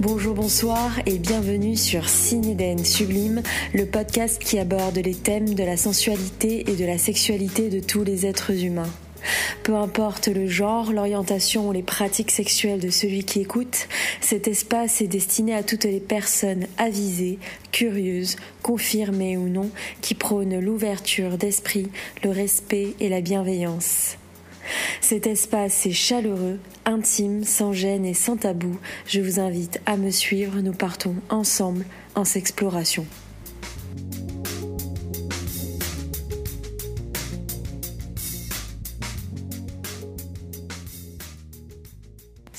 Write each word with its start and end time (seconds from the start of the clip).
Bonjour, 0.00 0.34
bonsoir 0.34 0.98
et 1.04 1.18
bienvenue 1.18 1.76
sur 1.76 2.08
Cinéden 2.08 2.86
Sublime, 2.86 3.42
le 3.74 3.84
podcast 3.84 4.42
qui 4.42 4.58
aborde 4.58 4.96
les 4.96 5.14
thèmes 5.14 5.52
de 5.52 5.62
la 5.62 5.76
sensualité 5.76 6.70
et 6.70 6.74
de 6.74 6.86
la 6.86 6.96
sexualité 6.96 7.68
de 7.68 7.80
tous 7.80 8.02
les 8.02 8.24
êtres 8.24 8.64
humains. 8.64 8.88
Peu 9.62 9.74
importe 9.74 10.28
le 10.28 10.46
genre, 10.46 10.90
l'orientation 10.94 11.68
ou 11.68 11.72
les 11.72 11.82
pratiques 11.82 12.30
sexuelles 12.30 12.80
de 12.80 12.88
celui 12.88 13.24
qui 13.24 13.42
écoute, 13.42 13.88
cet 14.22 14.48
espace 14.48 15.02
est 15.02 15.06
destiné 15.06 15.54
à 15.54 15.62
toutes 15.62 15.84
les 15.84 16.00
personnes 16.00 16.66
avisées, 16.78 17.38
curieuses, 17.70 18.36
confirmées 18.62 19.36
ou 19.36 19.50
non, 19.50 19.68
qui 20.00 20.14
prônent 20.14 20.60
l'ouverture 20.60 21.36
d'esprit, 21.36 21.90
le 22.24 22.30
respect 22.30 22.94
et 23.00 23.10
la 23.10 23.20
bienveillance. 23.20 24.16
Cet 25.00 25.26
espace 25.26 25.86
est 25.86 25.92
chaleureux, 25.92 26.58
intime, 26.84 27.44
sans 27.44 27.72
gêne 27.72 28.04
et 28.04 28.14
sans 28.14 28.36
tabou. 28.36 28.78
Je 29.06 29.20
vous 29.20 29.40
invite 29.40 29.80
à 29.86 29.96
me 29.96 30.10
suivre, 30.10 30.60
nous 30.60 30.72
partons 30.72 31.14
ensemble 31.28 31.84
en 32.14 32.24
s'exploration. 32.24 33.06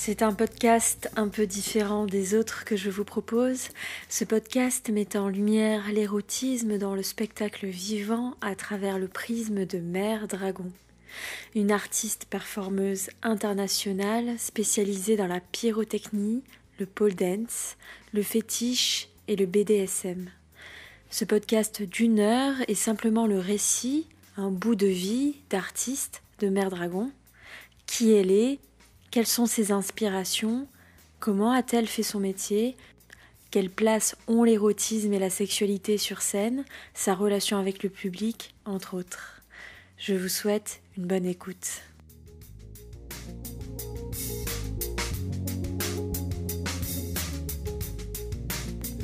C'est 0.04 0.22
un 0.22 0.32
podcast 0.32 1.08
un 1.14 1.28
peu 1.28 1.46
différent 1.46 2.06
des 2.06 2.34
autres 2.34 2.64
que 2.64 2.74
je 2.74 2.90
vous 2.90 3.04
propose. 3.04 3.68
Ce 4.08 4.24
podcast 4.24 4.90
met 4.90 5.16
en 5.16 5.28
lumière 5.28 5.92
l'érotisme 5.92 6.76
dans 6.76 6.96
le 6.96 7.04
spectacle 7.04 7.66
vivant 7.68 8.34
à 8.40 8.56
travers 8.56 8.98
le 8.98 9.06
prisme 9.06 9.64
de 9.64 9.78
Mère 9.78 10.26
Dragon 10.26 10.72
une 11.54 11.70
artiste 11.70 12.26
performeuse 12.28 13.10
internationale 13.22 14.38
spécialisée 14.38 15.16
dans 15.16 15.26
la 15.26 15.40
pyrotechnie, 15.40 16.42
le 16.78 16.86
pole 16.86 17.14
dance, 17.14 17.76
le 18.12 18.22
fétiche 18.22 19.08
et 19.28 19.36
le 19.36 19.46
BDSM. 19.46 20.30
Ce 21.10 21.24
podcast 21.24 21.82
d'une 21.82 22.20
heure 22.20 22.54
est 22.68 22.74
simplement 22.74 23.26
le 23.26 23.38
récit, 23.38 24.06
un 24.36 24.50
bout 24.50 24.74
de 24.74 24.86
vie 24.86 25.36
d'artiste 25.50 26.22
de 26.40 26.48
Mère 26.48 26.70
Dragon. 26.70 27.10
Qui 27.86 28.12
elle 28.12 28.30
est, 28.30 28.58
quelles 29.10 29.26
sont 29.26 29.46
ses 29.46 29.72
inspirations, 29.72 30.66
comment 31.20 31.52
a-t-elle 31.52 31.86
fait 31.86 32.02
son 32.02 32.18
métier, 32.18 32.76
quelle 33.50 33.68
place 33.68 34.16
ont 34.26 34.44
l'érotisme 34.44 35.12
et 35.12 35.18
la 35.18 35.28
sexualité 35.28 35.98
sur 35.98 36.22
scène, 36.22 36.64
sa 36.94 37.14
relation 37.14 37.58
avec 37.58 37.82
le 37.82 37.90
public, 37.90 38.54
entre 38.64 38.94
autres. 38.96 39.41
Je 40.04 40.14
vous 40.14 40.28
souhaite 40.28 40.82
une 40.96 41.06
bonne 41.06 41.24
écoute. 41.24 41.80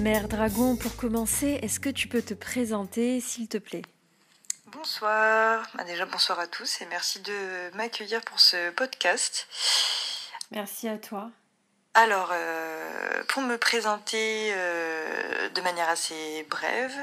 Mère 0.00 0.26
Dragon, 0.26 0.74
pour 0.74 0.96
commencer, 0.96 1.60
est-ce 1.62 1.78
que 1.78 1.88
tu 1.88 2.08
peux 2.08 2.20
te 2.20 2.34
présenter, 2.34 3.20
s'il 3.20 3.46
te 3.46 3.58
plaît? 3.58 3.82
Bonsoir, 4.72 5.70
bah, 5.76 5.84
déjà 5.84 6.04
bonsoir 6.04 6.40
à 6.40 6.48
tous 6.48 6.80
et 6.80 6.86
merci 6.86 7.20
de 7.20 7.76
m'accueillir 7.76 8.20
pour 8.22 8.40
ce 8.40 8.70
podcast. 8.72 9.46
Merci 10.50 10.88
à 10.88 10.98
toi. 10.98 11.30
Alors, 12.00 12.30
euh, 12.32 13.24
pour 13.26 13.42
me 13.42 13.56
présenter 13.56 14.52
euh, 14.52 15.48
de 15.48 15.60
manière 15.62 15.88
assez 15.88 16.46
brève, 16.48 16.94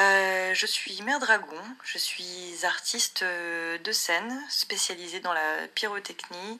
euh, 0.00 0.50
je 0.52 0.66
suis 0.66 1.00
Mère 1.02 1.20
Dragon, 1.20 1.62
je 1.84 1.98
suis 1.98 2.52
artiste 2.64 3.22
de 3.22 3.92
scène 3.92 4.36
spécialisée 4.48 5.20
dans 5.20 5.32
la 5.32 5.68
pyrotechnie, 5.76 6.58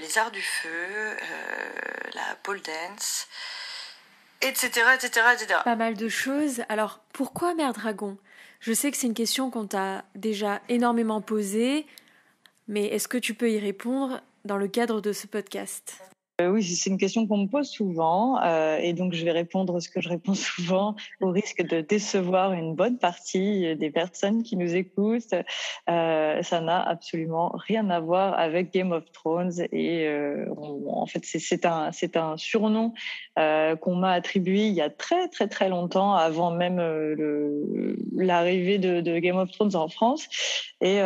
les 0.00 0.16
arts 0.16 0.30
du 0.30 0.40
feu, 0.40 1.14
la 2.14 2.36
pole 2.42 2.62
dance, 2.62 3.28
etc., 4.40 4.86
etc., 4.94 5.26
etc. 5.34 5.60
Pas 5.62 5.76
mal 5.76 5.96
de 5.96 6.08
choses. 6.08 6.62
Alors, 6.70 7.00
pourquoi 7.12 7.54
Mère 7.54 7.74
Dragon? 7.74 8.16
Je 8.60 8.72
sais 8.72 8.90
que 8.90 8.96
c'est 8.96 9.08
une 9.08 9.12
question 9.12 9.50
qu'on 9.50 9.66
t'a 9.66 10.06
déjà 10.14 10.62
énormément 10.70 11.20
posée, 11.20 11.86
mais 12.66 12.86
est-ce 12.86 13.08
que 13.08 13.18
tu 13.18 13.34
peux 13.34 13.50
y 13.50 13.58
répondre 13.58 14.22
dans 14.46 14.56
le 14.56 14.68
cadre 14.68 15.02
de 15.02 15.12
ce 15.12 15.26
podcast? 15.26 16.00
Euh, 16.40 16.48
oui, 16.48 16.64
c'est 16.64 16.90
une 16.90 16.98
question 16.98 17.28
qu'on 17.28 17.36
me 17.36 17.46
pose 17.46 17.68
souvent 17.68 18.42
euh, 18.42 18.76
et 18.78 18.92
donc 18.92 19.12
je 19.12 19.24
vais 19.24 19.30
répondre 19.30 19.78
ce 19.78 19.88
que 19.88 20.00
je 20.00 20.08
réponds 20.08 20.34
souvent 20.34 20.96
au 21.20 21.30
risque 21.30 21.62
de 21.62 21.80
décevoir 21.80 22.54
une 22.54 22.74
bonne 22.74 22.98
partie 22.98 23.76
des 23.76 23.90
personnes 23.92 24.42
qui 24.42 24.56
nous 24.56 24.74
écoutent. 24.74 25.32
Euh, 25.88 26.42
ça 26.42 26.60
n'a 26.60 26.82
absolument 26.82 27.52
rien 27.54 27.88
à 27.88 28.00
voir 28.00 28.36
avec 28.36 28.72
Game 28.72 28.90
of 28.90 29.04
Thrones 29.12 29.52
et 29.70 30.08
en 30.88 31.06
fait 31.06 31.24
c'est 31.24 31.66
un 32.16 32.36
surnom 32.36 32.94
qu'on 33.36 33.94
m'a 33.94 34.10
attribué 34.10 34.66
il 34.66 34.74
y 34.74 34.80
a 34.80 34.90
très 34.90 35.28
très 35.28 35.46
très 35.46 35.68
longtemps 35.68 36.14
avant 36.14 36.50
même 36.50 36.78
l'arrivée 38.16 38.78
de, 38.78 39.00
de, 39.00 39.18
Game 39.20 39.36
of 39.36 39.52
Thrones 39.52 39.76
en 39.76 39.86
France 39.86 40.26
et 40.80 41.00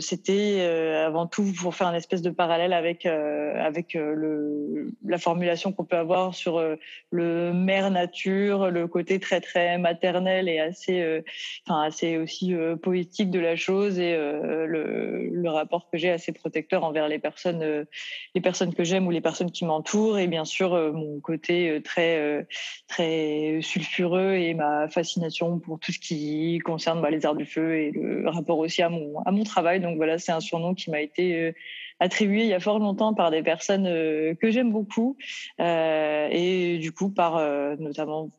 c'était 0.00 0.60
avant 1.06 1.28
tout 1.28 1.52
pour 1.60 1.74
faire 1.74 1.86
un 1.86 1.94
espèce 1.94 2.22
de 2.22 2.30
parallèle 2.30 2.72
avec 2.72 3.06
avec 3.06 3.94
le 3.94 4.55
la 5.04 5.18
formulation 5.18 5.72
qu'on 5.72 5.84
peut 5.84 5.96
avoir 5.96 6.34
sur 6.34 6.58
euh, 6.58 6.76
le 7.10 7.52
mère 7.52 7.90
nature, 7.90 8.70
le 8.70 8.86
côté 8.86 9.20
très 9.20 9.40
très 9.40 9.78
maternel 9.78 10.48
et 10.48 10.58
assez, 10.58 11.00
euh, 11.00 11.22
enfin 11.66 11.82
assez 11.82 12.16
aussi 12.16 12.54
euh, 12.54 12.76
poétique 12.76 13.30
de 13.30 13.40
la 13.40 13.56
chose 13.56 13.98
et 13.98 14.16
le, 14.16 15.28
le, 15.30 15.50
rapport 15.50 15.88
que 15.90 15.96
j'ai 15.96 16.10
assez 16.10 16.32
protecteur 16.32 16.84
envers 16.84 17.08
les 17.08 17.18
personnes, 17.18 17.86
les 18.34 18.40
personnes 18.40 18.74
que 18.74 18.84
j'aime 18.84 19.06
ou 19.06 19.10
les 19.10 19.20
personnes 19.20 19.50
qui 19.50 19.64
m'entourent 19.64 20.18
et 20.18 20.26
bien 20.26 20.44
sûr 20.44 20.92
mon 20.92 21.20
côté 21.20 21.80
très 21.82 22.46
très 22.88 23.60
sulfureux 23.62 24.34
et 24.34 24.54
ma 24.54 24.88
fascination 24.88 25.58
pour 25.58 25.78
tout 25.78 25.92
ce 25.92 25.98
qui 25.98 26.58
concerne 26.58 27.00
bah, 27.00 27.10
les 27.10 27.24
arts 27.24 27.36
du 27.36 27.46
feu 27.46 27.76
et 27.76 27.90
le 27.92 28.28
rapport 28.28 28.58
aussi 28.58 28.82
à 28.82 28.88
mon 28.88 29.20
à 29.20 29.30
mon 29.30 29.44
travail. 29.44 29.80
Donc 29.80 29.96
voilà, 29.96 30.18
c'est 30.18 30.32
un 30.32 30.40
surnom 30.40 30.74
qui 30.74 30.90
m'a 30.90 31.00
été 31.00 31.54
attribué 32.00 32.42
il 32.42 32.48
y 32.48 32.54
a 32.54 32.60
fort 32.60 32.78
longtemps 32.78 33.14
par 33.14 33.30
des 33.30 33.42
personnes 33.42 33.86
euh, 33.86 34.34
que 34.34 34.50
j'aime 34.50 34.72
beaucoup. 34.72 35.16
Euh, 35.60 36.28
et 36.30 36.78
du 36.78 36.92
coup 36.92 37.10
par 37.10 37.36
euh, 37.36 37.76
notamment 37.78 38.30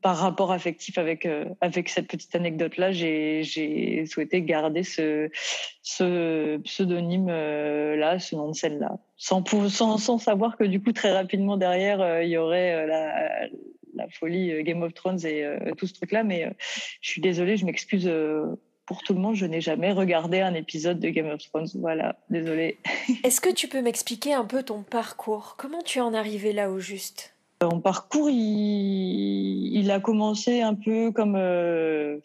par 0.00 0.16
rapport 0.18 0.52
affectif 0.52 0.96
avec 0.96 1.26
avec 1.60 1.88
cette 1.88 2.06
petite 2.06 2.32
anecdote 2.36 2.76
là 2.76 2.92
j'ai 2.92 4.06
souhaité 4.06 4.42
garder 4.42 4.84
ce 4.84 5.28
ce 5.82 6.58
pseudonyme 6.58 7.26
là 7.26 8.20
ce 8.20 8.36
nom 8.36 8.48
de 8.50 8.54
scène 8.54 8.78
là 8.78 9.00
sans, 9.16 9.44
sans 9.68 9.98
sans 9.98 10.18
savoir 10.18 10.56
que 10.56 10.62
du 10.62 10.80
coup 10.80 10.92
très 10.92 11.10
rapidement 11.10 11.56
derrière 11.56 12.22
il 12.22 12.28
y 12.28 12.36
aurait 12.36 12.86
la 12.86 13.48
la 13.96 14.08
folie 14.10 14.62
Game 14.62 14.82
of 14.82 14.94
Thrones 14.94 15.26
et 15.26 15.44
tout 15.76 15.88
ce 15.88 15.94
truc 15.94 16.12
là 16.12 16.22
mais 16.22 16.54
je 17.00 17.10
suis 17.10 17.20
désolée 17.20 17.56
je 17.56 17.66
m'excuse 17.66 18.08
pour 18.86 19.02
tout 19.02 19.14
le 19.14 19.20
monde, 19.20 19.34
je 19.34 19.46
n'ai 19.46 19.60
jamais 19.60 19.92
regardé 19.92 20.40
un 20.40 20.54
épisode 20.54 21.00
de 21.00 21.08
Game 21.10 21.26
of 21.26 21.40
Thrones. 21.42 21.68
Voilà, 21.74 22.16
désolé. 22.30 22.78
Est-ce 23.24 23.40
que 23.40 23.50
tu 23.50 23.68
peux 23.68 23.82
m'expliquer 23.82 24.32
un 24.32 24.44
peu 24.44 24.62
ton 24.62 24.82
parcours? 24.82 25.56
Comment 25.58 25.82
tu 25.82 26.00
en 26.00 26.14
es 26.14 26.18
arrivé 26.18 26.52
là 26.52 26.70
au 26.70 26.78
juste? 26.78 27.34
Mon 27.62 27.80
parcours, 27.80 28.28
il, 28.30 29.90
a 29.90 29.98
commencé 29.98 30.60
un 30.60 30.74
peu 30.74 31.10
comme 31.10 31.36
euh, 31.36 32.18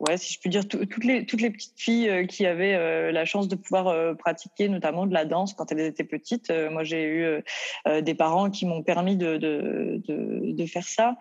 ouais, 0.00 0.16
si 0.18 0.34
je 0.34 0.40
puis 0.40 0.50
dire, 0.50 0.66
toutes 0.68 1.04
les 1.04 1.24
toutes 1.24 1.40
les 1.40 1.50
petites 1.50 1.78
filles 1.78 2.08
euh, 2.08 2.26
qui 2.26 2.46
avaient 2.46 2.74
euh, 2.74 3.12
la 3.12 3.24
chance 3.24 3.48
de 3.48 3.56
pouvoir 3.56 3.88
euh, 3.88 4.14
pratiquer 4.14 4.68
notamment 4.68 5.06
de 5.06 5.14
la 5.14 5.24
danse 5.24 5.54
quand 5.54 5.72
elles 5.72 5.80
étaient 5.80 6.04
petites. 6.04 6.52
moi, 6.70 6.84
j'ai 6.84 7.04
eu 7.04 7.42
des 8.02 8.14
parents 8.14 8.50
qui 8.50 8.66
m'ont 8.66 8.82
permis 8.82 9.16
de, 9.16 9.36
de, 9.36 10.00
de, 10.06 10.52
de, 10.52 10.66
faire 10.66 10.86
ça. 10.86 11.16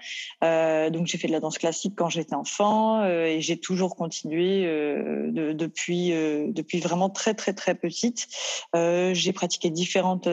donc, 0.89 1.07
j'ai 1.07 1.17
fait 1.17 1.27
de 1.27 1.31
la 1.31 1.39
danse 1.39 1.57
classique 1.57 1.93
quand 1.95 2.09
j'étais 2.09 2.35
enfant 2.35 3.05
et 3.05 3.41
j'ai 3.41 3.57
toujours 3.57 3.95
continué 3.95 4.63
de, 4.63 5.53
depuis 5.53 6.09
depuis 6.09 6.79
vraiment 6.79 7.09
très 7.09 7.33
très 7.33 7.53
très 7.53 7.75
petite. 7.75 8.27
j'ai 8.73 9.33
pratiqué 9.33 9.69
différentes 9.69 10.27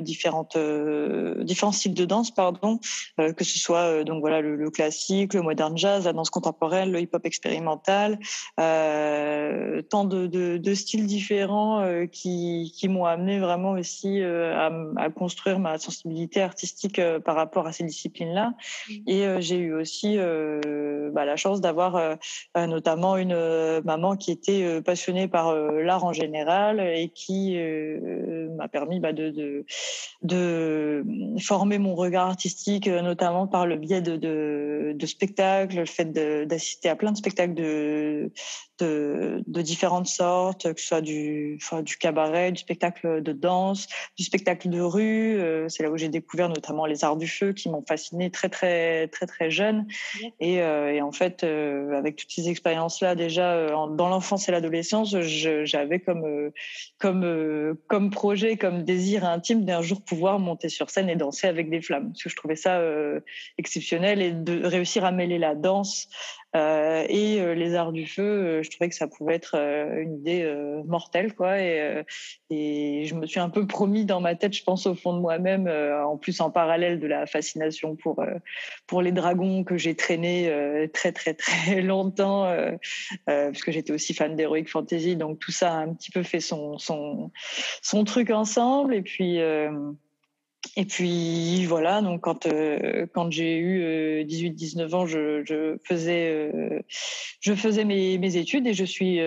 différentes 0.00 0.56
différents 1.40 1.72
styles 1.72 1.94
de 1.94 2.04
danse, 2.04 2.30
pardon, 2.30 2.78
que 3.18 3.44
ce 3.44 3.58
soit 3.58 4.04
donc 4.04 4.20
voilà 4.20 4.40
le, 4.40 4.56
le 4.56 4.70
classique, 4.70 5.34
le 5.34 5.42
modern 5.42 5.76
jazz, 5.76 6.04
la 6.04 6.12
danse 6.12 6.30
contemporaine, 6.30 6.90
le 6.90 7.00
hip-hop 7.00 7.24
expérimental 7.26 7.81
euh, 8.60 9.82
tant 9.82 10.04
de, 10.04 10.26
de, 10.26 10.56
de, 10.56 10.74
styles 10.74 11.06
différents 11.06 11.80
euh, 11.80 12.06
qui, 12.06 12.72
qui 12.76 12.88
m'ont 12.88 13.04
amené 13.04 13.38
vraiment 13.38 13.72
aussi 13.72 14.20
euh, 14.20 14.54
à, 14.56 14.70
à, 14.96 15.10
construire 15.10 15.58
ma 15.58 15.78
sensibilité 15.78 16.42
artistique 16.42 17.00
par 17.24 17.36
rapport 17.36 17.66
à 17.66 17.72
ces 17.72 17.84
disciplines-là. 17.84 18.54
Mmh. 18.88 18.94
Et 19.06 19.40
j'ai 19.40 19.56
eu 19.56 19.74
aussi 19.74 20.16
bah, 20.16 21.24
la 21.24 21.36
chance 21.36 21.60
d'avoir 21.60 22.18
notamment 22.56 23.16
une 23.16 23.80
maman 23.84 24.16
qui 24.16 24.30
était 24.30 24.80
passionnée 24.82 25.28
par 25.28 25.54
l'art 25.54 26.04
en 26.04 26.12
général 26.12 26.80
et 26.80 27.08
qui 27.08 27.56
m'a 28.56 28.68
permis 28.68 29.00
bah, 29.00 29.12
de, 29.12 29.30
de, 29.30 29.64
de, 30.22 31.04
former 31.40 31.78
mon 31.78 31.94
regard 31.94 32.28
artistique, 32.28 32.86
notamment 32.88 33.46
par 33.46 33.66
le 33.66 33.76
biais 33.76 34.02
de, 34.02 34.16
de, 34.16 34.92
de 34.94 35.06
spectacles, 35.06 35.76
le 35.76 35.86
fait 35.86 36.12
d'assister 36.12 36.88
à 36.88 36.96
plein 36.96 37.12
de 37.12 37.16
spectacles 37.16 37.54
de 37.54 37.71
de, 37.72 38.32
de, 38.78 39.42
de, 39.46 39.62
différentes 39.62 40.06
sortes, 40.06 40.72
que 40.72 40.80
ce 40.80 40.86
soit 40.86 41.00
du, 41.00 41.58
enfin, 41.60 41.82
du 41.82 41.96
cabaret, 41.96 42.52
du 42.52 42.60
spectacle 42.60 43.22
de 43.22 43.32
danse, 43.32 43.86
du 44.16 44.24
spectacle 44.24 44.68
de 44.68 44.80
rue. 44.80 45.38
Euh, 45.38 45.68
c'est 45.68 45.82
là 45.82 45.90
où 45.90 45.96
j'ai 45.96 46.08
découvert 46.08 46.48
notamment 46.48 46.86
les 46.86 47.04
arts 47.04 47.16
du 47.16 47.28
feu 47.28 47.52
qui 47.52 47.68
m'ont 47.68 47.84
fasciné 47.86 48.30
très 48.30 48.48
très 48.48 49.08
très 49.08 49.26
très 49.26 49.50
jeune. 49.50 49.86
Et, 50.40 50.62
euh, 50.62 50.92
et 50.92 51.00
en 51.00 51.12
fait, 51.12 51.44
euh, 51.44 51.92
avec 51.96 52.16
toutes 52.16 52.30
ces 52.30 52.48
expériences-là, 52.48 53.14
déjà 53.14 53.66
dans 53.68 54.08
l'enfance 54.08 54.48
et 54.48 54.52
l'adolescence, 54.52 55.16
j'avais 55.20 56.00
comme 56.00 56.50
comme 56.98 57.76
comme 57.88 58.10
projet, 58.10 58.56
comme 58.56 58.82
désir 58.84 59.24
intime 59.24 59.64
d'un 59.64 59.82
jour 59.82 60.02
pouvoir 60.02 60.38
monter 60.38 60.68
sur 60.68 60.90
scène 60.90 61.08
et 61.08 61.16
danser 61.16 61.46
avec 61.46 61.70
des 61.70 61.80
flammes. 61.80 62.08
Parce 62.12 62.24
que 62.24 62.30
je 62.30 62.36
trouvais 62.36 62.56
ça 62.56 62.80
exceptionnel 63.58 64.22
et 64.22 64.32
de 64.32 64.64
réussir 64.64 65.04
à 65.04 65.12
mêler 65.12 65.38
la 65.38 65.54
danse 65.54 66.08
euh, 66.54 67.04
et 67.08 67.40
euh, 67.40 67.54
les 67.54 67.74
arts 67.74 67.92
du 67.92 68.06
feu, 68.06 68.22
euh, 68.22 68.62
je 68.62 68.70
trouvais 68.70 68.90
que 68.90 68.94
ça 68.94 69.08
pouvait 69.08 69.34
être 69.34 69.54
une 69.54 70.16
idée 70.18 70.52
mortelle, 70.86 71.34
quoi. 71.34 71.60
Et, 71.60 72.02
et, 72.50 73.04
je 73.06 73.14
me 73.14 73.26
suis 73.26 73.40
un 73.40 73.48
peu 73.48 73.66
promis 73.66 74.04
dans 74.04 74.20
ma 74.20 74.34
tête, 74.34 74.52
je 74.52 74.62
pense 74.62 74.86
au 74.86 74.94
fond 74.94 75.14
de 75.14 75.20
moi-même, 75.20 75.68
en 75.68 76.16
plus 76.16 76.40
en 76.40 76.50
parallèle 76.50 77.00
de 77.00 77.06
la 77.06 77.26
fascination 77.26 77.96
pour 77.96 78.24
pour 78.86 79.02
les 79.02 79.12
dragons 79.12 79.64
que 79.64 79.76
j'ai 79.76 79.94
traîné 79.94 80.50
très 80.92 81.12
très 81.12 81.34
très 81.34 81.80
longtemps, 81.82 82.54
parce 83.26 83.62
que 83.62 83.72
j'étais 83.72 83.92
aussi 83.92 84.14
fan 84.14 84.36
d'heroic 84.36 84.66
fantasy, 84.66 85.16
donc 85.16 85.38
tout 85.38 85.52
ça 85.52 85.72
a 85.72 85.76
un 85.76 85.94
petit 85.94 86.10
peu 86.10 86.22
fait 86.22 86.40
son 86.40 86.78
son 86.78 87.30
son 87.82 88.04
truc 88.04 88.30
ensemble. 88.30 88.94
Et 88.94 89.02
puis 89.02 89.38
et 90.76 90.86
puis 90.86 91.66
voilà, 91.66 92.00
donc 92.00 92.22
quand 92.22 92.46
euh, 92.46 93.06
quand 93.12 93.30
j'ai 93.30 93.58
eu 93.58 94.24
18-19 94.24 94.80
euh, 94.80 94.96
ans, 94.96 95.06
je, 95.06 95.76
faisais 95.84 96.30
euh, 96.30 96.80
je 97.40 97.52
faisais 97.54 97.84
mes, 97.84 98.16
mes, 98.16 98.36
études 98.36 98.66
et 98.66 98.72
je 98.72 98.84
suis 98.84 99.20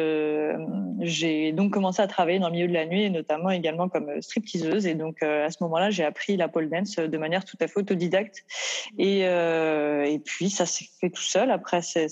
j'ai 1.02 1.52
donc 1.52 1.72
commencé 1.72 2.02
à 2.02 2.08
travailler 2.08 2.40
dans 2.40 2.48
le 2.48 2.54
milieu 2.54 2.68
de 2.68 2.74
la 2.74 2.86
nuit 2.86 3.12
notamment 3.12 3.52
également 3.52 3.90
comme 3.90 4.22
stripteaseuse 4.22 4.88
et 4.88 4.96
donc 4.96 5.22
à 5.22 5.52
ce 5.52 5.58
moment-là, 5.62 5.92
j'ai 5.92 6.04
appris 6.04 6.36
la 6.36 6.48
pole 6.48 6.70
dance 6.70 6.96
de 6.96 7.18
manière 7.18 7.46
tout 7.46 7.58
à 7.60 7.68
fait 7.68 7.80
autodidacte 7.80 8.44
et 8.98 9.20
et 9.20 10.20
puis 10.24 10.50
ça 10.50 10.66
s'est 10.66 10.88
fait 11.00 11.10
tout 11.10 11.22
seul. 11.22 11.52
Après 11.52 11.81
ça 11.81 12.08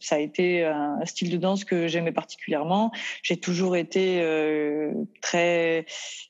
ça 0.00 0.14
a 0.14 0.18
été 0.18 0.64
un 0.64 1.04
style 1.04 1.30
de 1.30 1.36
danse 1.36 1.64
que 1.64 1.86
j'aimais 1.86 2.12
particulièrement. 2.12 2.90
J'ai 3.22 3.36
toujours 3.36 3.76
été 3.76 4.24
très 5.20 5.86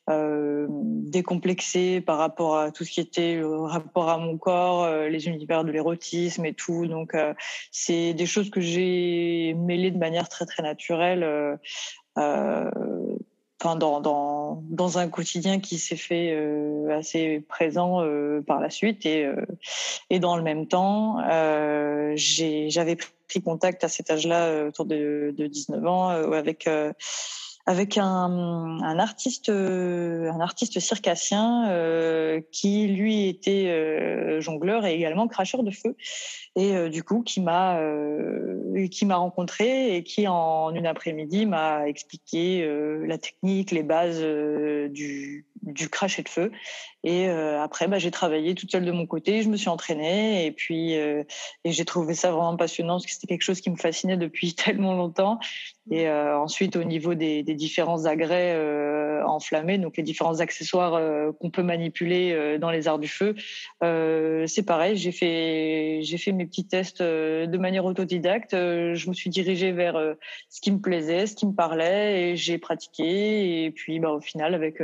décomplexée 0.08 1.67
par 2.04 2.18
rapport 2.18 2.58
à 2.58 2.70
tout 2.70 2.84
ce 2.84 2.90
qui 2.90 3.00
était 3.00 3.36
le 3.36 3.60
rapport 3.60 4.08
à 4.08 4.18
mon 4.18 4.38
corps, 4.38 4.84
euh, 4.84 5.08
les 5.08 5.28
univers 5.28 5.64
de 5.64 5.70
l'érotisme 5.70 6.44
et 6.44 6.54
tout. 6.54 6.86
Donc, 6.86 7.14
euh, 7.14 7.34
c'est 7.70 8.14
des 8.14 8.26
choses 8.26 8.50
que 8.50 8.60
j'ai 8.60 9.54
mêlées 9.54 9.90
de 9.90 9.98
manière 9.98 10.28
très, 10.28 10.46
très 10.46 10.62
naturelle. 10.62 11.22
Euh, 12.18 12.70
dans, 13.60 14.00
dans, 14.00 14.62
dans 14.70 14.98
un 14.98 15.08
quotidien 15.08 15.58
qui 15.58 15.78
s'est 15.78 15.96
fait 15.96 16.32
assez 16.92 17.40
présent 17.48 18.04
par 18.46 18.60
la 18.60 18.70
suite 18.70 19.04
et, 19.04 19.28
et 20.10 20.20
dans 20.20 20.36
le 20.36 20.44
même 20.44 20.68
temps, 20.68 21.18
j'avais 22.14 22.96
pris 23.28 23.42
contact 23.42 23.82
à 23.82 23.88
cet 23.88 24.12
âge-là, 24.12 24.66
autour 24.66 24.84
de, 24.84 25.34
de 25.36 25.46
19 25.48 25.86
ans, 25.86 26.08
avec 26.08 26.68
avec 27.68 27.98
un, 27.98 28.80
artiste, 28.98 29.50
euh, 29.50 30.32
un 30.32 30.40
artiste 30.40 30.80
circassien 30.80 31.68
euh, 31.68 32.40
qui 32.50 32.86
lui 32.86 33.28
était 33.28 33.66
euh, 33.68 34.40
jongleur 34.40 34.86
et 34.86 34.94
également 34.94 35.28
cracheur 35.28 35.62
de 35.62 35.70
feu, 35.70 35.94
et 36.58 36.88
du 36.88 37.02
coup 37.04 37.22
qui 37.22 37.40
m'a 37.40 37.80
qui 38.90 39.06
m'a 39.06 39.16
rencontré 39.16 39.96
et 39.96 40.02
qui 40.02 40.26
en 40.26 40.74
une 40.74 40.86
après-midi 40.86 41.46
m'a 41.46 41.88
expliqué 41.88 42.68
la 43.06 43.16
technique, 43.16 43.70
les 43.70 43.82
bases 43.82 44.20
du 44.20 45.46
du 45.62 45.88
cracher 45.88 46.22
de 46.22 46.28
feu. 46.28 46.50
Et 47.04 47.28
euh, 47.28 47.62
après, 47.62 47.86
bah, 47.86 47.98
j'ai 47.98 48.10
travaillé 48.10 48.54
toute 48.54 48.70
seule 48.70 48.84
de 48.84 48.90
mon 48.90 49.06
côté, 49.06 49.42
je 49.42 49.48
me 49.48 49.56
suis 49.56 49.68
entraînée 49.68 50.46
et 50.46 50.52
puis 50.52 50.96
euh, 50.96 51.22
et 51.64 51.70
j'ai 51.70 51.84
trouvé 51.84 52.14
ça 52.14 52.32
vraiment 52.32 52.56
passionnant 52.56 52.94
parce 52.94 53.06
que 53.06 53.12
c'était 53.12 53.28
quelque 53.28 53.42
chose 53.42 53.60
qui 53.60 53.70
me 53.70 53.76
fascinait 53.76 54.16
depuis 54.16 54.54
tellement 54.56 54.94
longtemps. 54.94 55.38
Et 55.90 56.08
euh, 56.08 56.38
ensuite, 56.38 56.76
au 56.76 56.84
niveau 56.84 57.14
des, 57.14 57.42
des 57.42 57.54
différents 57.54 58.04
agrès 58.04 58.56
enflammés, 59.24 59.78
donc 59.78 59.96
les 59.96 60.02
différents 60.02 60.40
accessoires 60.40 61.00
qu'on 61.40 61.50
peut 61.50 61.62
manipuler 61.62 62.58
dans 62.58 62.70
les 62.70 62.88
arts 62.88 62.98
du 62.98 63.08
feu, 63.08 63.34
c'est 63.80 64.66
pareil. 64.66 64.96
J'ai 64.96 65.12
fait 65.12 66.00
j'ai 66.02 66.18
fait 66.18 66.32
mes 66.32 66.46
petits 66.48 66.66
tests 66.66 67.02
de 67.02 67.58
manière 67.58 67.84
autodidacte. 67.84 68.52
je 68.52 69.08
me 69.08 69.14
suis 69.14 69.30
dirigée 69.30 69.72
vers 69.72 69.94
ce 70.48 70.60
qui 70.60 70.72
me 70.72 70.80
plaisait, 70.80 71.26
ce 71.26 71.34
qui 71.34 71.46
me 71.46 71.52
parlait 71.52 72.30
et 72.30 72.36
j'ai 72.36 72.58
pratiqué. 72.58 73.64
Et 73.64 73.70
puis, 73.70 74.00
bah, 74.00 74.10
au 74.12 74.20
final, 74.20 74.54
avec 74.54 74.82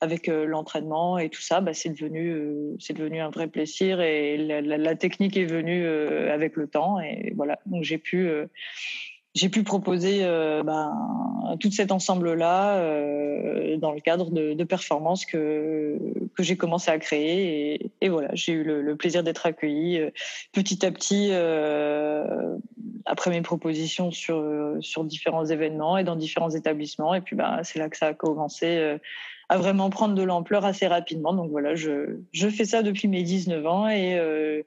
avec 0.00 0.26
l'entraînement 0.26 1.18
et 1.18 1.28
tout 1.28 1.40
ça, 1.40 1.60
bah, 1.60 1.74
c'est 1.74 1.90
devenu, 1.90 2.30
euh, 2.30 2.76
c'est 2.78 2.94
devenu 2.94 3.20
un 3.20 3.30
vrai 3.30 3.48
plaisir 3.48 4.00
et 4.00 4.36
la, 4.36 4.94
technique 4.94 5.36
est 5.36 5.44
venue 5.44 5.84
euh, 5.84 6.32
avec 6.32 6.56
le 6.56 6.66
temps 6.66 7.00
et 7.00 7.32
voilà. 7.36 7.58
Donc 7.66 7.82
j'ai 7.82 7.98
pu, 7.98 8.28
euh, 8.28 8.46
j'ai 9.34 9.48
pu 9.48 9.62
proposer 9.62 10.22
bah, 10.64 10.92
tout 11.60 11.70
cet 11.70 11.92
ensemble-là 11.92 12.78
dans 13.78 13.92
le 13.92 14.00
cadre 14.00 14.30
de, 14.30 14.64
performances 14.64 15.26
que 15.26 15.98
que 16.36 16.42
j'ai 16.42 16.56
commencé 16.56 16.90
à 16.90 16.98
créer 16.98 17.90
et, 18.00 18.08
voilà, 18.08 18.28
j'ai 18.32 18.52
eu 18.52 18.64
le, 18.64 18.96
plaisir 18.96 19.22
d'être 19.22 19.46
accueillie 19.46 20.00
petit 20.52 20.86
à 20.86 20.90
petit 20.92 21.32
après 23.04 23.30
mes 23.30 23.42
propositions 23.42 24.10
sur 24.10 24.42
sur 24.80 25.04
différents 25.04 25.44
événements 25.44 25.98
et 25.98 26.04
dans 26.04 26.16
différents 26.16 26.50
établissements 26.50 27.14
et 27.14 27.20
puis 27.20 27.36
bah 27.36 27.60
c'est 27.62 27.78
là 27.78 27.88
que 27.88 27.96
ça 27.96 28.06
a 28.06 28.14
commencé 28.14 28.98
à 29.48 29.58
vraiment 29.58 29.90
prendre 29.90 30.14
de 30.14 30.22
l'ampleur 30.22 30.64
assez 30.64 30.86
rapidement. 30.86 31.34
Donc 31.34 31.50
voilà, 31.50 31.74
je, 31.74 32.18
je 32.32 32.48
fais 32.48 32.64
ça 32.64 32.82
depuis 32.82 33.08
mes 33.08 33.22
19 33.22 33.66
ans 33.66 33.88
et 33.88 34.18
euh, 34.18 34.62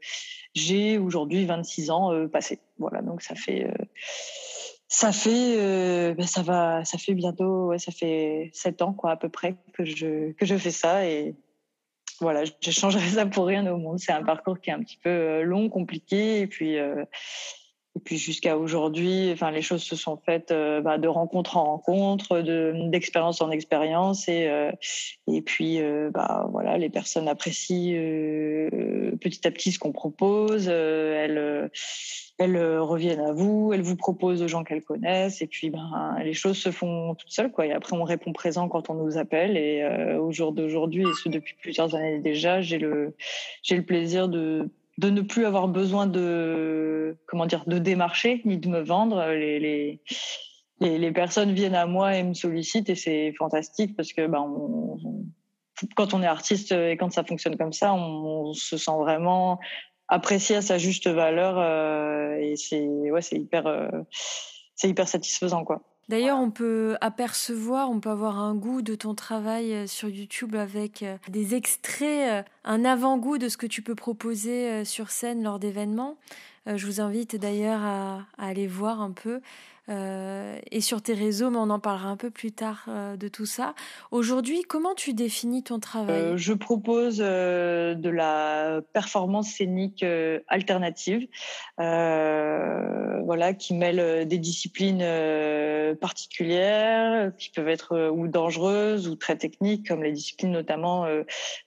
j'ai 0.54 0.98
aujourd'hui 0.98 1.46
26 1.46 1.90
ans 1.90 2.13
euh, 2.13 2.28
passés. 2.28 2.60
Voilà, 2.78 3.02
donc 3.02 3.22
ça 3.22 3.36
fait 3.36 3.66
euh, 3.66 3.86
ça 4.88 5.12
fait 5.12 6.13
ben 6.13 6.25
ça 6.25 6.42
va 6.42 6.86
ça 6.86 6.98
fait 6.98 7.13
bientôt 7.13 7.78
ça 7.78 7.91
fait 7.91 8.50
7 8.53 8.82
ans 8.82 8.94
quoi 8.94 9.12
à 9.12 9.17
peu 9.17 9.29
près 9.29 9.56
que 9.74 9.84
je 9.84 10.32
que 10.32 10.46
je 10.46 10.56
fais 10.56 10.72
ça 10.72 11.06
et 11.06 11.36
voilà, 12.20 12.44
je 12.46 12.72
changerai 12.72 13.08
ça 13.10 13.25
pour 13.25 13.46
rien 13.46 13.65
au 13.72 13.77
monde. 13.77 14.00
C'est 14.00 14.12
un 14.12 14.24
parcours 14.24 14.60
qui 14.60 14.70
est 14.70 14.74
un 14.74 14.82
petit 14.82 14.98
peu 14.98 15.41
long, 15.44 15.70
compliqué 15.70 16.41
et 16.41 16.48
puis 16.48 16.77
et 17.98 18.00
puis 18.00 18.18
jusqu'à 18.20 18.60
aujourd'hui, 18.60 19.32
enfin 19.34 19.50
les 19.50 19.63
choses 19.63 19.82
se 19.82 19.96
sont 19.96 20.18
faites 20.24 20.51
euh, 20.51 20.82
bah, 20.82 21.00
de 21.00 21.08
rencontre 21.08 21.58
en 21.58 21.63
rencontre, 21.63 22.42
de 22.42 22.72
d'expérience 22.89 23.42
en 23.42 23.50
expérience, 23.50 24.30
et 24.30 24.48
euh, 24.48 24.72
et 25.27 25.42
puis 25.42 25.82
euh, 25.82 26.12
bah 26.13 26.48
voilà, 26.51 26.77
les 26.77 26.89
personnes 26.89 27.27
apprécient 27.27 27.98
petit 29.20 29.48
à 29.48 29.51
petit 29.51 29.72
ce 29.72 29.80
qu'on 29.80 29.94
propose. 29.94 30.68
elles 30.68 31.72
elles 32.38 32.77
reviennent 32.77 33.22
à 33.22 33.32
vous, 33.32 33.72
elles 33.74 33.82
vous 33.82 33.96
proposent 33.96 34.44
aux 34.44 34.48
gens 34.48 34.63
qu'elles 34.63 34.84
connaissent, 34.84 35.42
et 35.42 35.48
puis 35.48 35.72
ben 35.72 36.18
les 36.24 36.34
choses 36.34 36.58
se 36.58 36.70
font 36.70 37.16
toutes 37.16 37.32
seules 37.32 37.51
quoi. 37.51 37.66
Et 37.66 37.72
après 37.72 37.98
on 37.98 38.04
répond 38.04 38.32
présent 38.32 38.68
quand 38.68 38.92
on 38.92 38.94
nous 38.94 39.18
appelle. 39.18 39.58
Et 39.58 39.84
au 40.20 40.32
jour 40.32 40.51
d'aujourd'hui, 40.51 41.01
et 41.01 41.13
ce 41.24 41.30
depuis 41.30 41.56
plusieurs 41.60 41.96
années 41.96 42.20
déjà, 42.20 42.62
j'ai 42.62 42.77
le 42.77 43.16
j'ai 43.63 43.75
le 43.75 43.86
plaisir 43.86 44.30
de 44.30 44.70
de 44.98 45.10
ne 45.10 45.22
plus 45.22 45.46
avoir 45.46 45.68
besoin 45.68 46.08
de 46.08 47.18
comment 47.27 47.46
dire 47.46 47.63
de 47.68 47.77
démarcher 47.77 48.42
ni 48.46 48.58
de 48.58 48.68
me 48.68 48.82
vendre. 48.82 49.25
Les, 49.27 49.60
les 49.60 50.01
les, 50.80 51.12
personnes 51.12 51.54
viennent 51.54 51.75
à 51.75 51.86
moi 51.86 52.16
et 52.16 52.24
me 52.24 52.34
sollicitent 52.34 52.89
et 52.89 52.96
c'est 52.96 53.34
fantastique 53.38 53.96
parce 53.96 54.13
que 54.13 54.27
ben 54.27 54.46
quand 55.96 56.13
on 56.13 56.24
est 56.24 56.27
artiste 56.27 56.72
et 56.72 56.98
quand 56.98 57.12
ça 57.12 57.24
fonctionne 57.24 57.58
comme 57.58 57.74
ça 57.74 57.94
on, 57.94 58.54
se 58.54 58.77
sent 58.77 58.98
vraiment 59.00 59.60
apprécié 60.08 60.56
à 60.58 60.62
sa 60.62 60.77
juste 60.77 61.08
valeur 61.08 61.58
euh, 61.58 62.38
et 62.38 62.56
c'est 62.56 62.86
ouais 62.86 63.22
c'est 63.22 63.38
hyper 63.38 63.68
euh, 63.68 63.89
c'est 64.75 64.89
hyper 64.89 65.08
satisfaisant 65.08 65.63
quoi 65.63 65.82
D'ailleurs, 66.10 66.40
on 66.40 66.52
peut 66.52 66.96
apercevoir, 67.02 67.90
on 67.92 68.00
peut 68.00 68.10
avoir 68.10 68.40
un 68.40 68.56
goût 68.56 68.82
de 68.82 68.96
ton 68.96 69.14
travail 69.14 69.74
euh, 69.74 69.88
sur 69.88 70.08
YouTube 70.08 70.56
avec 70.56 71.04
euh, 71.04 71.18
des 71.28 71.54
extraits, 71.54 72.46
euh, 72.46 72.50
un 72.64 72.86
avant-goût 72.86 73.38
de 73.38 73.50
ce 73.50 73.58
que 73.58 73.66
tu 73.66 73.82
peux 73.82 73.96
proposer 73.96 74.86
sur 74.86 75.10
scène 75.10 75.44
lors 75.44 75.60
d'événements. 75.60 76.18
Je 76.66 76.86
vous 76.86 77.00
invite 77.00 77.38
d'ailleurs 77.38 77.82
à, 77.82 78.26
aller 78.38 78.68
voir 78.68 79.02
un 79.02 79.12
peu. 79.12 79.40
Euh, 79.89 80.58
et 80.72 80.82
sur 80.82 81.01
tes 81.01 81.13
réseaux, 81.13 81.50
mais 81.50 81.58
on 81.58 81.70
en 81.70 81.79
parlera 81.79 82.10
un 82.10 82.17
peu 82.17 82.29
plus 82.29 82.51
tard 82.51 82.86
euh, 82.89 83.15
de 83.15 83.27
tout 83.29 83.46
ça. 83.46 83.74
Aujourd'hui, 84.12 84.63
comment 84.63 84.96
tu 84.96 85.13
définis 85.13 85.63
ton 85.63 85.79
travail? 85.79 86.15
Euh, 86.15 86.38
Je 86.38 86.53
propose 86.53 87.17
de 87.17 88.10
la 88.10 88.82
performance 88.94 89.50
scénique 89.50 90.03
alternative, 90.48 91.27
voilà, 91.77 93.53
qui 93.53 93.74
mêle 93.74 94.27
des 94.27 94.38
disciplines 94.38 95.06
particulières, 96.00 97.32
qui 97.38 97.50
peuvent 97.50 97.67
être 97.67 98.10
ou 98.10 98.27
dangereuses 98.27 99.08
ou 99.08 99.15
très 99.15 99.38
techniques, 99.38 99.88
comme 99.88 100.03
les 100.03 100.12
disciplines 100.12 100.51
notamment 100.51 101.06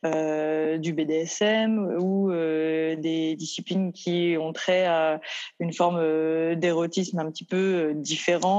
du 0.02 0.92
BDSM 0.92 1.96
ou 2.00 2.30
des 2.30 3.34
disciplines 3.36 3.92
qui 3.92 4.36
ont 4.38 4.52
trait 4.52 4.86
à 4.86 5.20
une 5.58 5.72
forme 5.72 6.54
d'érotisme 6.56 7.18
un 7.18 7.30
petit 7.30 7.44
peu 7.44 7.94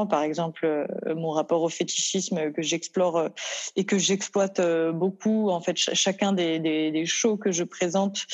Par 0.07 0.23
exemple, 0.23 0.87
mon 1.15 1.31
rapport 1.31 1.61
au 1.61 1.69
fétichisme 1.69 2.51
que 2.51 2.61
j'explore 2.61 3.29
et 3.75 3.85
que 3.85 3.97
j'exploite 3.97 4.61
beaucoup. 4.93 5.49
En 5.49 5.61
fait, 5.61 5.77
chacun 5.77 6.33
des, 6.33 7.05
shows 7.05 7.37
que 7.37 7.51
je 7.51 7.63
présente 7.63 8.25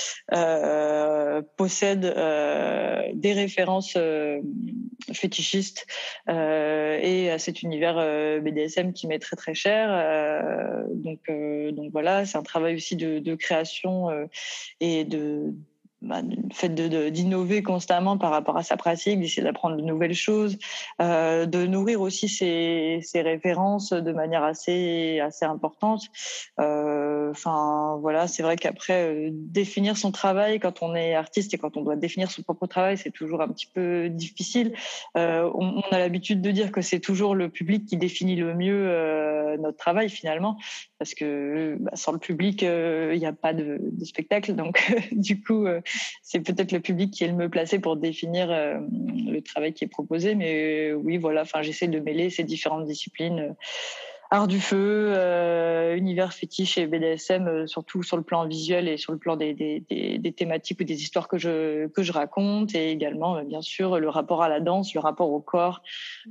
possède 1.58 2.02
des 3.14 3.34
références 3.34 3.98
fétichistes 5.14 5.86
et 6.28 7.30
à 7.32 7.40
cet 7.40 7.62
univers 7.62 7.96
BDSM 8.42 8.94
qui 8.94 9.08
m'est 9.08 9.20
très 9.20 9.36
très 9.36 9.54
cher. 9.54 10.86
donc, 10.94 11.20
donc 11.74 11.92
voilà, 11.92 12.26
c'est 12.26 12.38
un 12.38 12.44
travail 12.44 12.76
aussi 12.76 12.96
de, 12.96 13.20
de 13.20 13.36
création 13.36 14.10
et 14.80 15.06
de 15.06 15.54
bah, 16.02 16.22
le 16.22 16.54
fait 16.54 16.70
d'innover 16.70 17.64
constamment 17.64 18.18
par 18.18 18.30
rapport 18.30 18.56
à 18.56 18.64
sa 18.64 18.78
pratique, 18.78 19.20
d'essayer 19.20 19.42
d'apprendre 19.42 19.78
de 19.78 19.82
nouvelles 19.82 20.14
choses, 20.14 20.58
euh, 21.02 21.48
de 21.48 21.66
nourrir 21.66 22.02
aussi 22.02 22.30
ses, 22.30 23.00
ses, 23.02 23.22
références 23.24 23.94
de 23.94 24.12
manière 24.12 24.44
assez 24.44 25.20
assez 25.20 25.46
importante. 25.46 26.04
Euh, 26.60 26.97
enfin 27.30 27.98
voilà, 28.02 28.28
c'est 28.28 28.44
vrai 28.44 28.56
qu'après 28.56 29.04
euh, 29.04 29.30
définir 29.32 29.98
son 29.98 30.12
travail 30.12 30.60
quand 30.60 30.82
on 30.82 30.96
est 30.96 31.14
artiste 31.14 31.54
et 31.54 31.58
quand 31.58 31.78
on 31.78 31.82
doit 31.82 31.96
définir 31.96 32.32
son 32.32 32.42
propre 32.42 32.68
travail, 32.68 32.98
c'est 32.98 33.12
toujours 33.12 33.42
un 33.42 33.48
petit 33.48 33.68
peu 33.68 34.10
difficile. 34.10 34.74
Euh, 35.18 35.50
on, 35.56 35.82
a 35.92 36.00
l'habitude 36.00 36.42
de 36.42 36.52
dire 36.52 36.72
que 36.72 36.82
c'est 36.82 37.00
toujours 37.00 37.36
le 37.36 37.50
public 37.50 37.86
qui 37.86 37.98
définit 37.98 38.36
le 38.36 38.54
mieux 38.54 38.88
euh, 38.88 39.58
notre 39.58 39.78
travail 39.78 40.10
finalement, 40.10 40.58
parce 41.00 41.14
que 41.14 41.78
bah, 41.80 41.92
sans 41.96 42.12
le 42.12 42.20
public, 42.20 42.62
il 42.62 43.18
n'y 43.18 43.26
a 43.26 43.34
pas 43.34 43.54
de, 43.54 43.80
de, 43.82 44.06
spectacle, 44.06 44.54
donc 44.54 44.82
du 45.12 45.42
coup 45.42 45.66
c'est 46.22 46.40
peut-être 46.40 46.72
le 46.72 46.80
public 46.80 47.12
qui 47.12 47.24
est 47.24 47.28
le 47.28 47.34
mieux 47.34 47.50
placé 47.50 47.80
pour 47.80 47.98
définir 47.98 48.48
le 48.50 49.40
travail 49.42 49.74
qui 49.74 49.84
est 49.84 49.88
proposé. 49.88 50.36
Mais 50.36 50.94
oui, 50.94 51.18
voilà, 51.18 51.42
enfin, 51.42 51.62
j'essaie 51.62 51.88
de 51.88 52.00
mêler 52.00 52.30
ces 52.30 52.44
différentes 52.44 52.86
disciplines 52.86 53.56
art 54.30 54.48
du 54.48 54.60
feu, 54.60 55.14
euh, 55.16 55.96
univers 55.96 56.34
fétiche 56.34 56.78
et 56.78 56.86
BDSM, 56.86 57.48
euh, 57.48 57.68
surtout 57.68 58.04
sur 58.04 58.18
le 58.18 58.24
plan 58.24 58.46
visuel 58.46 58.88
et 58.88 58.98
sur 58.98 59.14
le 59.14 59.18
plan 59.18 59.38
des, 59.38 59.54
des, 59.54 59.84
des, 59.90 60.18
des, 60.18 60.32
thématiques 60.32 60.82
ou 60.82 60.84
des 60.84 61.02
histoires 61.02 61.28
que 61.28 61.38
je 61.38 61.88
que 61.88 62.04
je 62.04 62.12
raconte, 62.12 62.76
et 62.76 62.92
également 62.92 63.38
euh, 63.38 63.44
bien 63.44 63.62
sûr 63.62 64.00
le 64.00 64.10
rapport 64.10 64.44
à 64.44 64.50
la 64.50 64.60
danse, 64.60 64.94
le 64.94 65.00
rapport 65.00 65.32
au 65.32 65.40
corps, 65.40 65.82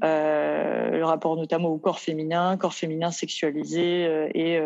euh, 0.05 0.91
le 0.91 1.05
rapport 1.05 1.37
notamment 1.37 1.69
au 1.69 1.79
corps 1.79 2.01
féminin, 2.01 2.57
corps 2.57 2.75
féminin 2.75 3.11
sexualisé 3.11 4.07
euh, 4.07 4.29
et 4.35 4.61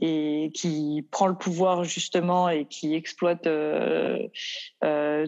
et 0.00 0.50
qui 0.54 1.06
prend 1.10 1.26
le 1.26 1.34
pouvoir 1.34 1.84
justement 1.84 2.48
et 2.48 2.64
qui 2.64 2.94
exploite 2.94 3.48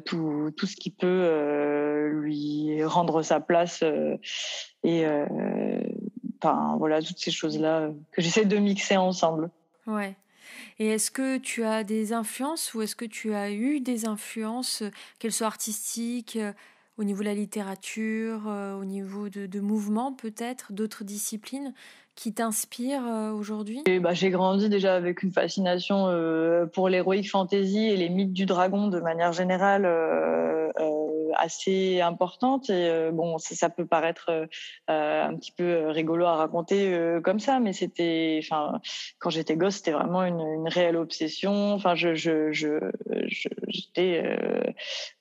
tout 0.04 0.50
tout 0.56 0.66
ce 0.66 0.76
qui 0.76 0.90
peut 0.90 2.10
lui 2.12 2.82
rendre 2.84 3.22
sa 3.22 3.40
place 3.40 3.84
et 4.82 5.04
Enfin, 6.42 6.76
voilà, 6.78 7.02
toutes 7.02 7.18
ces 7.18 7.30
choses-là 7.30 7.80
euh, 7.80 7.90
que 8.12 8.22
j'essaie 8.22 8.46
de 8.46 8.56
mixer 8.56 8.96
ensemble. 8.96 9.50
Ouais. 9.86 10.16
Et 10.78 10.88
est-ce 10.88 11.10
que 11.10 11.36
tu 11.36 11.64
as 11.64 11.84
des 11.84 12.12
influences 12.12 12.72
ou 12.72 12.80
est-ce 12.80 12.96
que 12.96 13.04
tu 13.04 13.34
as 13.34 13.50
eu 13.50 13.80
des 13.80 14.06
influences, 14.06 14.82
euh, 14.82 14.90
qu'elles 15.18 15.32
soient 15.32 15.46
artistiques, 15.46 16.36
euh, 16.36 16.52
au 16.96 17.04
niveau 17.04 17.20
de 17.20 17.28
la 17.28 17.34
littérature, 17.34 18.42
au 18.78 18.84
niveau 18.84 19.30
de, 19.30 19.46
de 19.46 19.60
mouvements 19.60 20.12
peut-être, 20.12 20.74
d'autres 20.74 21.02
disciplines 21.02 21.72
qui 22.14 22.34
t'inspirent 22.34 23.32
aujourd'hui? 23.34 23.82
Bah, 24.02 24.12
J'ai 24.12 24.28
grandi 24.28 24.68
déjà 24.68 24.96
avec 24.96 25.22
une 25.22 25.32
fascination 25.32 26.08
pour 26.74 26.90
l'héroïque 26.90 27.30
fantasy 27.30 27.86
et 27.86 27.96
les 27.96 28.10
mythes 28.10 28.34
du 28.34 28.44
dragon 28.44 28.88
de 28.88 29.00
manière 29.00 29.32
générale 29.32 29.86
assez 31.40 32.00
importante. 32.00 32.70
Et 32.70 32.88
euh, 32.88 33.10
bon, 33.10 33.38
ça, 33.38 33.70
peut 33.70 33.86
paraître 33.86 34.30
euh, 34.30 35.24
un 35.24 35.34
petit 35.36 35.52
peu 35.52 35.88
rigolo 35.88 36.26
à 36.26 36.36
raconter 36.36 36.92
euh, 36.94 37.20
comme 37.20 37.40
ça, 37.40 37.58
mais 37.60 37.72
c'était, 37.72 38.38
enfin, 38.42 38.80
quand 39.18 39.30
j'étais 39.30 39.56
gosse, 39.56 39.76
c'était 39.76 39.92
vraiment 39.92 40.24
une, 40.24 40.68
réelle 40.68 40.96
obsession. 40.96 41.72
Enfin, 41.72 41.94
je, 41.94 42.14
j'étais 43.68 44.22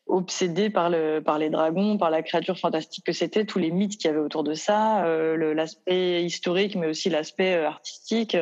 obsédé 0.09 0.69
par 0.69 0.89
le 0.89 1.19
par 1.19 1.37
les 1.37 1.49
dragons, 1.49 1.97
par 1.97 2.09
la 2.09 2.21
créature 2.23 2.57
fantastique 2.57 3.05
que 3.05 3.13
c'était, 3.13 3.45
tous 3.45 3.59
les 3.59 3.71
mythes 3.71 3.97
qu'il 3.97 4.09
y 4.09 4.13
avait 4.13 4.19
autour 4.19 4.43
de 4.43 4.53
ça, 4.53 5.05
euh, 5.05 5.53
l'aspect 5.53 6.23
historique, 6.23 6.75
mais 6.75 6.87
aussi 6.87 7.09
l'aspect 7.09 7.55
euh, 7.55 7.67
artistique, 7.67 8.35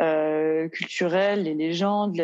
euh, 0.00 0.68
culturel, 0.68 1.44
les 1.44 1.54
légendes, 1.54 2.20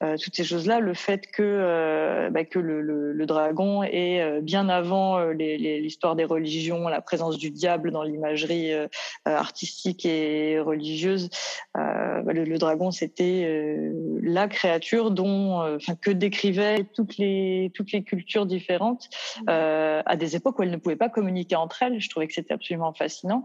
toutes 0.00 0.34
ces 0.34 0.44
choses-là. 0.44 0.80
Le 0.80 0.94
fait 0.94 1.26
que 1.26 2.28
bah, 2.30 2.44
que 2.44 2.58
le, 2.58 3.26
dragon 3.26 3.82
est 3.82 4.40
bien 4.40 4.68
avant 4.68 5.18
l'histoire 5.30 6.14
des 6.14 6.24
religions, 6.24 6.88
la 6.88 7.00
présence 7.00 7.38
du 7.38 7.50
diable 7.50 7.90
dans 7.90 8.02
l'imagerie 8.02 8.72
artistique 9.24 10.06
et 10.06 10.60
religieuse. 10.60 11.28
Bah, 11.74 12.22
le, 12.32 12.58
dragon, 12.58 12.90
c'était 12.90 13.90
la 14.22 14.48
créature 14.48 15.10
dont, 15.10 15.78
que 16.00 16.10
décrivaient 16.10 16.84
toutes 16.94 17.18
les 17.18 17.72
toutes 17.74 17.92
les 17.92 18.04
cultures 18.06 18.46
différentes 18.46 19.10
euh, 19.48 20.02
à 20.06 20.16
des 20.16 20.36
époques 20.36 20.58
où 20.58 20.62
elles 20.62 20.70
ne 20.70 20.76
pouvaient 20.76 20.96
pas 20.96 21.08
communiquer 21.08 21.56
entre 21.56 21.82
elles. 21.82 22.00
Je 22.00 22.08
trouvais 22.08 22.26
que 22.26 22.32
c'était 22.32 22.54
absolument 22.54 22.94
fascinant. 22.94 23.44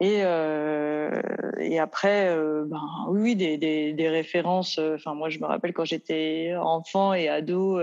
Et, 0.00 0.20
euh, 0.22 1.20
et 1.58 1.78
après, 1.78 2.28
euh, 2.28 2.64
ben, 2.66 2.80
oui, 3.08 3.34
des, 3.34 3.56
des, 3.58 3.92
des 3.92 4.08
références. 4.08 4.78
Enfin, 4.78 5.14
moi, 5.14 5.30
je 5.30 5.38
me 5.38 5.46
rappelle 5.46 5.72
quand 5.72 5.84
j'étais 5.84 6.54
enfant 6.56 7.14
et 7.14 7.28
ado, 7.28 7.80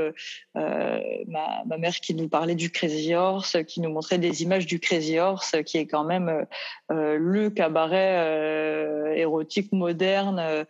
ma, 0.55 1.63
ma, 1.65 1.77
mère 1.77 1.95
qui 1.95 2.13
nous 2.13 2.29
parlait 2.29 2.55
du 2.55 2.69
Crazy 2.71 3.13
Horse, 3.13 3.57
qui 3.67 3.81
nous 3.81 3.89
montrait 3.89 4.17
des 4.17 4.43
images 4.43 4.65
du 4.65 4.79
Crazy 4.79 5.19
Horse, 5.19 5.55
qui 5.65 5.77
est 5.77 5.88
quand 5.88 6.03
même 6.05 6.45
le 6.89 7.50
cabaret 7.50 9.17
érotique 9.17 9.71
moderne 9.71 10.65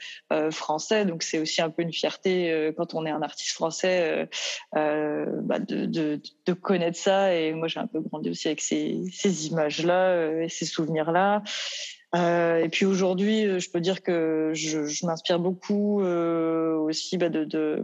français. 0.52 1.06
Donc, 1.06 1.24
c'est 1.24 1.40
aussi 1.40 1.62
un 1.62 1.70
peu 1.70 1.82
une 1.82 1.94
fierté 1.94 2.72
quand 2.78 2.94
on 2.94 3.06
est 3.06 3.12
un 3.12 3.22
artiste 3.22 3.54
français 3.54 4.30
bah, 5.44 5.60
de, 5.60 6.20
connaître 6.54 6.98
ça. 6.98 7.34
Et 7.36 7.54
moi, 7.54 7.68
j'ai 7.68 7.80
un 7.80 7.88
peu 7.88 8.00
grandi 8.02 8.30
aussi 8.30 8.48
avec 8.48 8.62
ces, 8.62 9.48
images-là 9.48 10.10
euh, 10.10 10.44
et 10.44 10.50
ces 10.50 10.66
souvenirs-là. 10.66 11.44
Euh, 12.16 12.64
et 12.64 12.70
puis 12.70 12.86
aujourd'hui, 12.86 13.46
euh, 13.46 13.60
je 13.60 13.70
peux 13.70 13.82
dire 13.82 14.02
que 14.02 14.52
je, 14.54 15.06
m'inspire 15.06 15.38
beaucoup 15.38 16.02
aussi 16.02 17.18
bah, 17.18 17.30
de, 17.30 17.44
de, 17.44 17.82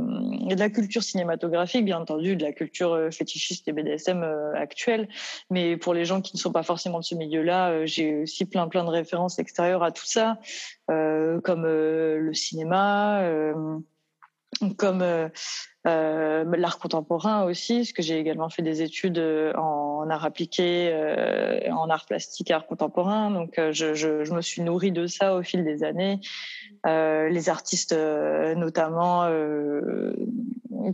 la 0.58 0.70
culture 0.70 1.04
cinématographique, 1.04 1.86
bien 1.86 2.00
entendu, 2.00 2.36
de 2.36 2.44
la 2.44 2.54
culture 2.54 3.10
fétichiste 3.12 3.68
et 3.68 3.74
BDSM 3.74 4.24
actuelle. 4.56 5.10
Mais 5.50 5.78
pour 5.78 5.94
les 5.94 6.06
gens 6.06 6.22
qui 6.22 6.36
ne 6.36 6.40
sont 6.40 6.52
pas 6.52 6.64
forcément 6.64 7.00
de 7.00 7.04
ce 7.04 7.16
milieu-là, 7.16 7.86
j'ai 7.86 8.24
aussi 8.24 8.46
plein 8.46 8.68
plein 8.68 8.84
de 8.84 8.90
références 8.90 9.40
extérieures 9.40 9.84
à 9.84 9.92
tout 9.92 10.06
ça, 10.06 10.40
comme 10.88 11.64
le 11.66 12.32
cinéma 12.34 13.24
comme 14.70 15.02
euh, 15.02 15.30
euh, 15.88 16.44
l'art 16.56 16.78
contemporain 16.78 17.44
aussi, 17.44 17.78
parce 17.80 17.92
que 17.92 18.02
j'ai 18.02 18.20
également 18.20 18.50
fait 18.50 18.62
des 18.62 18.82
études 18.82 19.18
euh, 19.18 19.54
en 19.56 20.10
art 20.10 20.26
appliqué, 20.26 20.94
en 21.72 21.90
art 21.90 22.06
plastique, 22.06 22.52
art 22.52 22.68
contemporain. 22.68 23.32
Donc, 23.32 23.60
je, 23.72 24.34
me 24.34 24.42
suis 24.42 24.62
nourrie 24.62 24.92
de 24.92 25.08
ça 25.08 25.36
au 25.36 25.44
fil 25.44 25.64
des 25.64 25.84
années. 25.84 26.20
Les 26.86 27.50
artistes, 27.50 27.96
notamment 28.56 29.30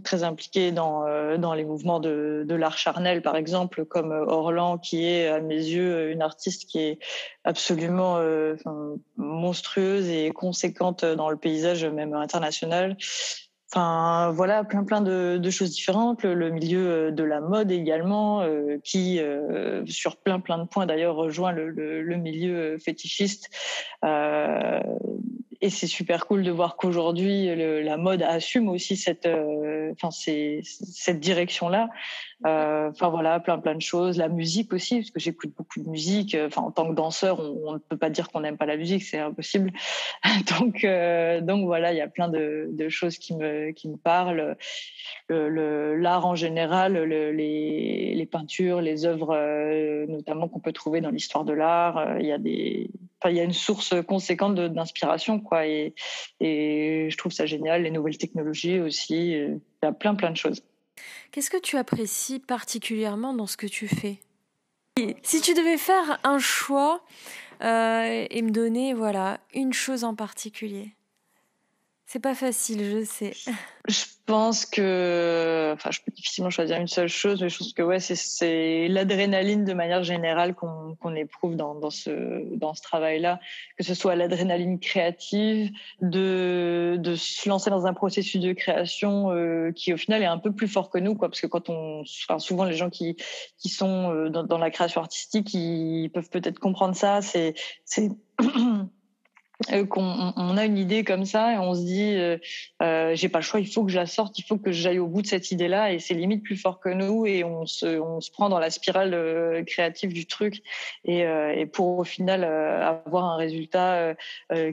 très 0.04 0.24
impliqués 0.24 0.72
dans 0.72 1.06
dans 1.38 1.54
les 1.54 1.64
mouvements 1.64 2.00
de, 2.00 2.44
de 2.48 2.56
l'art 2.56 2.78
charnel, 2.78 3.22
par 3.22 3.38
exemple, 3.38 3.86
comme 3.86 4.12
Orlan, 4.12 4.78
qui 4.78 5.06
est 5.06 5.28
à 5.28 5.40
mes 5.40 5.56
yeux 5.56 6.12
une 6.12 6.22
artiste 6.22 6.70
qui 6.70 6.80
est 6.80 7.00
absolument 7.46 8.20
monstrueuse 9.16 10.10
et 10.10 10.32
conséquente 10.32 11.06
dans 11.06 11.30
le 11.30 11.38
paysage 11.38 11.86
même 11.86 12.14
international. 12.14 12.98
Enfin, 13.70 14.32
voilà, 14.32 14.64
plein 14.64 14.86
plein 14.86 15.02
de, 15.02 15.50
choses 15.50 15.72
différentes. 15.72 16.24
Le, 16.24 16.50
milieu 16.50 16.88
euh, 16.88 17.12
de 17.12 17.24
la 17.24 17.42
mode 17.42 17.72
également, 17.72 18.42
euh, 18.42 18.78
qui 18.84 19.20
euh, 19.20 19.86
sur 19.86 20.16
plein 20.16 20.40
plein 20.40 20.58
de 20.58 20.64
points 20.64 20.86
d'ailleurs 20.86 21.16
rejoint 21.16 21.52
le, 21.52 22.16
milieu 22.16 22.78
fétichiste. 22.80 23.50
Et 25.62 25.70
c'est 25.70 25.88
super 25.88 26.28
cool 26.28 26.44
de 26.44 26.52
voir 26.52 26.76
qu'aujourd'hui 26.78 27.56
la 27.84 27.98
mode 27.98 28.22
assume 28.22 28.70
aussi 28.70 28.96
cette, 28.96 29.26
euh, 29.26 29.92
enfin 29.94 30.10
cette 30.12 31.20
direction-là. 31.20 31.90
Euh, 32.46 32.90
enfin 32.92 33.10
voilà, 33.10 33.40
plein 33.40 33.58
plein 33.58 33.74
de 33.74 33.82
choses. 33.82 34.18
La 34.18 34.30
musique 34.30 34.72
aussi, 34.72 34.98
parce 34.98 35.10
que 35.10 35.20
j'écoute 35.20 35.54
beaucoup 35.58 35.82
de 35.82 35.90
musique. 35.90 36.38
Enfin 36.40 36.62
en 36.62 36.72
tant 36.72 36.88
que 36.88 36.94
danseur, 36.94 37.40
on, 37.40 37.74
ne 37.74 37.78
peut 37.80 37.98
pas 37.98 38.12
dire 38.12 38.30
qu'on 38.30 38.42
n'aime 38.42 38.58
pas 38.58 38.68
la 38.68 38.78
musique, 38.78 39.04
c'est 39.04 39.18
impossible. 39.18 39.72
donc 40.60 40.84
euh, 40.84 41.42
donc 41.42 41.66
voilà, 41.66 41.94
il 41.94 41.98
y 41.98 42.02
a 42.02 42.08
plein 42.08 42.30
de, 42.30 42.70
de, 42.72 42.90
choses 42.90 43.18
qui 43.18 43.36
me 43.36 43.72
qui 43.72 43.90
me 43.90 43.98
parlent. 43.98 44.56
Le 45.30 45.96
l'art 45.96 46.26
en 46.28 46.36
général, 46.36 46.94
le, 46.94 47.32
les 47.32 48.14
les 48.14 48.26
peintures, 48.28 48.82
les 48.82 49.06
œuvres, 49.06 49.36
euh, 49.36 50.06
notamment 50.08 50.48
qu'on 50.48 50.60
peut 50.60 50.74
trouver 50.74 51.02
dans 51.02 51.10
l'histoire 51.10 51.44
de 51.44 51.54
l'art. 51.54 52.20
Il 52.20 52.26
y 52.26 52.32
a 52.32 52.38
des 52.38 52.92
Enfin, 53.20 53.32
il 53.32 53.38
y 53.38 53.40
a 53.40 53.44
une 53.44 53.54
source 53.54 53.96
conséquente 54.08 54.56
d'inspiration, 54.56 55.40
quoi. 55.40 55.66
Et, 55.66 55.94
je 56.40 57.18
trouve 57.18 57.32
ça 57.32 57.46
génial. 57.46 57.84
Les 57.84 57.92
nouvelles 57.92 58.18
technologies 58.18 58.80
aussi. 58.80 59.32
Il 59.32 59.60
y 59.84 59.86
a 59.86 59.92
plein, 59.92 60.16
plein 60.16 60.32
de 60.32 60.38
choses. 60.38 60.64
Qu'est-ce 61.32 61.50
que 61.50 61.60
tu 61.60 61.78
apprécies 61.78 62.40
particulièrement 62.40 63.34
dans 63.34 63.48
ce 63.48 63.58
que 63.58 63.68
tu 63.68 63.88
fais? 63.88 64.20
Si 65.22 65.42
tu 65.42 65.54
devais 65.54 65.78
faire 65.78 66.20
un 66.24 66.40
choix 66.40 67.04
et 67.62 68.42
me 68.42 68.50
donner 68.50 68.94
voilà 68.94 69.40
une 69.54 69.74
chose 69.74 70.04
en 70.04 70.16
particulier, 70.16 70.97
c'est 72.08 72.22
pas 72.22 72.36
facile, 72.36 72.86
je 72.86 73.04
sais. 73.04 73.34
Je 73.90 74.06
pense 74.26 74.66
que, 74.66 75.72
enfin, 75.74 75.92
je 75.92 76.00
peux 76.00 76.12
difficilement 76.14 76.50
choisir 76.50 76.80
une 76.80 76.88
seule 76.88 77.10
chose, 77.10 77.42
mais 77.42 77.50
je 77.50 77.58
pense 77.58 77.74
que 77.74 77.82
ouais, 77.82 78.00
c'est 78.00 78.88
l'adrénaline 78.88 79.66
de 79.66 79.74
manière 79.74 80.04
générale 80.04 80.56
qu'on 80.56 81.16
éprouve 81.16 81.58
dans, 81.58 81.90
ce 81.90 82.82
travail-là, 82.82 83.42
que 83.78 83.84
ce 83.84 83.94
soit 83.94 84.16
l'adrénaline 84.16 84.80
créative, 84.80 85.72
de 86.02 86.98
se 87.18 87.50
lancer 87.50 87.70
dans 87.70 87.86
un 87.88 87.94
processus 87.94 88.42
de 88.42 88.54
création 88.54 89.32
euh, 89.32 89.74
qui 89.74 89.94
au 89.94 89.98
final 89.98 90.22
est 90.22 90.28
un 90.28 90.40
peu 90.40 90.54
plus 90.54 90.70
fort 90.70 90.90
que 90.90 91.00
nous, 91.00 91.14
quoi, 91.14 91.28
parce 91.28 91.42
que 91.42 91.48
quand 91.48 91.70
on, 91.70 92.04
enfin, 92.24 92.40
souvent 92.40 92.64
les 92.64 92.76
gens 92.76 92.90
qui 92.90 93.18
sont 93.66 94.14
euh, 94.14 94.30
dans, 94.30 94.58
la 94.58 94.72
création 94.72 95.02
artistique, 95.02 95.54
ils 95.54 96.10
peuvent 96.14 96.30
peut-être 96.30 96.60
comprendre 96.60 96.96
ça. 96.96 97.22
C'est 97.22 97.54
qu'on 99.90 100.34
on 100.36 100.58
a 100.58 100.66
une 100.66 100.78
idée 100.78 101.04
comme 101.04 101.26
ça 101.26 101.54
et 101.54 101.58
on 101.58 101.74
se 101.74 101.82
dit 101.82 102.14
euh, 102.16 102.38
euh, 102.84 103.16
j'ai 103.16 103.28
pas 103.28 103.40
le 103.40 103.44
choix 103.44 103.60
il 103.60 103.68
faut 103.68 103.84
que 103.84 103.92
je 103.92 103.98
la 103.98 104.06
sorte 104.06 104.38
il 104.38 104.44
faut 104.44 104.58
que 104.58 104.72
j'aille 104.72 105.00
au 105.00 105.08
bout 105.08 105.24
de 105.24 105.28
cette 105.28 105.50
idée 105.50 105.68
là 105.68 105.92
et 105.92 105.98
c'est 105.98 106.14
limite 106.14 106.44
plus 106.44 106.58
fort 106.58 106.80
que 106.80 106.90
nous 106.90 107.26
et 107.26 107.44
on 107.44 107.66
se 107.66 108.00
on 108.00 108.22
se 108.22 108.30
prend 108.30 108.50
dans 108.50 108.60
la 108.60 108.70
spirale 108.70 109.16
euh, 109.16 109.64
créative 109.64 110.14
du 110.14 110.28
truc 110.28 110.62
et, 111.06 111.22
et 111.22 111.66
pour 111.66 111.98
au 111.98 112.04
final 112.04 112.44
avoir 112.44 113.26
un 113.26 113.38
résultat 113.38 114.16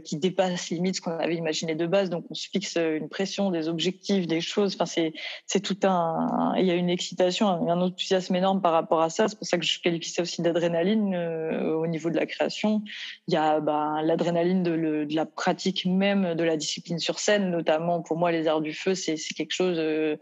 qui 0.05 0.17
dépasse 0.17 0.71
limite 0.71 0.97
ce 0.97 1.01
qu'on 1.01 1.17
avait 1.17 1.37
imaginé 1.37 1.75
de 1.75 1.87
base. 1.87 2.11
Donc 2.11 2.25
on 2.31 2.35
se 2.35 2.49
fixe 2.49 2.77
une 2.77 3.09
pression 3.09 3.51
des 3.51 3.69
objectifs 3.69 4.27
des 4.27 4.41
choses. 4.41 4.75
Enfin 4.75 4.87
c'est 4.87 5.13
c'est 5.47 5.61
tout 5.61 5.79
un 5.85 6.55
il 6.57 6.67
y 6.67 6.71
a 6.71 6.75
une 6.75 6.91
excitation 6.91 7.49
un 7.49 7.81
enthousiasme 7.81 8.35
énorme 8.35 8.61
par 8.61 8.73
rapport 8.73 9.01
à 9.01 9.11
ça. 9.11 9.29
C'est 9.29 9.39
pour 9.39 9.47
ça 9.47 9.59
que 9.59 9.65
je 9.65 9.81
qualifie 9.81 10.11
ça 10.11 10.23
aussi 10.23 10.43
d'adrénaline 10.43 11.15
au 11.15 11.87
niveau 11.87 12.11
de 12.11 12.17
la 12.17 12.27
création. 12.27 12.83
Il 13.29 13.35
y 13.35 13.37
a 13.37 13.61
ben, 13.61 14.03
l'adrénaline 14.03 14.63
de 14.63 14.74
de 14.77 15.15
la 15.15 15.27
pratique 15.27 15.87
même 15.87 16.35
de 16.35 16.45
la 16.45 16.57
discipline 16.57 16.99
sur 16.99 17.19
scène, 17.19 17.51
notamment 17.51 18.03
pour 18.03 18.17
moi 18.17 18.33
les 18.33 18.47
arts 18.47 18.61
du 18.61 18.73
feu, 18.73 18.95
c'est 18.95 19.17
quelque 19.37 19.53
chose 19.53 19.79
euh, 19.79 20.17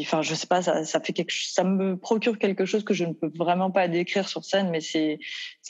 enfin, 0.00 0.22
je 0.22 0.34
sais 0.34 0.46
pas, 0.46 0.62
ça, 0.62 1.00
fait 1.00 1.26
ça 1.30 1.64
me 1.64 1.96
procure 1.96 2.38
quelque 2.38 2.64
chose 2.64 2.82
que 2.84 2.94
je 2.94 3.04
ne 3.04 3.12
peux 3.12 3.30
vraiment 3.34 3.70
pas 3.70 3.88
décrire 3.88 4.28
sur 4.28 4.44
scène, 4.44 4.70
mais 4.70 4.80
c'est 4.80 5.18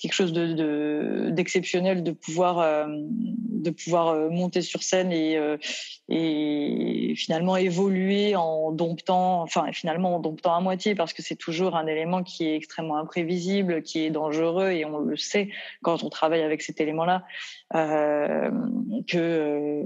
quelque 0.01 0.15
chose 0.15 0.33
de 0.33 1.31
d'exceptionnel 1.31 2.03
de, 2.03 2.13
pouvoir 2.13 2.61
euh, 2.61 2.87
de 2.89 3.71
pouvoir 3.71 4.09
euh, 4.09 4.31
monter 4.31 4.63
sur 4.63 4.83
scène 4.83 5.13
et 5.13 5.37
euh, 5.37 5.57
et 6.09 7.15
finalement 7.17 7.57
évoluer 7.57 8.37
en 8.37 8.73
domptant, 8.73 9.43
enfin 9.43 9.71
finalement 9.73 10.17
en 10.17 10.21
domptant 10.21 10.55
à 10.55 10.61
moitié 10.61 10.95
parce 10.95 11.13
que 11.13 11.23
c'est 11.23 11.37
toujours 11.37 11.77
un 11.77 11.87
élément 11.87 12.23
qui 12.23 12.47
est 12.47 12.57
extrêmement 12.57 12.99
imprévisible, 12.99 13.83
qui 13.83 14.01
est 14.01 14.11
dangereux 14.11 14.71
et 14.71 14.85
on 14.85 14.99
le 14.99 15.17
sait 15.17 15.51
quand 15.83 16.03
on 16.03 16.11
travaille 16.11 16.43
avec 16.43 16.63
cet 16.63 16.81
élément-là 16.81 17.25
que 19.09 19.83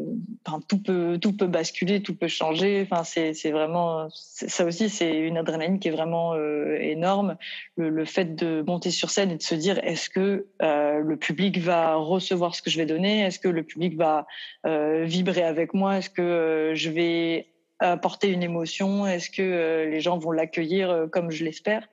tout 0.69 0.83
peut 0.83 1.19
tout 1.21 1.37
peut 1.37 1.47
basculer, 1.47 2.03
tout 2.03 2.15
peut 2.15 2.29
changer. 2.29 2.83
Enfin 2.83 3.05
c'est 3.05 3.33
c'est 3.33 3.51
vraiment 3.51 3.88
ça 4.11 4.65
aussi, 4.65 4.89
c'est 4.89 5.17
une 5.17 5.37
adrénaline 5.37 5.79
qui 5.79 5.89
est 5.89 5.93
vraiment 5.93 6.35
euh, 6.35 6.77
énorme. 6.81 7.37
Le, 7.77 8.05
fait 8.05 8.35
de 8.35 8.63
monter 8.67 8.91
sur 8.91 9.11
scène 9.11 9.31
et 9.31 9.37
de 9.37 9.43
se 9.43 9.55
dire 9.55 9.79
est-ce 9.83 10.09
que 10.11 10.47
euh, 10.63 11.01
le 11.01 11.17
public 11.17 11.59
va 11.59 11.95
recevoir 11.95 12.55
ce 12.55 12.63
que 12.63 12.71
je 12.71 12.79
vais 12.79 12.87
donner? 12.87 13.21
Est-ce 13.21 13.39
que 13.39 13.49
le 13.49 13.63
public 13.63 13.97
va 13.97 14.27
euh, 14.67 15.05
vibrer 15.05 15.43
avec 15.43 15.75
moi? 15.75 15.99
Est-ce 15.99 16.11
que 16.11 16.73
je 16.75 16.91
vais 16.91 17.49
apporter 17.81 18.29
une 18.29 18.43
émotion? 18.43 19.07
Est-ce 19.07 19.31
que 19.31 19.89
les 19.89 20.01
gens 20.01 20.19
vont 20.19 20.33
l'accueillir 20.33 21.07
comme 21.13 21.31
je 21.31 21.45
l'espère? 21.45 21.89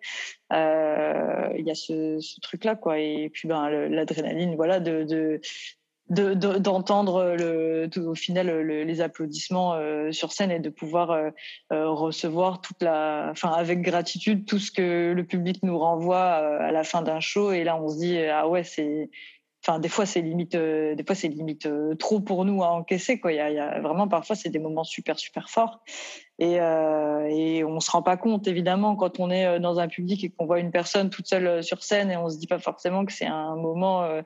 Il 0.51 1.63
y 1.65 1.71
a 1.71 1.75
ce, 1.75 2.39
truc-là, 2.41 2.75
quoi. 2.75 2.99
Et 2.99 3.29
puis, 3.31 3.47
ben, 3.47 3.69
l'adrénaline, 3.69 4.55
voilà, 4.55 4.79
de, 4.79 5.39
d'entendre 6.09 7.35
le 7.35 7.89
au 7.97 8.13
final 8.13 8.47
les 8.59 9.01
applaudissements 9.01 9.73
euh, 9.73 10.11
sur 10.11 10.31
scène 10.31 10.51
et 10.51 10.59
de 10.59 10.69
pouvoir 10.69 11.09
euh, 11.09 11.29
euh, 11.73 11.89
recevoir 11.89 12.61
toute 12.61 12.83
la 12.83 13.29
enfin 13.31 13.51
avec 13.51 13.81
gratitude 13.81 14.45
tout 14.45 14.59
ce 14.59 14.71
que 14.71 15.13
le 15.13 15.23
public 15.23 15.63
nous 15.63 15.79
renvoie 15.79 16.21
à 16.21 16.71
la 16.71 16.83
fin 16.83 17.01
d'un 17.01 17.19
show. 17.19 17.51
Et 17.51 17.63
là 17.63 17.75
on 17.81 17.89
se 17.89 17.97
dit 17.97 18.19
ah 18.19 18.47
ouais 18.47 18.63
c'est 18.63 19.09
enfin 19.63 19.79
des 19.79 19.89
fois 19.89 20.05
c'est 20.05 20.21
limite 20.21 20.55
des 20.55 21.03
fois 21.05 21.15
c'est 21.15 21.27
limite 21.27 21.67
trop 21.97 22.19
pour 22.19 22.45
nous 22.45 22.63
à 22.63 22.71
encaisser 22.71 23.19
quoi. 23.19 23.31
Il 23.31 23.37
y 23.37 23.39
a, 23.39 23.49
y 23.49 23.57
a 23.57 23.79
vraiment 23.79 24.07
parfois 24.07 24.35
c'est 24.35 24.49
des 24.49 24.59
moments 24.59 24.83
super 24.83 25.17
super 25.17 25.49
forts. 25.49 25.81
Et, 26.37 26.59
euh, 26.59 27.27
et 27.29 27.63
on 27.63 27.79
se 27.79 27.89
rend 27.89 28.01
pas 28.01 28.17
compte 28.17 28.45
évidemment 28.47 28.97
quand 28.97 29.21
on 29.21 29.31
est 29.31 29.57
dans 29.61 29.79
un 29.79 29.87
public 29.87 30.21
et 30.23 30.29
qu'on 30.29 30.45
voit 30.45 30.59
une 30.59 30.71
personne 30.71 31.09
toute 31.09 31.27
seule 31.27 31.63
sur 31.63 31.81
scène 31.81 32.11
et 32.11 32.17
on 32.17 32.29
se 32.29 32.37
dit 32.37 32.47
pas 32.47 32.59
forcément 32.59 33.05
que 33.05 33.13
c'est 33.13 33.25
un 33.25 33.55
moment 33.55 34.03
euh, 34.03 34.21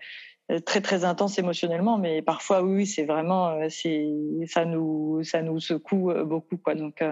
très 0.66 0.82
très 0.82 1.04
intense 1.04 1.38
émotionnellement, 1.38 1.98
mais 1.98 2.22
parfois 2.22 2.64
oui, 2.64 2.88
c'est 2.88 3.04
vraiment 3.04 3.50
euh, 3.50 3.68
c'est 3.70 4.10
ça 4.48 4.66
nous 4.66 5.24
ça 5.24 5.42
nous 5.42 5.60
secoue 5.60 6.10
euh, 6.10 6.24
beaucoup 6.24 6.58
quoi. 6.58 6.76
Donc 6.76 7.04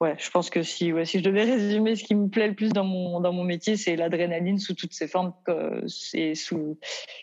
ouais, 0.00 0.16
je 0.18 0.30
pense 0.30 0.48
que 0.48 0.62
si 0.62 0.92
ouais, 0.92 1.04
si 1.04 1.18
je 1.18 1.24
devais 1.24 1.44
résumer 1.44 1.94
ce 1.96 2.04
qui 2.04 2.14
me 2.14 2.28
plaît 2.28 2.48
le 2.48 2.54
plus 2.54 2.72
dans 2.72 2.84
mon 2.84 3.20
dans 3.20 3.32
mon 3.32 3.44
métier, 3.44 3.76
c'est 3.76 3.96
l'adrénaline 3.96 4.58
sous 4.58 4.74
toutes 4.74 4.94
ses 4.94 5.08
formes, 5.08 5.32
c'est 5.86 6.34
sous 6.34 6.78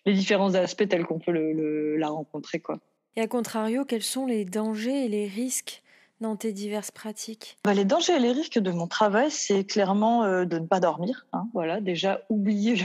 les 0.05 0.13
différents 0.13 0.53
aspects 0.53 0.87
tels 0.87 1.05
qu'on 1.05 1.19
peut 1.19 1.31
le, 1.31 1.97
la 1.97 2.09
rencontrer 2.09 2.59
quoi. 2.59 2.77
Et 3.15 3.21
à 3.21 3.27
contrario, 3.27 3.83
quels 3.83 4.03
sont 4.03 4.25
les 4.25 4.45
dangers 4.45 5.05
et 5.05 5.09
les 5.09 5.27
risques 5.27 5.80
dans 6.21 6.35
tes 6.35 6.53
diverses 6.53 6.91
pratiques? 6.91 7.57
Bah, 7.63 7.73
Les 7.73 7.83
dangers 7.83 8.15
et 8.15 8.19
les 8.19 8.31
risques 8.31 8.59
de 8.59 8.71
mon 8.71 8.87
travail, 8.87 9.29
c'est 9.31 9.63
clairement 9.63 10.23
euh, 10.23 10.45
de 10.45 10.59
ne 10.59 10.65
pas 10.65 10.79
dormir. 10.79 11.25
Hein, 11.33 11.47
voilà, 11.53 11.81
déjà 11.81 12.21
oublier 12.29 12.81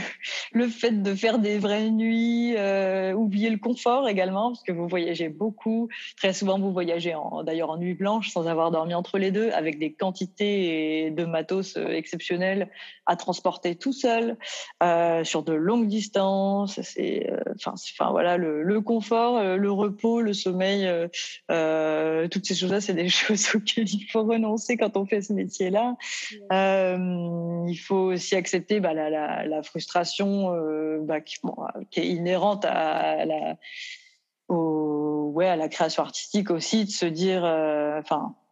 le, 0.51 0.67
fait 0.67 1.03
de 1.03 1.15
faire 1.15 1.39
des 1.39 1.59
vraies 1.59 1.91
nuits, 1.91 2.55
euh, 2.57 3.13
oublier 3.13 3.49
le 3.49 3.57
confort 3.57 4.09
également, 4.09 4.51
parce 4.51 4.63
que 4.63 4.71
vous 4.71 4.87
voyagez 4.87 5.29
beaucoup. 5.29 5.87
Très 6.17 6.33
souvent, 6.33 6.59
vous 6.59 6.73
voyagez 6.73 7.15
d'ailleurs 7.45 7.69
en 7.69 7.77
nuit 7.77 7.93
blanche 7.93 8.29
sans 8.29 8.47
avoir 8.47 8.71
dormi 8.71 8.93
entre 8.93 9.19
les 9.19 9.31
deux, 9.31 9.51
avec 9.51 9.77
des 9.77 9.93
quantités 9.93 11.11
de 11.11 11.25
matos 11.25 11.77
euh, 11.77 11.89
exceptionnelles 11.89 12.69
à 13.05 13.15
transporter 13.15 13.75
tout 13.75 13.93
seul 13.93 14.35
euh, 14.83 15.23
sur 15.23 15.43
de 15.43 15.53
longues 15.53 15.87
distances. 15.87 16.81
C'est, 16.81 17.31
enfin, 17.55 18.11
voilà, 18.11 18.37
le, 18.37 18.63
le 18.63 18.81
confort, 18.81 19.41
le 19.41 19.71
repos, 19.71 20.21
le 20.21 20.33
sommeil, 20.33 20.89
toutes 21.47 22.45
ces 22.45 22.55
choses-là, 22.55 22.81
c'est 22.81 22.93
des 22.93 23.09
choses 23.26 23.26
choses 23.27 23.55
auxquelles 23.55 23.89
il 23.89 24.05
faut 24.05 24.23
renoncer 24.23 24.77
quand 24.77 24.97
on 24.97 25.05
fait 25.05 25.21
ce 25.21 25.33
métier-là. 25.33 25.95
Euh, 26.51 27.65
il 27.67 27.77
faut 27.77 28.11
aussi 28.13 28.35
accepter 28.35 28.79
bah, 28.79 28.93
la, 28.93 29.09
la, 29.09 29.45
la, 29.45 29.63
frustration 29.63 30.53
euh, 30.53 30.99
bah, 31.01 31.21
qui, 31.21 31.37
bon, 31.43 31.55
qui, 31.91 31.99
est 31.99 32.07
inhérente 32.07 32.65
à 32.65 33.25
la, 33.25 33.57
au, 34.47 35.31
ouais, 35.33 35.47
à 35.47 35.55
la 35.55 35.69
création 35.69 36.03
artistique 36.03 36.51
aussi, 36.51 36.85
de 36.85 36.89
se 36.89 37.05
dire, 37.05 37.43
euh, 37.45 37.99
enfin, 37.99 38.35
euh, 38.35 38.46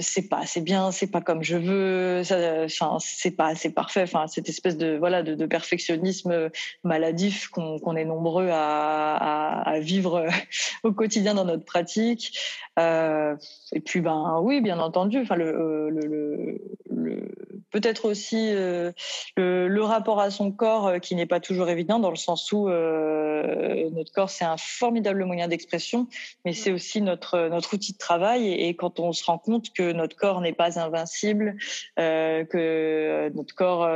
c'est 0.00 0.28
pas 0.28 0.38
assez 0.38 0.60
bien, 0.60 0.90
c'est 0.90 1.10
pas 1.10 1.20
comme 1.20 1.42
je 1.42 1.56
veux, 1.56 2.22
enfin 2.64 2.96
c'est 3.00 3.30
pas 3.30 3.48
assez 3.48 3.70
parfait, 3.70 4.02
enfin 4.02 4.26
cette 4.26 4.48
espèce 4.48 4.76
de 4.76 4.96
voilà 4.96 5.22
de, 5.22 5.34
de 5.34 5.46
perfectionnisme 5.46 6.50
maladif 6.84 7.48
qu'on 7.48 7.96
est 7.96 8.04
nombreux 8.04 8.48
à, 8.50 9.16
à, 9.16 9.70
à, 9.70 9.80
vivre 9.80 10.26
au 10.82 10.92
quotidien 10.92 11.34
dans 11.34 11.44
notre 11.44 11.64
pratique. 11.64 12.38
Euh, 12.78 13.36
et 13.72 13.80
puis 13.80 14.00
ben 14.00 14.40
oui, 14.42 14.60
bien 14.60 14.78
entendu, 14.78 15.20
enfin 15.20 15.36
le, 15.36 15.46
euh, 15.46 15.90
le, 15.90 16.06
le, 16.06 16.60
le 16.90 17.51
peut-être 17.72 18.04
aussi 18.04 18.50
euh, 18.54 18.92
le, 19.36 19.66
le, 19.66 19.82
rapport 19.82 20.20
à 20.20 20.30
son 20.30 20.52
corps 20.52 20.86
euh, 20.86 20.98
qui 20.98 21.16
n'est 21.16 21.26
pas 21.26 21.40
toujours 21.40 21.68
évident 21.68 21.98
dans 21.98 22.10
le 22.10 22.16
sens 22.16 22.52
où 22.52 22.68
euh, 22.68 23.90
notre 23.90 24.12
corps 24.12 24.30
c'est 24.30 24.44
un 24.44 24.56
formidable 24.56 25.24
moyen 25.24 25.48
d'expression, 25.48 26.06
mais 26.44 26.52
c'est 26.52 26.70
aussi 26.70 27.00
notre 27.00 27.48
notre 27.48 27.74
outil 27.74 27.94
de 27.94 27.98
travail. 27.98 28.46
Et, 28.46 28.68
et, 28.68 28.76
quand 28.76 29.00
on 29.00 29.12
se 29.12 29.24
rend 29.24 29.38
compte 29.38 29.72
que 29.72 29.92
notre 29.92 30.14
corps 30.14 30.40
n'est 30.40 30.52
pas 30.52 30.78
invincible, 30.78 31.56
euh, 31.98 32.44
que 32.44 33.30
notre 33.34 33.54
corps 33.54 33.88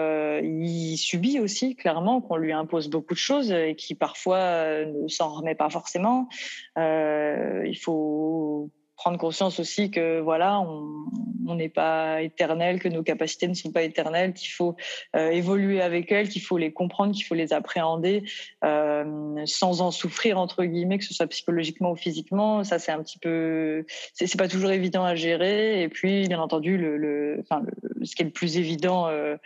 il 0.42 0.96
subit 0.96 1.38
aussi 1.38 1.76
clairement 1.76 2.20
qu'on 2.20 2.36
lui 2.36 2.52
impose 2.52 2.88
beaucoup 2.88 3.14
de 3.14 3.18
choses 3.18 3.52
et 3.52 3.76
qui 3.76 3.94
parfois 3.94 4.84
ne 4.86 5.08
s'en 5.08 5.28
remet 5.28 5.54
pas 5.54 5.68
forcément, 5.68 6.28
il 6.76 7.78
faut 7.80 8.70
prendre 8.96 9.18
conscience 9.18 9.60
aussi 9.60 9.90
que 9.90 10.20
voilà, 10.20 10.60
on 10.60 11.54
n'est 11.54 11.68
pas 11.68 12.22
éternel, 12.22 12.80
que 12.80 12.88
nos 12.88 13.02
capacités 13.02 13.46
ne 13.46 13.54
sont 13.54 13.70
pas 13.70 13.82
éternelles, 13.82 14.32
qu'il 14.32 14.50
faut 14.50 14.74
euh, 15.14 15.30
évoluer 15.30 15.80
avec 15.80 16.10
elles, 16.10 16.28
qu'il 16.28 16.42
faut 16.42 16.58
les 16.58 16.72
comprendre, 16.72 17.14
qu'il 17.14 17.24
faut 17.24 17.34
les 17.34 17.52
appréhender 17.52 18.24
euh, 18.64 19.42
sans 19.44 19.80
en 19.82 19.90
souffrir 19.90 20.38
entre 20.38 20.64
guillemets, 20.64 20.98
que 20.98 21.04
ce 21.04 21.14
soit 21.14 21.26
psychologiquement 21.26 21.92
ou 21.92 21.96
physiquement. 21.96 22.64
Ça 22.64 22.78
c'est 22.78 22.92
un 22.92 23.02
petit 23.02 23.18
peu, 23.18 23.84
c'est 24.14 24.36
pas 24.36 24.48
toujours 24.48 24.70
évident 24.70 25.04
à 25.04 25.14
gérer. 25.14 25.82
Et 25.82 25.88
puis 25.88 26.26
bien 26.26 26.40
entendu, 26.40 26.78
le, 26.78 26.96
le, 26.96 27.38
enfin, 27.40 27.62
ce 28.02 28.16
qui 28.16 28.22
est 28.22 28.26
le 28.26 28.30
plus 28.32 28.56
évident 28.56 29.08
euh, 29.08 29.36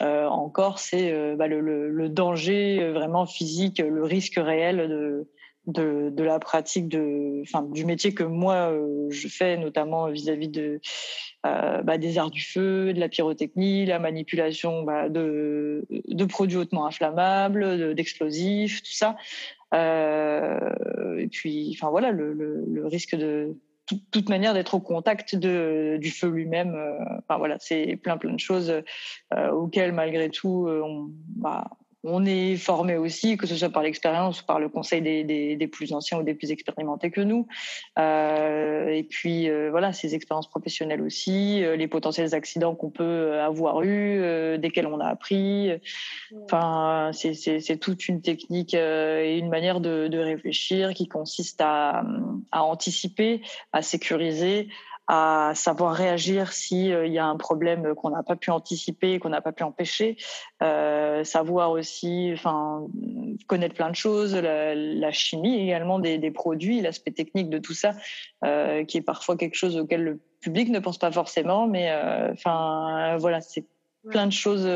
encore, 0.00 0.78
c'est 0.78 1.12
bah, 1.36 1.48
le, 1.48 1.60
le, 1.60 2.08
danger 2.08 2.90
vraiment 2.90 3.26
physique, 3.26 3.78
le 3.78 4.04
risque 4.04 4.34
réel 4.36 4.88
de 4.88 5.26
de, 5.66 6.10
de, 6.10 6.22
la 6.24 6.38
pratique 6.38 6.88
de, 6.88 7.42
enfin, 7.42 7.62
du 7.62 7.84
métier 7.84 8.14
que 8.14 8.24
moi 8.24 8.72
je 9.10 9.28
fais, 9.28 9.56
notamment 9.56 10.08
vis-à-vis 10.10 10.48
de 10.48 10.80
bah, 11.44 11.98
des 11.98 12.18
arts 12.18 12.30
du 12.30 12.42
feu, 12.42 12.92
de 12.92 13.00
la 13.00 13.08
pyrotechnie, 13.08 13.86
la 13.86 13.98
manipulation 13.98 14.82
bah, 14.82 15.08
de, 15.08 15.86
de 15.90 16.24
produits 16.24 16.58
hautement 16.58 16.86
inflammables, 16.86 17.94
d'explosifs, 17.94 18.82
tout 18.82 18.92
ça. 18.92 19.16
et 19.72 21.28
puis, 21.28 21.76
enfin 21.76 21.90
voilà, 21.90 22.10
le, 22.10 22.32
le, 22.32 22.64
le 22.66 22.86
risque 22.86 23.14
de 23.16 23.56
toute 24.10 24.28
manière 24.28 24.54
d'être 24.54 24.74
au 24.74 24.80
contact 24.80 25.34
de, 25.34 25.98
du 26.00 26.10
feu 26.10 26.28
lui-même. 26.28 26.74
Euh, 26.74 26.98
enfin 27.18 27.38
voilà, 27.38 27.56
c'est 27.58 27.96
plein 27.96 28.16
plein 28.16 28.32
de 28.32 28.40
choses 28.40 28.70
euh, 29.34 29.50
auxquelles 29.50 29.92
malgré 29.92 30.30
tout 30.30 30.66
euh, 30.68 30.82
on, 30.84 31.10
bah, 31.36 31.70
on 32.04 32.24
est 32.24 32.56
formé 32.56 32.96
aussi, 32.96 33.36
que 33.36 33.46
ce 33.46 33.54
soit 33.56 33.70
par 33.70 33.82
l'expérience 33.82 34.42
ou 34.42 34.44
par 34.44 34.58
le 34.58 34.68
conseil 34.68 35.02
des, 35.02 35.22
des, 35.22 35.56
des, 35.56 35.66
plus 35.68 35.92
anciens 35.92 36.18
ou 36.18 36.22
des 36.22 36.34
plus 36.34 36.50
expérimentés 36.50 37.10
que 37.10 37.20
nous. 37.20 37.46
Euh, 37.98 38.88
et 38.88 39.04
puis 39.04 39.48
euh, 39.48 39.70
voilà, 39.70 39.92
ces 39.92 40.14
expériences 40.14 40.48
professionnelles 40.48 41.02
aussi, 41.02 41.62
euh, 41.62 41.76
les 41.76 41.86
potentiels 41.86 42.34
accidents 42.34 42.74
qu'on 42.74 42.90
peut 42.90 43.38
avoir 43.40 43.82
eu, 43.82 44.20
euh, 44.20 44.58
desquels 44.58 44.86
on 44.86 44.98
a 44.98 45.06
appris. 45.06 45.70
Enfin, 46.44 47.10
c'est 47.12 47.76
toute 47.78 48.08
une 48.08 48.20
technique 48.20 48.74
et 48.74 49.38
une 49.38 49.48
manière 49.48 49.80
de, 49.80 50.08
de 50.08 50.18
réfléchir 50.18 50.94
qui 50.94 51.06
consiste 51.06 51.60
à, 51.60 52.04
à 52.50 52.64
anticiper, 52.64 53.42
à 53.72 53.82
sécuriser, 53.82 54.68
à 55.14 55.52
savoir 55.54 55.92
réagir 55.92 56.54
s'il 56.54 56.90
euh, 56.90 57.06
y 57.06 57.18
a 57.18 57.26
un 57.26 57.36
problème 57.36 57.94
qu'on 57.94 58.08
n'a 58.08 58.22
pas 58.22 58.34
pu 58.34 58.50
anticiper, 58.50 59.18
qu'on 59.18 59.28
n'a 59.28 59.42
pas 59.42 59.52
pu 59.52 59.62
empêcher, 59.62 60.16
euh, 60.62 61.22
savoir 61.22 61.70
aussi, 61.70 62.32
connaître 63.46 63.74
plein 63.74 63.90
de 63.90 63.94
choses, 63.94 64.34
la, 64.34 65.12
chimie 65.12 65.60
également 65.60 65.98
des, 65.98 66.16
des 66.16 66.30
produits, 66.30 66.80
l'aspect 66.80 67.10
technique 67.10 67.50
de 67.50 67.58
tout 67.58 67.74
ça, 67.74 67.92
euh, 68.46 68.86
qui 68.86 68.96
est 68.96 69.02
parfois 69.02 69.36
quelque 69.36 69.54
chose 69.54 69.76
auquel 69.76 70.02
le 70.02 70.20
public 70.40 70.70
ne 70.70 70.78
pense 70.78 70.96
pas 70.96 71.12
forcément, 71.12 71.66
mais 71.66 71.92
enfin, 72.32 73.18
voilà, 73.18 73.42
c'est 73.42 73.66
plein 74.08 74.26
de 74.26 74.32
choses 74.32 74.66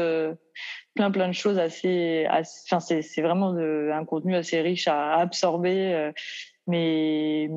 plein 0.94 1.11
plein 1.11 1.29
de 1.29 1.33
choses 1.33 1.59
assez, 1.59 2.29
enfin 2.29 2.81
c'est 2.81 3.22
vraiment 3.22 3.57
un 3.57 4.05
contenu 4.05 4.37
assez 4.37 4.61
riche 4.61 4.87
à 4.87 5.14
absorber 5.14 6.12
mais 6.68 7.51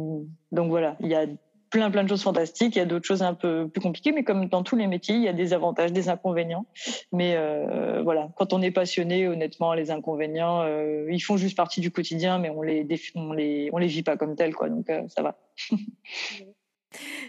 donc 0.51 0.69
voilà 0.69 0.97
il 0.99 1.09
y 1.09 1.15
a 1.15 1.27
plein 1.69 1.91
plein 1.91 2.03
de 2.03 2.09
choses 2.09 2.23
fantastiques. 2.23 2.75
Il 2.75 2.79
y 2.79 2.81
a 2.81 2.85
d'autres 2.85 3.05
choses 3.05 3.21
un 3.21 3.33
peu 3.33 3.67
plus 3.67 3.81
compliquées, 3.81 4.11
mais 4.11 4.23
comme 4.23 4.47
dans 4.47 4.63
tous 4.63 4.75
les 4.75 4.87
métiers, 4.87 5.15
il 5.15 5.23
y 5.23 5.27
a 5.27 5.33
des 5.33 5.53
avantages, 5.53 5.91
des 5.91 6.09
inconvénients. 6.09 6.65
Mais 7.11 7.35
euh, 7.35 8.01
voilà, 8.03 8.29
quand 8.37 8.53
on 8.53 8.61
est 8.61 8.71
passionné, 8.71 9.27
honnêtement, 9.27 9.73
les 9.73 9.91
inconvénients, 9.91 10.61
euh, 10.63 11.07
ils 11.11 11.19
font 11.19 11.37
juste 11.37 11.55
partie 11.57 11.81
du 11.81 11.91
quotidien, 11.91 12.39
mais 12.39 12.49
on 12.49 12.61
les 12.61 12.85
on 13.15 13.33
les 13.33 13.69
on 13.71 13.77
les 13.77 13.87
vit 13.87 14.03
pas 14.03 14.17
comme 14.17 14.35
tels, 14.35 14.55
quoi. 14.55 14.69
Donc 14.69 14.89
euh, 14.89 15.03
ça 15.07 15.21
va. 15.21 15.37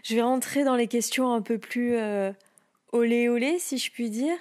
je 0.03 0.15
vais 0.15 0.23
rentrer 0.23 0.65
dans 0.65 0.77
les 0.77 0.87
questions 0.87 1.33
un 1.33 1.43
peu 1.43 1.59
plus 1.59 1.97
euh, 1.97 2.33
olé 2.93 3.29
olé, 3.29 3.59
si 3.59 3.79
je 3.79 3.91
puis 3.91 4.11
dire. 4.11 4.37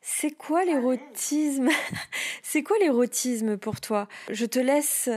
C'est 0.00 0.32
quoi 0.32 0.64
l'érotisme 0.64 1.70
C'est 2.42 2.62
quoi 2.62 2.76
l'érotisme 2.78 3.56
pour 3.56 3.80
toi? 3.80 4.06
Je 4.30 4.44
te 4.44 4.58
laisse 4.58 5.08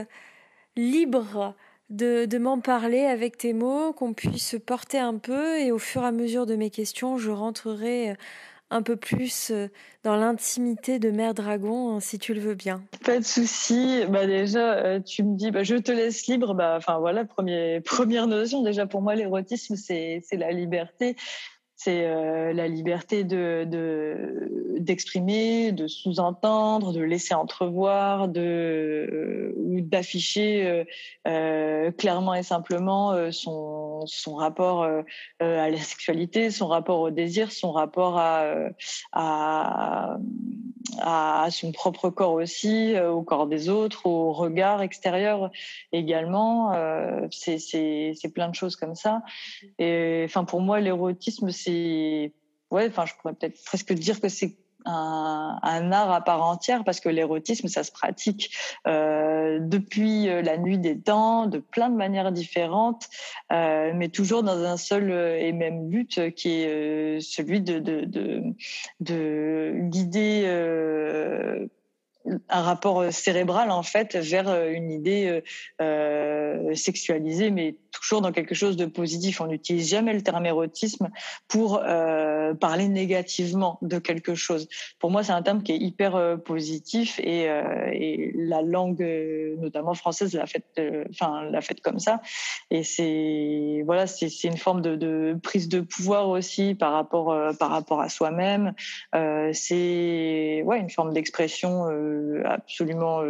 libre 0.76 1.54
de, 1.90 2.38
m'en 2.38 2.60
parler 2.60 3.04
avec 3.04 3.38
tes 3.38 3.52
mots, 3.52 3.92
qu'on 3.92 4.12
puisse 4.12 4.56
porter 4.64 4.98
un 4.98 5.16
peu 5.16 5.58
et 5.58 5.72
au 5.72 5.78
fur 5.78 6.02
et 6.02 6.06
à 6.06 6.12
mesure 6.12 6.46
de 6.46 6.56
mes 6.56 6.70
questions, 6.70 7.16
je 7.16 7.30
rentrerai 7.30 8.10
euh, 8.10 8.14
un 8.70 8.82
peu 8.82 8.96
plus 8.96 9.50
euh, 9.50 9.68
dans 10.04 10.16
l'intimité 10.16 10.98
de 10.98 11.10
Mère 11.10 11.32
Dragon, 11.32 11.94
hein, 11.96 12.00
si 12.00 12.18
tu 12.18 12.34
le 12.34 12.40
veux 12.40 12.54
bien. 12.54 12.82
Pas 13.04 13.18
de 13.18 13.24
souci. 13.24 14.02
Bah 14.08 14.26
déjà, 14.26 14.74
euh, 14.74 15.00
tu 15.00 15.22
me 15.22 15.36
dis, 15.36 15.50
bah, 15.50 15.62
je 15.62 15.76
te 15.76 15.90
laisse 15.90 16.26
libre. 16.26 16.54
Bah, 16.54 16.74
enfin 16.76 16.98
voilà, 16.98 17.24
premier, 17.24 17.80
première 17.84 18.26
notion. 18.26 18.62
Déjà 18.62 18.86
pour 18.86 19.00
moi, 19.00 19.14
l'érotisme, 19.14 19.76
c'est 19.76 20.22
la 20.32 20.52
liberté 20.52 21.16
c'est 21.78 22.06
euh, 22.06 22.52
la 22.52 22.66
liberté 22.66 23.22
de 23.22 23.64
d'exprimer, 24.80 25.70
de, 25.70 25.86
sous-entendre, 25.86 26.92
de 26.92 27.00
laisser 27.00 27.34
entrevoir, 27.34 28.28
de 28.28 28.40
euh, 28.40 29.54
ou 29.56 29.80
d'afficher 29.80 30.84
euh, 31.28 31.90
clairement 31.92 32.34
et 32.34 32.42
simplement 32.42 33.30
son 33.30 34.04
son 34.06 34.34
rapport 34.34 34.82
à 35.38 35.70
la 35.70 35.78
sexualité, 35.78 36.50
son 36.50 36.66
rapport 36.66 36.98
au 36.98 37.10
désir, 37.10 37.52
son 37.52 37.70
rapport 37.70 38.18
à 38.18 38.54
à 39.12 40.18
à, 41.00 41.48
son 41.50 41.72
propre 41.72 42.10
corps 42.10 42.34
aussi, 42.34 42.98
au 42.98 43.22
corps 43.22 43.46
des 43.46 43.68
autres, 43.68 44.06
au 44.06 44.32
regard 44.32 44.82
extérieur 44.82 45.50
également. 45.92 46.72
c'est 47.30 47.58
c'est 47.58 48.32
plein 48.32 48.48
de 48.48 48.54
choses 48.54 48.76
comme 48.76 48.94
ça. 48.94 49.22
Et 49.78 50.22
enfin 50.24 50.44
pour 50.44 50.60
moi 50.60 50.80
l'érotisme 50.80 51.50
c'est 51.50 52.32
ouais, 52.70 52.88
enfin, 52.88 53.06
je 53.06 53.14
pourrais 53.20 53.34
peut-être 53.34 53.62
presque 53.64 53.92
dire 53.92 54.20
que 54.20 54.28
c'est 54.28 54.56
un, 54.88 55.92
art 55.92 56.10
à 56.10 56.20
part 56.22 56.42
entière 56.42 56.84
parce 56.84 57.00
que 57.00 57.08
l'érotisme, 57.08 57.68
ça 57.68 57.84
se 57.84 57.92
pratique 57.92 58.56
euh, 58.86 59.58
depuis 59.60 60.28
euh, 60.28 60.42
la 60.42 60.56
nuit 60.56 60.78
des 60.78 60.98
temps, 60.98 61.46
de 61.46 61.58
plein 61.58 61.90
de 61.90 61.96
manières 61.96 62.32
différentes, 62.32 63.08
euh, 63.52 63.92
mais 63.94 64.08
toujours 64.08 64.42
dans 64.42 64.64
un 64.64 64.76
seul 64.76 65.10
et 65.10 65.52
même 65.52 65.88
but 65.88 66.34
qui 66.34 66.62
est 66.62 66.68
euh, 66.68 67.20
celui 67.20 67.60
de, 67.60 67.78
de, 67.78 68.04
de, 68.04 68.42
de 69.00 69.72
guider 69.88 70.42
euh, 70.46 71.66
un 72.48 72.62
rapport 72.62 73.12
cérébral 73.12 73.70
en 73.70 73.82
fait 73.82 74.16
vers 74.16 74.48
une 74.68 74.90
idée 74.90 75.42
euh, 75.80 76.74
sexualisée, 76.74 77.50
mais 77.50 77.76
toujours 77.92 78.20
dans 78.20 78.32
quelque 78.32 78.54
chose 78.54 78.76
de 78.76 78.86
positif. 78.86 79.40
On 79.40 79.46
n'utilise 79.46 79.88
jamais 79.88 80.12
le 80.12 80.22
terme 80.22 80.46
érotisme 80.46 81.08
pour 81.48 81.82
euh, 81.84 82.54
parler 82.54 82.88
négativement 82.88 83.78
de 83.82 83.98
quelque 83.98 84.34
chose. 84.34 84.68
Pour 84.98 85.10
moi, 85.10 85.22
c'est 85.22 85.32
un 85.32 85.42
terme 85.42 85.62
qui 85.62 85.72
est 85.72 85.78
hyper 85.78 86.16
euh, 86.16 86.36
positif 86.36 87.20
et, 87.20 87.48
euh, 87.48 88.30
la 88.34 88.62
langue, 88.62 89.02
euh, 89.02 89.56
notamment 89.58 89.94
française, 89.94 90.34
l'a 90.34 90.46
fait, 90.46 90.64
euh, 90.78 91.04
enfin 91.10 91.44
l'a 91.50 91.60
fait 91.60 91.80
comme 91.80 91.98
ça. 91.98 92.20
Et 92.70 92.82
c'est 92.82 93.82
voilà, 93.84 94.06
c'est 94.06 94.44
une 94.44 94.56
forme 94.56 94.82
de, 94.82 94.96
de, 94.96 95.38
prise 95.42 95.68
de 95.68 95.80
pouvoir 95.80 96.28
aussi 96.28 96.74
par 96.74 96.92
rapport 96.92 97.34
par 97.58 97.70
rapport 97.70 98.00
à 98.00 98.08
soi-même. 98.08 98.74
c'est 99.12 100.62
ouais 100.64 100.80
une 100.80 100.90
forme 100.90 101.12
d'expression 101.12 101.86
absolument 102.44 103.22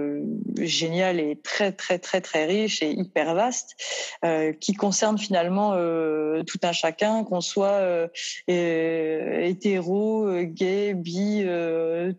géniale 0.58 1.20
et 1.20 1.36
très 1.36 1.72
très 1.72 1.98
très 1.98 2.20
très 2.20 2.46
riche 2.46 2.82
et 2.82 2.90
hyper 2.90 3.34
vaste. 3.34 3.76
Euh, 4.24 4.52
qui 4.52 4.74
concerne 4.74 5.16
finalement 5.16 5.74
euh, 5.74 6.42
tout 6.42 6.58
un 6.62 6.72
chacun, 6.72 7.22
qu'on 7.22 7.40
soit 7.40 7.68
euh, 7.68 8.08
hétéro, 8.48 10.28
gay, 10.42 10.94
bi, 10.94 11.46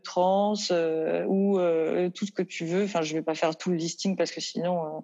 trans 0.04 0.54
ou 1.28 1.60
tout 2.16 2.26
ce 2.26 2.32
que 2.32 2.44
tu 2.44 2.66
veux. 2.66 2.84
Enfin, 2.84 3.02
je 3.02 3.14
vais 3.14 3.22
pas 3.22 3.36
faire 3.36 3.58
tout 3.58 3.70
le 3.70 3.76
listing 3.76 4.16
parce 4.16 4.32
que 4.32 4.42
sinon 4.42 5.04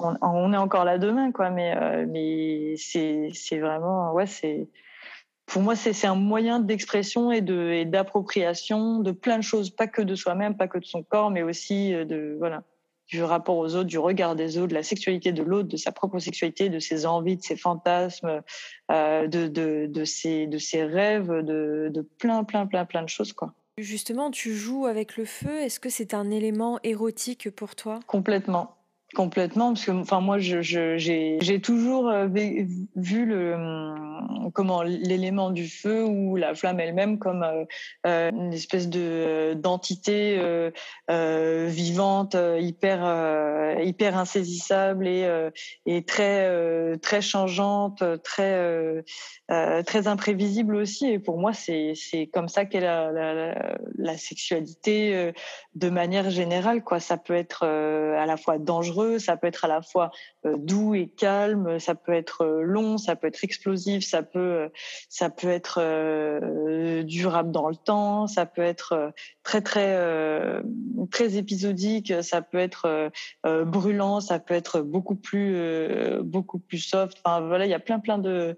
on, 0.00 0.16
on, 0.20 0.52
est 0.52 0.56
encore 0.56 0.84
là 0.84 0.98
demain, 0.98 1.32
quoi. 1.32 1.50
Mais 1.50 1.74
mais 2.06 2.74
c'est 2.76 3.28
c'est 3.32 3.58
vraiment 3.58 4.12
ouais 4.12 4.26
c'est 4.26 4.68
pour 5.46 5.62
moi, 5.62 5.76
c'est 5.76 6.06
un 6.06 6.14
moyen 6.14 6.60
d'expression 6.60 7.30
et 7.32 7.40
d'appropriation 7.84 8.98
de, 8.98 9.04
de 9.04 9.12
plein 9.12 9.38
de 9.38 9.42
choses, 9.42 9.70
pas 9.70 9.86
que 9.86 10.02
de 10.02 10.14
soi-même, 10.14 10.56
pas 10.56 10.68
que 10.68 10.78
de 10.78 10.84
son 10.84 11.02
corps, 11.02 11.30
mais 11.30 11.42
aussi 11.42 11.92
de 11.92 12.36
voilà 12.38 12.62
du 13.12 13.22
rapport 13.22 13.58
aux 13.58 13.74
autres, 13.74 13.88
du 13.88 13.98
regard 13.98 14.36
des 14.36 14.56
autres, 14.56 14.68
de 14.68 14.74
la 14.74 14.82
sexualité 14.82 15.32
de 15.32 15.42
l'autre, 15.42 15.68
de 15.68 15.76
sa 15.76 15.92
propre 15.92 16.18
sexualité, 16.18 16.70
de 16.70 16.78
ses 16.78 17.04
envies, 17.04 17.36
de 17.36 17.42
ses 17.42 17.56
fantasmes, 17.56 18.40
euh, 18.90 19.28
de, 19.28 19.48
de, 19.48 19.86
de, 19.86 20.04
ses, 20.04 20.46
de 20.46 20.56
ses 20.56 20.84
rêves, 20.84 21.30
de, 21.30 21.90
de 21.92 22.00
plein, 22.00 22.42
plein, 22.44 22.66
plein, 22.66 22.86
plein 22.86 23.02
de 23.02 23.08
choses, 23.10 23.34
quoi. 23.34 23.52
Justement, 23.78 24.30
tu 24.30 24.54
joues 24.54 24.86
avec 24.86 25.16
le 25.16 25.24
feu. 25.24 25.60
Est-ce 25.60 25.80
que 25.80 25.88
c'est 25.88 26.14
un 26.14 26.30
élément 26.30 26.78
érotique 26.84 27.50
pour 27.50 27.74
toi? 27.74 28.00
Complètement. 28.06 28.76
Complètement, 29.14 29.74
parce 29.74 29.84
que 29.84 29.90
enfin 29.90 30.20
moi 30.20 30.38
j'ai 30.38 31.60
toujours 31.60 32.08
euh, 32.08 32.28
vu 32.96 33.34
hum, 33.34 34.50
l'élément 34.86 35.50
du 35.50 35.68
feu 35.68 36.02
ou 36.04 36.36
la 36.36 36.54
flamme 36.54 36.80
elle-même 36.80 37.18
comme 37.18 37.42
euh, 37.42 37.64
euh, 38.06 38.30
une 38.30 38.54
espèce 38.54 38.88
de 38.88 39.52
d'entité 39.54 40.40
vivante 41.08 42.36
hyper 42.58 43.04
insaisissable 44.16 45.06
et 45.06 46.04
très 46.06 47.20
changeante, 47.20 48.02
très 48.24 49.04
imprévisible 50.06 50.76
aussi. 50.76 51.06
Et 51.08 51.18
pour 51.18 51.38
moi 51.38 51.52
c'est 51.52 52.30
comme 52.32 52.48
ça 52.48 52.64
qu'est 52.64 52.80
la, 52.80 54.16
sexualité 54.16 55.32
de 55.74 55.90
manière 55.90 56.30
générale. 56.30 56.82
Ça 56.98 57.18
peut 57.18 57.34
être 57.34 57.66
à 57.66 58.24
la 58.24 58.38
fois 58.38 58.56
dangereux 58.58 59.01
ça 59.18 59.36
peut 59.36 59.46
être 59.46 59.64
à 59.64 59.68
la 59.68 59.82
fois 59.82 60.10
doux 60.44 60.94
et 60.94 61.08
calme, 61.08 61.78
ça 61.78 61.94
peut 61.94 62.12
être 62.12 62.44
long, 62.46 62.98
ça 62.98 63.16
peut 63.16 63.26
être 63.26 63.44
explosif, 63.44 64.04
ça 64.04 64.22
peut 64.22 64.70
ça 65.08 65.30
peut 65.30 65.50
être 65.50 65.80
durable 67.02 67.50
dans 67.50 67.68
le 67.68 67.76
temps, 67.76 68.26
ça 68.26 68.46
peut 68.46 68.62
être 68.62 69.12
très 69.42 69.60
très 69.60 70.62
très 71.10 71.36
épisodique, 71.36 72.12
ça 72.22 72.42
peut 72.42 72.58
être 72.58 73.10
brûlant, 73.44 74.20
ça 74.20 74.38
peut 74.38 74.54
être 74.54 74.80
beaucoup 74.80 75.16
plus 75.16 75.56
beaucoup 76.22 76.58
plus 76.58 76.78
soft. 76.78 77.18
Enfin 77.24 77.46
voilà, 77.46 77.66
il 77.66 77.70
y 77.70 77.74
a 77.74 77.80
plein 77.80 78.00
plein 78.00 78.18
de 78.18 78.54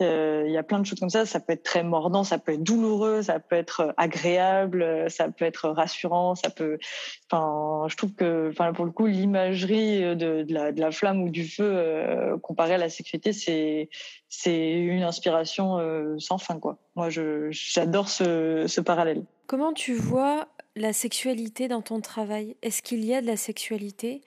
il 0.00 0.50
y 0.50 0.56
a 0.56 0.62
plein 0.62 0.80
de 0.80 0.86
choses 0.86 1.00
comme 1.00 1.10
ça. 1.10 1.26
Ça 1.26 1.40
peut 1.40 1.52
être 1.52 1.62
très 1.62 1.82
mordant, 1.82 2.24
ça 2.24 2.38
peut 2.38 2.52
être 2.52 2.62
douloureux, 2.62 3.22
ça 3.22 3.38
peut 3.38 3.56
être 3.56 3.94
agréable, 3.96 5.10
ça 5.10 5.28
peut 5.28 5.44
être 5.44 5.68
rassurant, 5.68 6.34
ça 6.34 6.50
peut. 6.50 6.78
Enfin, 7.30 7.86
je 7.88 7.96
trouve 7.96 8.14
que, 8.14 8.48
enfin, 8.50 8.72
pour 8.72 8.84
le 8.84 8.90
coup, 8.90 9.06
l'imagerie 9.06 9.87
de, 9.88 10.42
de, 10.42 10.80
la, 10.80 10.90
flamme 10.90 11.22
ou 11.22 11.28
du 11.30 11.46
feu 11.46 11.64
euh, 11.64 12.38
comparée 12.38 12.74
à 12.74 12.78
la 12.78 12.88
sécurité, 12.88 13.32
c'est 13.32 13.88
une 14.46 15.02
inspiration 15.02 15.78
euh, 15.78 16.16
sans 16.18 16.38
fin, 16.38 16.58
quoi. 16.58 16.78
Moi, 16.96 17.08
j'adore 17.50 18.08
ce, 18.08 18.66
ce 18.66 18.80
parallèle. 18.80 19.22
Comment 19.46 19.72
tu 19.72 19.94
vois 19.94 20.48
la 20.76 20.92
sexualité 20.92 21.68
dans 21.68 21.82
ton 21.82 22.00
travail? 22.00 22.56
Est-ce 22.62 22.82
qu'il 22.82 23.04
y 23.04 23.14
a 23.14 23.20
de 23.20 23.26
la 23.26 23.36
sexualité? 23.36 24.22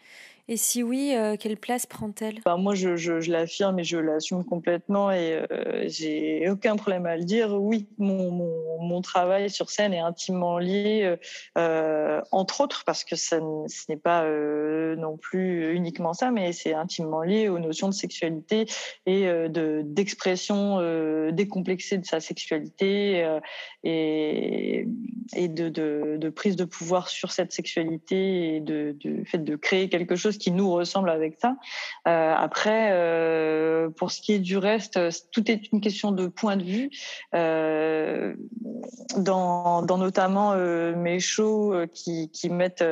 Et 0.52 0.58
si 0.58 0.84
oui, 0.84 1.14
euh, 1.16 1.38
quelle 1.40 1.56
place 1.56 1.86
prend-elle? 1.86 2.42
Bah, 2.44 2.58
Moi, 2.58 2.76
je, 2.76 3.32
l'affirme 3.32 3.80
et 3.80 3.86
je 3.86 3.98
l'assume 3.98 4.44
complètement 4.44 5.10
et 5.10 5.46
euh, 5.50 5.86
j'ai 5.88 6.50
aucun 6.50 6.76
problème 6.76 7.06
à 7.06 7.16
le 7.16 7.24
dire. 7.24 7.54
Oui, 7.54 7.88
mon, 7.98 9.00
travail 9.02 9.50
sur 9.50 9.70
scène 9.70 9.94
est 9.94 10.00
intimement 10.00 10.60
lié, 10.60 11.16
euh, 11.58 12.22
entre 12.32 12.62
autres, 12.62 12.84
parce 12.86 13.04
que 13.06 13.16
ce 13.16 13.36
n'est 13.90 13.98
pas 13.98 14.26
non 14.96 15.18
plus 15.18 15.74
uniquement 15.74 16.14
ça, 16.14 16.30
mais 16.30 16.52
c'est 16.52 16.74
intimement 16.74 17.24
lié 17.24 17.48
aux 17.48 17.58
notions 17.58 17.88
de 17.88 17.94
sexualité 17.94 18.66
et 19.08 19.24
de 19.24 19.82
d'expression 19.84 21.32
décomplexée 21.32 21.98
de 21.98 22.06
sa 22.06 22.20
sexualité 22.20 23.26
et, 23.84 24.86
de, 25.48 26.30
prise 26.30 26.56
de 26.58 26.66
pouvoir 26.66 27.08
sur 27.08 27.32
cette 27.32 27.54
sexualité 27.54 28.58
et 28.58 28.60
de 28.60 28.96
fait 29.26 29.44
de 29.44 29.56
créer 29.56 29.90
quelque 29.90 30.16
chose 30.16 30.38
qui 30.42 30.52
nous 30.52 30.72
ressemble 30.72 31.10
avec 31.10 31.38
ça. 31.40 31.56
Euh, 32.08 32.34
après, 32.36 32.90
euh, 32.92 33.90
pour 33.90 34.12
ce 34.12 34.22
qui 34.22 34.34
est 34.34 34.40
du 34.40 34.58
reste, 34.58 35.00
tout 35.32 35.50
est 35.52 35.72
une 35.72 35.82
question 35.82 36.12
de 36.12 36.26
point 36.28 36.58
de 36.58 36.64
vue. 36.64 36.90
Euh, 37.36 38.34
dans, 39.18 39.86
notamment 39.86 40.56
mes 40.56 41.20
shows 41.20 41.76
qui, 41.94 42.30
mettent 42.50 42.84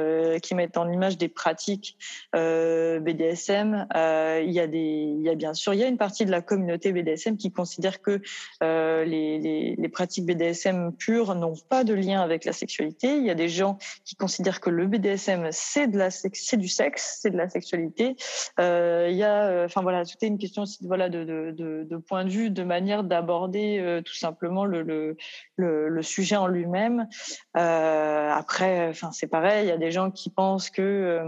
qui 0.41 0.53
mettent 0.53 0.77
en 0.77 0.91
image 0.91 1.17
des 1.17 1.27
pratiques 1.27 1.97
BDSM, 2.33 3.87
il 3.95 4.51
y 4.51 4.59
a 4.59 4.65
y 4.65 5.29
a 5.29 5.35
bien 5.35 5.53
sûr, 5.53 5.73
il 5.73 5.79
y 5.79 5.83
a 5.83 5.87
une 5.87 5.97
partie 5.97 6.25
de 6.25 6.31
la 6.31 6.41
communauté 6.41 6.91
BDSM 6.91 7.37
qui 7.37 7.51
considère 7.51 8.01
que 8.01 8.21
les, 8.61 9.39
les, 9.39 9.75
les 9.75 9.89
pratiques 9.89 10.25
BDSM 10.25 10.93
pures 10.93 11.33
n'ont 11.35 11.55
pas 11.69 11.83
de 11.83 11.93
lien 11.93 12.21
avec 12.21 12.45
la 12.45 12.53
sexualité. 12.53 13.17
Il 13.17 13.25
y 13.25 13.31
a 13.31 13.35
des 13.35 13.49
gens 13.49 13.77
qui 14.05 14.15
considèrent 14.15 14.59
que 14.59 14.69
le 14.69 14.85
BDSM 14.85 15.49
c'est 15.51 15.87
de 15.87 15.97
la 15.97 16.09
c'est 16.11 16.57
du 16.57 16.67
sexe, 16.67 17.19
de 17.29 17.37
la 17.37 17.49
sexualité. 17.49 18.15
Euh, 18.59 19.07
il 19.09 19.17
y 19.17 19.23
a, 19.23 19.45
euh, 19.45 19.65
enfin 19.65 19.81
voilà, 19.81 20.01
est 20.01 20.27
une 20.27 20.37
question 20.37 20.63
aussi, 20.63 20.79
voilà, 20.85 21.09
de, 21.09 21.97
point 22.07 22.25
de 22.25 22.29
vue, 22.29 22.49
de 22.49 22.63
manière 22.63 23.03
d'aborder 23.03 23.79
euh, 23.79 24.01
tout 24.01 24.15
simplement 24.15 24.65
le, 24.65 24.81
le, 24.81 25.15
le, 25.57 26.01
sujet 26.01 26.35
en 26.35 26.47
lui-même. 26.47 27.07
après, 27.53 28.89
enfin 28.89 29.11
c'est 29.11 29.27
pareil, 29.27 29.65
il 29.65 29.69
y 29.69 29.71
a 29.71 29.77
des 29.77 29.91
gens 29.91 30.11
qui 30.11 30.29
pensent 30.29 30.69
que 30.69 31.21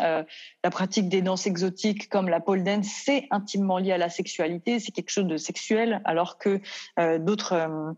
la 0.00 0.70
pratique 0.70 1.08
des 1.08 1.22
danses 1.22 1.46
exotiques 1.46 2.08
comme 2.08 2.28
la 2.28 2.40
pole 2.40 2.64
dance, 2.64 2.86
c'est 3.04 3.26
intimement 3.30 3.78
lié 3.78 3.92
à 3.92 3.98
la 3.98 4.08
sexualité, 4.08 4.78
c'est 4.78 4.92
quelque 4.92 5.10
chose 5.10 5.26
de 5.26 5.36
sexuel, 5.36 6.00
alors 6.04 6.38
que 6.38 6.60
d'autres 7.18 7.94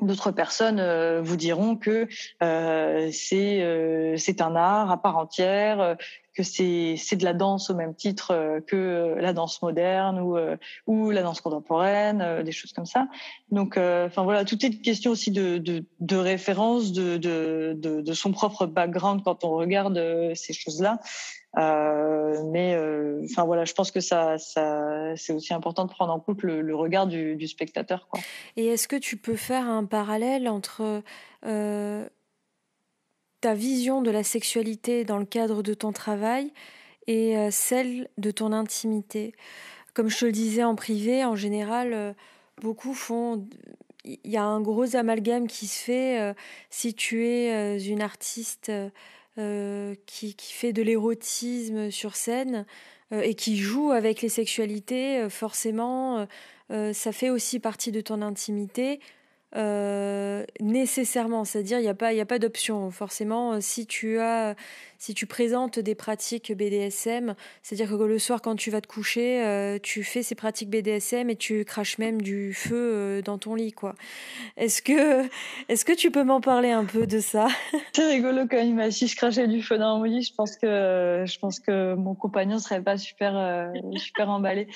D'autres 0.00 0.32
personnes 0.32 0.80
euh, 0.80 1.22
vous 1.22 1.36
diront 1.36 1.76
que 1.76 2.08
euh, 2.42 3.10
c'est 3.12 3.62
euh, 3.62 4.16
c'est 4.18 4.40
un 4.40 4.56
art 4.56 4.90
à 4.90 5.00
part 5.00 5.16
entière, 5.16 5.96
que 6.34 6.42
c'est 6.42 6.96
c'est 6.98 7.14
de 7.14 7.24
la 7.24 7.32
danse 7.32 7.70
au 7.70 7.76
même 7.76 7.94
titre 7.94 8.60
que 8.66 9.14
la 9.20 9.32
danse 9.32 9.62
moderne 9.62 10.18
ou 10.18 10.36
ou 10.88 11.10
la 11.10 11.22
danse 11.22 11.40
contemporaine, 11.40 12.42
des 12.42 12.50
choses 12.50 12.72
comme 12.72 12.86
ça. 12.86 13.06
Donc, 13.52 13.76
enfin 13.76 14.24
voilà, 14.24 14.44
tout 14.44 14.66
est 14.66 14.70
une 14.70 14.80
question 14.80 15.12
aussi 15.12 15.30
de 15.30 15.58
de, 15.58 15.84
de 16.00 16.16
référence, 16.16 16.90
de 16.92 17.16
de 17.16 17.76
de 17.80 18.12
son 18.12 18.32
propre 18.32 18.66
background 18.66 19.22
quand 19.24 19.44
on 19.44 19.50
regarde 19.50 19.96
ces 20.34 20.52
choses-là. 20.52 20.98
Euh, 21.56 22.42
mais 22.44 22.74
euh, 22.74 23.22
enfin 23.24 23.44
voilà, 23.44 23.64
je 23.64 23.74
pense 23.74 23.90
que 23.90 24.00
ça, 24.00 24.38
ça 24.38 25.14
c'est 25.16 25.32
aussi 25.32 25.54
important 25.54 25.84
de 25.84 25.90
prendre 25.90 26.12
en 26.12 26.20
compte 26.20 26.42
le, 26.42 26.74
regard 26.74 27.06
du, 27.06 27.46
spectateur. 27.46 28.08
Quoi. 28.08 28.20
Et 28.56 28.66
est-ce 28.66 28.88
que 28.88 28.96
tu 28.96 29.16
peux 29.16 29.36
faire 29.36 29.68
un 29.68 29.84
parallèle 29.84 30.48
entre 30.48 31.02
euh, 31.46 32.08
ta 33.40 33.54
vision 33.54 34.02
de 34.02 34.10
la 34.10 34.22
sexualité 34.22 35.04
dans 35.04 35.18
le 35.18 35.26
cadre 35.26 35.62
de 35.62 35.74
ton 35.74 35.92
travail 35.92 36.52
et 37.06 37.36
celle 37.50 38.08
de 38.18 38.30
ton 38.30 38.52
intimité? 38.52 39.34
Comme 39.92 40.08
je 40.08 40.18
te 40.18 40.24
le 40.24 40.32
disais 40.32 40.64
en 40.64 40.74
privé, 40.74 41.24
en 41.24 41.36
général, 41.36 42.16
beaucoup 42.60 42.94
font 42.94 43.46
il 44.04 44.30
y 44.30 44.36
a 44.36 44.44
un 44.44 44.60
gros 44.60 44.96
amalgame 44.96 45.46
qui 45.46 45.66
se 45.66 45.84
fait 45.84 46.34
si 46.70 46.94
tu 46.94 47.26
es 47.26 47.78
une 47.86 48.02
artiste 48.02 48.72
euh, 49.36 49.96
qui, 50.06 50.36
fait 50.38 50.72
de 50.72 50.80
l'érotisme 50.80 51.90
sur 51.90 52.14
scène 52.14 52.66
euh, 53.12 53.20
et 53.20 53.34
qui 53.34 53.56
joue 53.56 53.90
avec 53.90 54.22
les 54.22 54.28
sexualités, 54.28 55.18
euh, 55.18 55.28
forcément, 55.28 56.28
ça 56.70 57.12
fait 57.12 57.30
aussi 57.30 57.58
partie 57.58 57.90
de 57.90 58.00
ton 58.00 58.22
intimité. 58.22 59.00
nécessairement, 60.60 61.44
c'est-à-dire 61.44 61.78
il 61.78 61.82
n'y 61.82 61.88
a 61.88 61.94
pas, 61.94 62.12
il 62.12 62.20
a 62.20 62.26
pas 62.26 62.38
d'option. 62.38 62.90
Forcément, 62.92 63.60
si 63.60 63.86
tu 63.86 64.18
as, 64.18 64.54
si 65.04 65.12
tu 65.12 65.26
présentes 65.26 65.78
des 65.78 65.94
pratiques 65.94 66.50
BDSM, 66.56 67.34
c'est-à-dire 67.62 67.90
que 67.90 68.02
le 68.02 68.18
soir 68.18 68.40
quand 68.40 68.56
tu 68.56 68.70
vas 68.70 68.80
te 68.80 68.86
coucher, 68.86 69.44
euh, 69.44 69.78
tu 69.82 70.02
fais 70.02 70.22
ces 70.22 70.34
pratiques 70.34 70.70
BDSM 70.70 71.28
et 71.28 71.36
tu 71.36 71.66
craches 71.66 71.98
même 71.98 72.22
du 72.22 72.54
feu 72.54 72.74
euh, 72.94 73.20
dans 73.20 73.36
ton 73.36 73.54
lit, 73.54 73.72
quoi. 73.72 73.96
Est-ce 74.56 74.80
que, 74.80 75.28
est-ce 75.68 75.84
que 75.84 75.92
tu 75.92 76.10
peux 76.10 76.24
m'en 76.24 76.40
parler 76.40 76.70
un 76.70 76.86
peu 76.86 77.06
de 77.06 77.20
ça? 77.20 77.48
C'est 77.92 78.06
rigolo 78.06 78.46
quand 78.50 78.60
il 78.60 78.74
m'a 78.74 78.88
dit 78.88 79.06
je 79.06 79.14
crachais 79.14 79.46
du 79.46 79.62
feu 79.62 79.76
dans 79.76 79.98
mon 79.98 80.04
lit. 80.04 80.22
Je 80.22 80.32
pense 80.34 80.56
que, 80.56 81.24
je 81.26 81.38
pense 81.38 81.60
que 81.60 81.92
mon 81.96 82.14
compagnon 82.14 82.58
serait 82.58 82.80
pas 82.80 82.96
super, 82.96 83.36
euh, 83.36 83.72
super 83.96 84.30
emballé. 84.30 84.68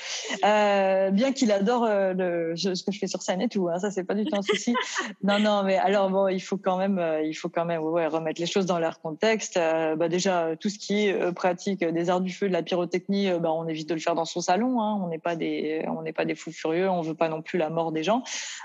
bien 0.43 1.33
qu'il 1.33 1.51
adore 1.53 1.89
le, 1.89 2.53
ce 2.55 2.85
que 2.85 2.93
je 2.93 2.99
fais 2.99 3.07
sur 3.07 3.23
scène 3.23 3.41
et 3.41 3.49
tout, 3.49 3.71
hein, 3.71 3.79
ça 3.79 3.91
c'est 3.91 4.05
pas 4.05 4.15
du 4.15 4.27
tout 4.27 4.37
un 4.37 4.43
souci. 4.43 4.75
Non, 5.23 5.39
non, 5.39 5.63
mais 5.63 5.79
alors 5.79 6.11
bon, 6.11 6.29
il 6.29 6.41
faut 6.41 6.59
quand 6.59 6.77
même, 6.77 7.03
il 7.25 7.33
faut 7.33 7.49
quand 7.49 7.65
même, 7.65 7.81
ouais, 7.81 8.07
remettre 8.07 8.43
les 8.43 8.47
choses 8.47 8.67
dans 8.67 8.79
leur 8.79 9.01
contexte. 9.01 9.55
Bah, 9.57 10.09
euh, 10.27 10.57
tout 10.57 10.69
ce 10.69 10.79
qui 10.79 11.07
est 11.07 11.13
euh, 11.13 11.33
pratique 11.33 11.83
euh, 11.83 11.93
des 11.93 12.11
arts 12.11 12.21
du 12.21 12.33
feu, 12.33 12.49
de 12.49 12.53
la 12.53 12.63
pyrotechnie, 12.63 13.31
bah, 13.41 13.53
on 13.53 13.67
évite 13.69 13.89
de 13.89 13.95
le 13.95 14.01
faire 14.01 14.15
dans 14.15 14.25
son 14.25 14.41
salon. 14.41 14.81
Hein. 14.81 15.01
On 15.03 15.09
n'est 15.09 15.19
pas 15.19 15.37
des, 15.37 15.85
on 15.89 16.03
n'est 16.03 16.13
pas 16.13 16.25
des 16.25 16.35
fous 16.35 16.53
furieux. 16.53 16.89
On 16.89 17.01
veut 17.01 17.15
pas 17.15 17.29
non 17.29 17.43
plus 17.43 17.59
la 17.59 17.71
mort 17.71 17.93
des 17.93 18.03
gens. 18.03 18.23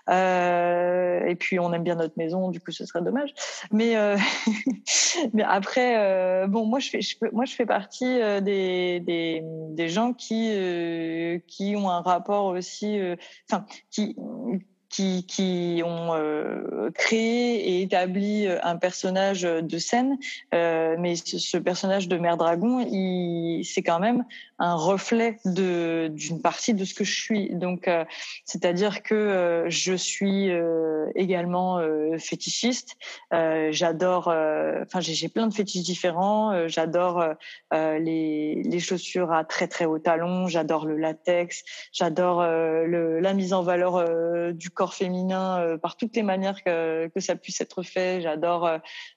Et 0.10 1.36
puis 1.36 1.60
on 1.60 1.74
aime 1.74 1.84
bien 1.84 1.96
notre 1.96 2.18
maison, 2.18 2.50
du 2.50 2.60
coup 2.60 2.72
ce 2.72 2.86
serait 2.86 3.02
dommage. 3.02 3.34
Mais 3.72 3.96
après, 5.44 6.48
bon, 6.48 6.66
moi 6.66 6.80
je 6.80 6.90
fais, 6.90 7.00
moi 7.32 7.46
je 7.46 7.56
fais 7.56 7.66
partie 7.66 8.20
des, 8.42 9.00
des, 9.00 9.42
des 9.44 9.90
gens 9.90 10.14
qui 10.14 10.52
qui 11.48 11.76
ont 11.76 11.90
un 11.90 12.02
rapport 12.02 12.46
aussi, 12.46 13.00
enfin 13.50 13.66
qui 13.92 14.16
qui, 14.94 15.82
ont 15.86 16.14
euh, 16.14 16.92
créé 16.94 17.56
et 17.56 17.82
établi 17.82 18.46
euh, 18.46 18.60
un 18.64 18.78
personnage 18.78 19.42
de 19.42 19.78
scène, 19.78 20.18
euh, 20.54 20.96
mais 21.00 21.16
ce, 21.16 21.58
personnage 21.58 22.08
de 22.08 22.18
Mère 22.18 22.38
Dragon, 22.38 22.80
c'est 23.64 23.82
quand 23.82 24.00
même 24.00 24.26
un 24.60 24.76
reflet 24.76 25.40
d'une 25.46 26.42
partie 26.42 26.74
de 26.74 26.86
ce 26.86 26.94
que 26.94 27.04
je 27.04 27.22
suis. 27.22 27.50
Donc, 27.56 27.90
c'est-à-dire 28.46 29.04
que 29.04 29.66
je 29.68 29.94
suis 29.94 30.50
également 31.16 31.82
fétichiste. 32.18 32.96
j'adore, 33.32 34.28
enfin, 34.28 35.00
j'ai 35.00 35.28
plein 35.28 35.48
de 35.48 35.54
fétiches 35.54 35.84
différents. 35.84 36.68
j'adore 36.68 37.26
les, 37.72 38.62
les 38.64 38.80
chaussures 38.80 39.32
à 39.34 39.44
très 39.44 39.68
très 39.68 39.86
haut 39.86 40.00
talon. 40.00 40.48
J'adore 40.48 40.86
le 40.86 40.98
latex. 40.98 41.64
J'adore 41.92 42.44
la 42.44 43.34
mise 43.34 43.54
en 43.54 43.64
valeur 43.64 44.54
du 44.54 44.70
corps 44.70 44.83
féminin 44.92 45.78
par 45.82 45.96
toutes 45.96 46.16
les 46.16 46.24
manières 46.24 46.64
que, 46.64 47.08
que 47.08 47.20
ça 47.20 47.36
puisse 47.36 47.62
être 47.62 47.84
fait. 47.84 48.22
J'adore, 48.22 48.70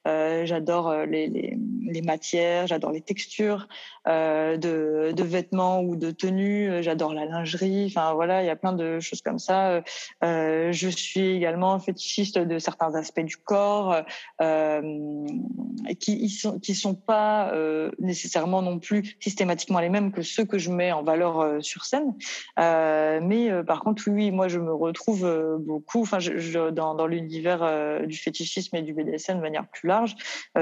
j'adore 0.05 0.94
les, 1.07 1.29
les, 1.29 2.02
matières, 2.02 2.66
j'adore 2.66 2.92
les 2.92 3.00
textures 3.00 3.66
de, 4.07 5.12
de, 5.12 5.22
vêtements 5.24 5.81
ou 5.81 5.96
de 5.96 6.11
tenues. 6.11 6.83
J'adore 6.83 7.14
la 7.14 7.24
lingerie. 7.24 7.87
Enfin 7.87 8.12
voilà, 8.14 8.42
il 8.42 8.46
y 8.46 8.50
a 8.50 8.57
plein 8.57 8.74
de 8.74 9.00
choses 9.00 9.22
comme 9.22 9.38
ça. 9.38 9.83
je 10.22 10.88
suis 10.88 11.37
également 11.37 11.79
fétichiste 11.81 12.38
de 12.38 12.59
certains 12.59 12.94
aspects 12.94 13.24
du 13.24 13.37
corps 13.37 13.96
qui 15.98 16.22
ne 16.22 16.29
sont, 16.29 16.59
qui 16.61 16.74
sont 16.74 16.94
pas 16.94 17.52
nécessairement 17.98 18.62
non 18.62 18.79
plus 18.79 19.16
systématiquement 19.20 19.81
les 19.81 19.88
mêmes 19.88 20.12
que 20.12 20.22
ceux 20.22 20.44
que 20.44 20.59
je 20.59 20.70
mets 20.70 20.92
en 20.92 21.02
valeur 21.02 21.40
euh, 21.40 21.61
sur 21.61 21.85
scène. 21.85 22.14
Euh, 22.59 23.20
mais 23.22 23.50
euh, 23.50 23.62
par 23.62 23.81
contre, 23.81 24.02
oui, 24.09 24.31
moi, 24.31 24.48
je 24.48 24.59
me 24.59 24.72
retrouve 24.72 25.24
beaucoup, 25.59 26.03
enfin, 26.03 26.19
dans, 26.73 27.07
l'univers 27.07 28.07
du 28.07 28.16
fétichisme 28.16 28.77
et 28.77 28.83
du 28.83 28.92
BDSM 28.92 29.37
de 29.37 29.42
manière 29.42 29.66
plus 29.69 29.88
large, 29.88 30.14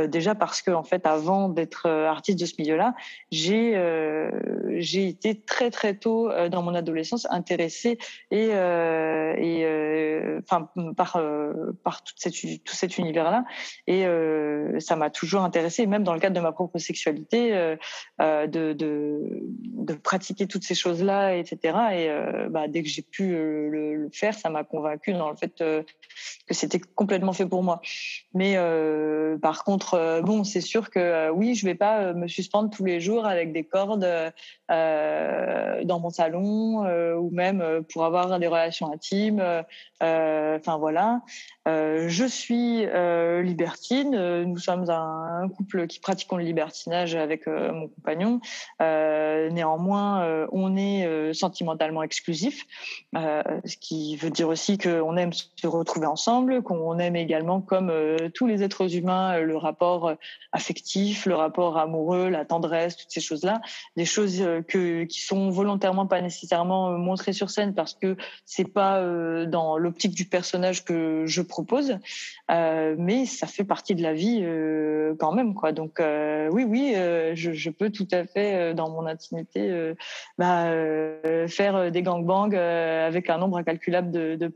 déjà 0.09 0.35
parce 0.35 0.63
que 0.63 0.71
en 0.71 0.83
fait, 0.83 1.07
avant 1.07 1.49
d'être 1.49 1.89
artiste 1.89 2.39
de 2.41 2.47
ce 2.47 2.55
milieu-là, 2.59 2.95
j'ai 3.31 3.75
j'ai 4.77 5.09
été 5.09 5.41
très 5.41 5.71
très 5.71 5.95
tôt 5.95 6.31
dans 6.51 6.63
mon 6.63 6.75
adolescence 6.75 7.27
intéressée 7.31 7.99
et 8.31 8.49
enfin 10.43 10.69
par 10.97 11.21
par 11.83 12.03
tout 12.03 12.15
cet 12.17 12.99
univers-là 12.99 13.45
et 13.87 14.05
ça 14.81 14.97
m'a 14.97 15.11
toujours 15.11 15.43
intéressée, 15.43 15.87
même 15.87 16.05
dans 16.05 16.15
le 16.15 16.21
cadre 16.21 16.37
de 16.37 16.41
ma 16.41 16.53
propre 16.53 16.79
sexualité, 16.79 17.77
de, 18.21 18.73
de, 18.73 19.95
pratiquer 19.95 20.47
toutes 20.47 20.65
ces 20.65 20.75
choses-là, 20.75 21.37
etc. 21.37 21.59
Et 21.93 22.11
euh, 22.11 22.49
bah, 22.49 22.69
dès 22.69 22.83
que 22.83 22.89
j'ai 22.89 23.03
pu 23.03 23.35
euh, 23.35 23.69
le, 23.71 24.09
faire, 24.13 24.35
ça 24.35 24.51
m'a 24.51 24.65
convaincu 24.65 24.84
dans 25.09 25.31
le 25.31 25.37
fait 25.37 25.61
euh, 25.61 25.83
que 26.47 26.55
c'était 26.55 26.81
complètement 26.81 27.33
fait 27.33 27.47
pour 27.47 27.63
moi. 27.63 27.81
Mais 28.35 28.57
par 29.41 29.65
contre, 29.65 30.21
bon, 30.23 30.45
c'est 30.45 30.61
sûr 30.61 30.91
que 30.91 31.31
oui, 31.31 31.55
je 31.55 31.65
vais 31.65 31.75
pas 31.75 32.13
me 32.13 32.29
suspendre 32.29 32.71
tous 32.71 32.85
les 32.85 33.01
jours 33.01 33.27
avec 33.27 33.53
des 33.53 33.65
cordes 33.65 34.07
dans 34.69 36.01
mon 36.01 36.11
salon 36.11 36.85
ou 37.17 37.31
même 37.31 37.83
pour 37.93 38.05
avoir 38.05 38.39
des 38.39 38.47
relations 38.47 38.93
intimes. 38.93 39.43
Enfin 40.01 40.77
voilà. 40.79 41.23
je 41.67 42.27
suis 42.29 42.87
libertine. 43.43 44.43
Nous 44.45 44.59
sommes 44.59 44.91
un, 44.91 45.49
couple 45.49 45.87
qui 45.87 46.01
pratiquons 46.01 46.37
le 46.37 46.45
libertinage 46.45 47.15
avec 47.15 47.47
mon 47.47 47.89
compagnon. 47.89 48.41
néanmoins, 48.81 50.47
on 50.53 50.77
est 50.77 51.07
euh, 51.25 51.33
sentimentalement 51.33 52.03
exclusif, 52.03 52.67
euh, 53.17 53.43
ce 53.65 53.77
qui 53.77 54.17
veut 54.17 54.31
dire 54.31 54.49
aussi 54.49 54.74
qu'on 54.79 55.17
aime 55.17 55.33
se 55.33 55.67
retrouver 55.67 56.07
ensemble, 56.07 56.63
qu'on 56.63 56.99
aime 56.99 57.17
également, 57.17 57.61
comme 57.61 57.91
euh, 57.91 58.29
tous 58.35 58.47
les 58.47 58.63
êtres 58.63 58.97
humains, 58.97 59.41
le 59.41 59.57
rapport 59.57 60.13
affectif, 60.53 61.27
le 61.27 61.35
rapport 61.35 61.79
amoureux, 61.79 62.29
la 62.29 62.45
tendresse, 62.45 62.97
toutes 62.97 63.11
ces 63.11 63.21
choses-là, 63.21 63.61
des 63.97 64.05
choses 64.05 64.45
que, 64.69 65.05
qui 65.05 65.21
sont 65.21 65.51
volontairement 65.51 66.07
pas 66.07 66.21
nécessairement 66.21 66.93
montrées 66.93 67.33
sur 67.33 67.51
scène 67.51 67.75
parce 67.75 67.95
que 67.95 68.17
c'est 68.45 68.73
pas 68.73 69.03
dans 69.47 69.77
l'optique 69.79 70.15
du 70.15 70.25
personnage 70.25 70.85
que 70.85 71.25
je 71.27 71.43
propose, 71.43 71.99
mais 72.49 73.27
ça 73.27 73.47
fait 73.47 73.65
partie 73.65 73.95
de 73.95 74.03
la 74.03 74.15
vie 74.15 74.45
quand 75.19 75.33
même, 75.33 75.55
quoi. 75.55 75.73
Donc 75.73 76.01
oui, 76.01 76.65
oui, 76.65 76.95
je, 77.35 77.71
peux 77.71 77.91
tout 77.91 78.09
à 78.13 78.25
fait 78.25 78.75
dans 78.75 78.91
mon 78.91 79.07
intimité 79.07 79.95
bah, 80.39 80.67
euh, 80.67 81.49
faire 81.49 81.77
euh, 81.77 81.91
des 81.91 82.03
gangbangs 82.03 82.51
euh, 82.53 83.07
avec 83.07 83.31
un 83.31 83.39
nombre 83.39 83.59
incalculable 83.59 84.11
de, 84.11 84.35
de, 84.37 84.49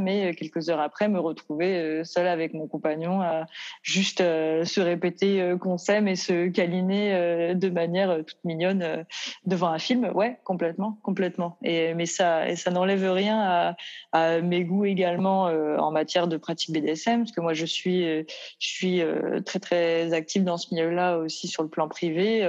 mais 0.00 0.34
quelques 0.34 0.68
heures 0.68 0.80
après 0.80 1.08
me 1.08 1.18
retrouver 1.18 2.02
seule 2.04 2.26
avec 2.26 2.54
mon 2.54 2.66
compagnon 2.66 3.20
à 3.20 3.46
juste 3.82 4.18
se 4.18 4.80
répéter 4.80 5.54
qu'on 5.60 5.78
s'aime 5.78 6.08
et 6.08 6.16
se 6.16 6.48
câliner 6.48 7.54
de 7.54 7.68
manière 7.68 8.24
toute 8.24 8.42
mignonne 8.44 9.04
devant 9.46 9.68
un 9.68 9.78
film. 9.78 10.10
Ouais, 10.14 10.38
complètement, 10.44 10.98
complètement. 11.02 11.58
Et 11.62 11.94
mais 11.94 12.06
ça, 12.06 12.48
et 12.48 12.56
ça 12.56 12.70
n'enlève 12.70 13.10
rien 13.12 13.38
à, 13.40 13.76
à, 14.12 14.40
mes 14.40 14.64
goûts 14.64 14.84
également 14.84 15.44
en 15.44 15.90
matière 15.90 16.28
de 16.28 16.36
pratique 16.36 16.72
BDSM, 16.74 17.20
parce 17.20 17.32
que 17.32 17.40
moi 17.40 17.54
je 17.54 17.66
suis, 17.66 18.02
je 18.02 18.26
suis 18.58 19.02
très 19.44 19.60
très 19.60 20.12
active 20.12 20.44
dans 20.44 20.56
ce 20.56 20.74
milieu-là 20.74 21.18
aussi 21.18 21.48
sur 21.48 21.62
le 21.62 21.68
plan 21.68 21.88
privé. 21.88 22.48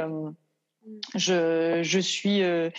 Je, 1.16 1.82
je 1.84 2.00
suis 2.00 2.42
euh, 2.44 2.70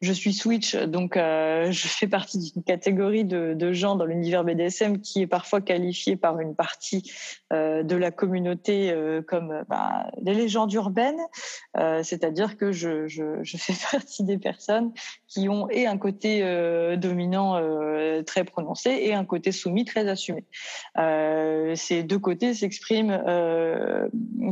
je 0.00 0.12
suis 0.12 0.32
Switch, 0.32 0.76
donc 0.76 1.16
euh, 1.16 1.72
je 1.72 1.88
fais 1.88 2.06
partie 2.06 2.38
d'une 2.38 2.62
catégorie 2.62 3.24
de, 3.24 3.54
de, 3.54 3.72
gens 3.72 3.96
dans 3.96 4.04
l'univers 4.04 4.44
BDSM 4.44 5.00
qui 5.00 5.22
est 5.22 5.26
parfois 5.26 5.60
qualifiée 5.60 6.14
par 6.14 6.38
une 6.38 6.54
partie 6.54 7.10
euh, 7.52 7.82
de 7.82 7.96
la 7.96 8.10
communauté 8.10 8.90
euh, 8.90 9.22
comme 9.22 9.64
bah, 9.68 10.10
des 10.20 10.34
légendes 10.34 10.72
urbaines, 10.72 11.20
euh, 11.78 12.02
c'est-à-dire 12.04 12.56
que 12.56 12.70
je, 12.70 13.08
je, 13.08 13.42
je, 13.42 13.56
fais 13.56 13.72
partie 13.90 14.22
des 14.22 14.38
personnes 14.38 14.92
qui 15.26 15.48
ont 15.48 15.68
et 15.70 15.86
un 15.86 15.98
côté 15.98 16.42
dominant 16.96 17.60
très 18.24 18.44
prononcé 18.44 18.90
et 18.90 19.14
un 19.14 19.24
côté 19.24 19.52
soumis 19.52 19.84
très 19.84 20.08
assumé. 20.08 20.44
ces 21.74 22.02
deux 22.02 22.18
côtés 22.18 22.54
s'expriment 22.54 23.20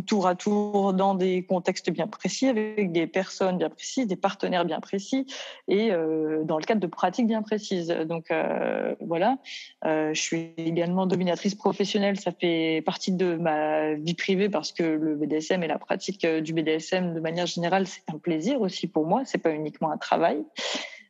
tour 0.06 0.26
à 0.26 0.35
tour 0.35 0.92
dans 0.92 1.14
des 1.14 1.44
contextes 1.44 1.90
bien 1.90 2.06
précis, 2.06 2.48
avec 2.48 2.92
des 2.92 3.06
personnes 3.06 3.59
bien 3.59 3.70
précises, 3.70 4.06
des 4.06 4.16
partenaires 4.16 4.64
bien 4.64 4.80
précis 4.80 5.26
et 5.68 5.92
euh, 5.92 6.44
dans 6.44 6.59
le 6.59 6.64
cadre 6.64 6.81
de 6.81 6.87
pratiques 6.87 7.27
bien 7.27 7.42
précises. 7.42 7.88
Donc 7.88 8.31
euh, 8.31 8.94
voilà, 9.01 9.38
euh, 9.85 10.12
je 10.14 10.20
suis 10.20 10.53
également 10.57 11.07
dominatrice 11.07 11.55
professionnelle, 11.55 12.18
ça 12.18 12.33
fait 12.33 12.83
partie 12.85 13.12
de 13.12 13.37
ma 13.37 13.94
vie 13.94 14.14
privée 14.14 14.49
parce 14.49 14.72
que 14.72 14.83
le 14.83 15.16
BDSM 15.16 15.62
et 15.62 15.68
la 15.68 15.79
pratique 15.79 16.27
du 16.27 16.53
BDSM 16.53 17.14
de 17.14 17.20
manière 17.20 17.46
générale, 17.46 17.87
c'est 17.87 18.03
un 18.12 18.18
plaisir 18.18 18.61
aussi 18.61 18.87
pour 18.87 19.07
moi, 19.07 19.22
c'est 19.25 19.38
pas 19.38 19.51
uniquement 19.51 19.90
un 19.90 19.99
travail. 19.99 20.44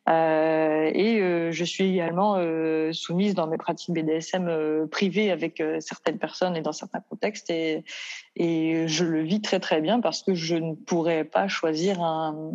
Euh, 0.08 0.90
et 0.94 1.20
euh, 1.20 1.50
je 1.50 1.64
suis 1.64 1.84
également 1.84 2.36
euh, 2.38 2.92
soumise 2.92 3.34
dans 3.34 3.48
mes 3.48 3.56
pratiques 3.56 3.92
BDSM 3.92 4.86
privées 4.90 5.30
avec 5.30 5.62
certaines 5.80 6.18
personnes 6.18 6.56
et 6.56 6.62
dans 6.62 6.72
certains 6.72 7.00
contextes. 7.00 7.50
Et, 7.50 7.84
je 8.38 9.04
le 9.04 9.22
vis 9.22 9.40
très 9.40 9.60
très 9.60 9.80
bien 9.80 9.98
parce 10.00 10.22
que 10.22 10.34
je 10.34 10.56
ne 10.56 10.74
pourrais 10.74 11.24
pas 11.24 11.48
choisir 11.48 12.02
un, 12.02 12.52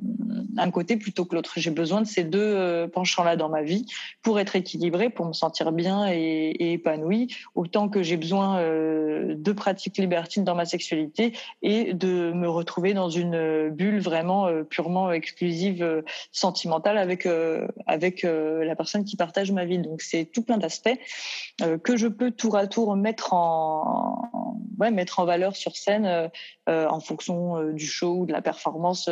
un 0.58 0.72
côté 0.72 0.96
plutôt 0.96 1.26
que 1.26 1.34
l'autre. 1.36 1.54
J'ai 1.58 1.72
besoin 1.72 2.02
de 2.02 2.06
ces 2.06 2.24
deux 2.24 2.88
penchants-là 2.94 3.36
dans 3.36 3.50
ma 3.50 3.64
vie 3.64 3.88
pour 4.22 4.40
être 4.40 4.56
équilibrée, 4.56 5.10
pour 5.10 5.26
me 5.26 5.34
sentir 5.34 5.72
bien 5.72 6.08
et, 6.08 6.52
et 6.60 6.74
épanouie, 6.74 7.36
autant 7.56 7.90
que 7.90 8.04
j'ai 8.04 8.16
besoin 8.16 8.62
de 8.62 9.52
pratiques 9.54 9.98
libertines 9.98 10.44
dans 10.44 10.54
ma 10.54 10.66
sexualité 10.66 11.34
et 11.64 11.96
de 11.96 12.32
me 12.32 12.48
retrouver 12.48 12.94
dans 12.94 13.10
une 13.10 13.70
bulle 13.70 14.02
vraiment 14.02 14.50
purement 14.70 15.12
exclusive 15.12 16.04
sentimentale 16.32 17.00
avec 17.00 17.26
avec 17.88 18.24
euh, 18.24 18.64
la 18.64 18.76
personne 18.76 19.04
qui 19.04 19.16
partage 19.16 19.52
ma 19.52 19.66
vie. 19.66 19.80
Donc 19.80 20.02
c'est 20.02 20.26
tout 20.26 20.44
plein 20.44 20.58
d'aspects 20.58 20.90
euh, 21.62 21.78
que 21.78 21.98
je 21.98 22.08
peux 22.08 22.32
tour 22.32 22.58
à 22.58 22.68
tour 22.68 22.96
mettre 22.96 23.34
en, 23.34 24.60
mettre 24.80 25.20
en 25.20 25.26
valeur 25.26 25.56
sur 25.56 25.76
scène 25.76 26.30
en 26.68 27.00
fonction 27.00 27.72
du 27.72 27.86
show 27.86 28.22
ou 28.22 28.26
de 28.26 28.32
la 28.32 28.42
performance 28.42 29.10